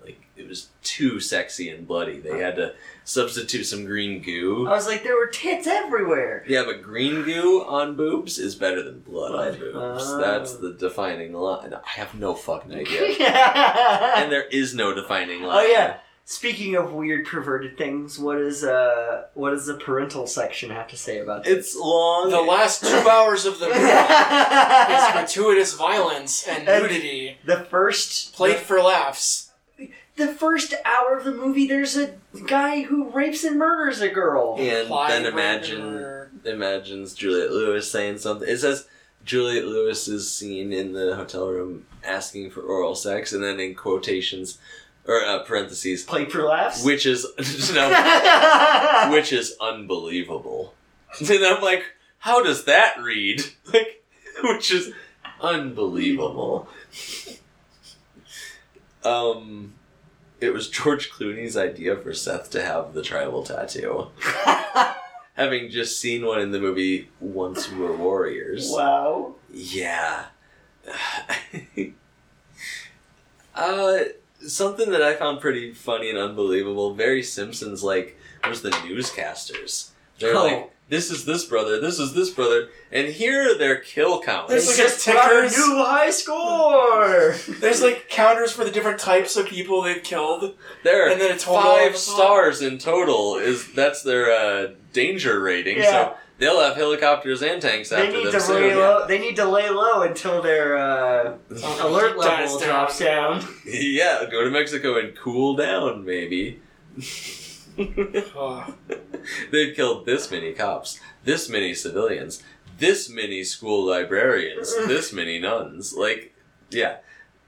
[0.04, 2.18] Like it was too sexy and bloody.
[2.18, 4.66] They had to substitute some green goo.
[4.68, 6.44] I was like, there were tits everywhere.
[6.48, 9.60] Yeah, but green goo on boobs is better than blood on Blood.
[9.60, 10.04] boobs.
[10.06, 10.20] Oh.
[10.20, 11.72] That's the defining line.
[11.74, 13.16] I have no fucking idea.
[13.18, 13.20] and
[14.24, 15.64] and there is no defining line.
[15.66, 15.96] Oh, yeah.
[16.24, 20.96] Speaking of weird perverted things, what is uh what does the parental section have to
[20.96, 21.52] say about this?
[21.58, 22.30] It's long.
[22.30, 28.34] The last two hours of the movie is gratuitous violence and And- nudity the first
[28.34, 29.50] played for laughs.
[30.16, 32.14] the first hour of the movie there's a
[32.46, 34.56] guy who rapes and murders a girl.
[34.58, 36.30] and Apply then imagine murder.
[36.44, 38.48] imagines Juliette Lewis saying something.
[38.48, 38.86] It says
[39.24, 43.74] Juliette Lewis is seen in the hotel room asking for oral sex, and then in
[43.74, 44.58] quotations
[45.06, 46.84] or uh, parentheses, Played for laughs?
[46.84, 47.26] which is
[47.74, 50.74] no, which is unbelievable.
[51.20, 51.84] And I'm like,
[52.18, 53.42] how does that read?
[53.72, 54.02] Like,
[54.42, 54.92] which is
[55.40, 56.68] unbelievable.
[59.04, 59.74] Um,
[60.40, 64.08] it was George Clooney's idea for Seth to have the tribal tattoo.
[65.34, 68.70] Having just seen one in the movie Once We Were Warriors.
[68.70, 69.34] wow.
[69.52, 70.26] Yeah.
[73.54, 73.98] uh,
[74.46, 79.90] something that I found pretty funny and unbelievable, very Simpsons like, was the newscasters.
[80.18, 80.42] They're Oh.
[80.44, 84.50] like, this is this brother, this is this brother, and here are their kill counts.
[84.50, 85.56] There's like just a put out a tickers.
[85.56, 87.34] new high score.
[87.60, 90.54] There's like counters for the different types of people they've killed,
[90.84, 95.78] There and then total five stars in total is that's their uh, danger rating.
[95.78, 95.90] Yeah.
[95.90, 98.56] So they'll have helicopters and tanks They after need them to soon.
[98.62, 99.06] lay low.
[99.06, 101.36] They need to lay low until their uh,
[101.80, 103.44] alert level down, drops down.
[103.64, 106.60] Yeah, go to Mexico and cool down, maybe.
[107.78, 108.72] Ugh.
[109.52, 112.42] They've killed this many cops, this many civilians,
[112.78, 115.94] this many school librarians, this many nuns.
[115.94, 116.34] Like,
[116.70, 116.96] yeah,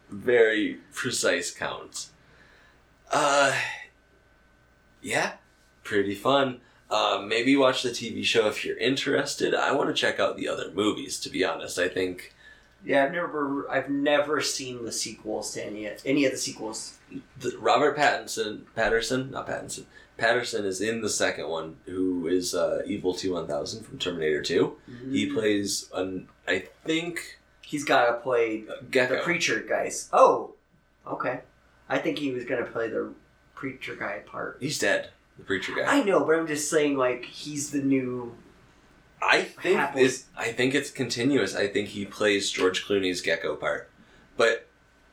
[0.09, 2.11] very precise counts.
[3.11, 3.55] Uh,
[5.03, 5.33] yeah,
[5.83, 6.61] pretty fun.
[6.95, 9.55] Uh, maybe watch the TV show if you're interested.
[9.55, 11.19] I want to check out the other movies.
[11.21, 12.33] To be honest, I think
[12.85, 16.99] Yeah, I've never, I've never seen the sequels to any any of the sequels.
[17.41, 19.85] the, Robert Pattinson, Patterson, not Pattinson,
[20.19, 24.43] Patterson is in the second one, who is uh, Evil T one thousand from Terminator
[24.43, 24.77] Two.
[25.11, 29.17] He plays an, I think, He's got to play Gecko.
[29.17, 30.09] the preacher guys.
[30.13, 30.53] Oh,
[31.07, 31.41] okay.
[31.89, 33.13] I think he was gonna play the
[33.55, 34.59] preacher guy part.
[34.61, 35.11] He's dead.
[35.39, 35.85] The preacher guy.
[35.87, 38.35] I know, but I'm just saying, like, he's the new.
[39.21, 41.57] I think it's, I think it's continuous.
[41.57, 43.91] I think he plays George Clooney's Gecko part,
[44.37, 44.69] but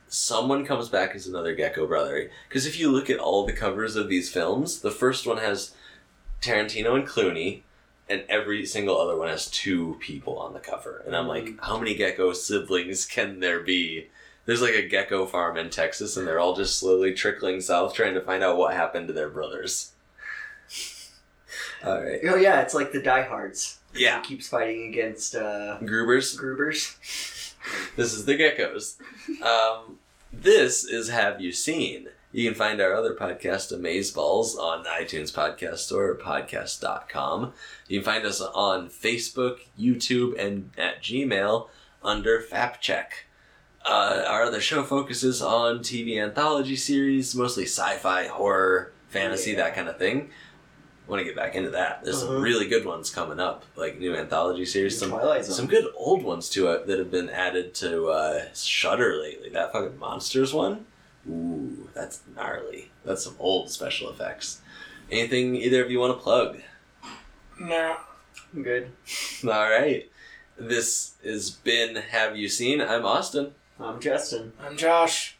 [0.07, 2.29] someone comes back as another Gecko brother.
[2.47, 5.73] Because if you look at all the covers of these films, the first one has
[6.41, 7.61] Tarantino and Clooney,
[8.09, 11.01] and every single other one has two people on the cover.
[11.05, 11.59] And I'm like, mm.
[11.61, 14.09] how many Gecko siblings can there be?
[14.45, 18.15] There's like a gecko farm in Texas, and they're all just slowly trickling south, trying
[18.15, 19.93] to find out what happened to their brothers.
[21.83, 22.19] All right.
[22.29, 23.79] Oh yeah, it's like the diehards.
[23.93, 24.21] Yeah.
[24.21, 26.37] He keeps fighting against uh, Grubers.
[26.37, 26.95] Grubers.
[27.95, 28.97] This is the geckos.
[29.43, 29.97] Um,
[30.33, 32.07] this is Have You Seen?
[32.31, 37.53] You can find our other podcast, Amazeballs, on iTunes Podcast Store or podcast.com.
[37.89, 41.67] You can find us on Facebook, YouTube, and at Gmail
[42.01, 43.07] under FapCheck.
[43.85, 49.57] Uh, our other show focuses on TV anthology series, mostly sci-fi, horror, fantasy, Yeah.
[49.57, 50.29] that kind of thing.
[51.11, 52.05] Want to get back into that?
[52.05, 52.39] There's some Uh-huh.
[52.39, 54.97] really good ones coming up, like new anthology series.
[54.97, 55.55] Some Twilight Zone.
[55.55, 59.49] some good old ones too it that have been added to uh, Shudder lately.
[59.49, 60.85] That fucking monsters one.
[61.29, 62.91] Ooh, that's gnarly.
[63.03, 64.61] That's some old special effects.
[65.11, 66.61] Anything either of you want to plug?
[67.59, 67.97] No.
[68.53, 68.91] I'm good.
[69.43, 70.09] All right.
[70.57, 72.79] This has been Have You Seen?
[72.79, 73.51] I'm Austin.
[73.81, 74.53] I'm Justin.
[74.65, 75.35] I'm Josh.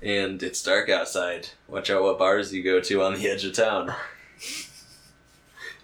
[0.00, 1.48] And it's dark outside.
[1.66, 3.92] Watch out what bars you go to on the edge of town.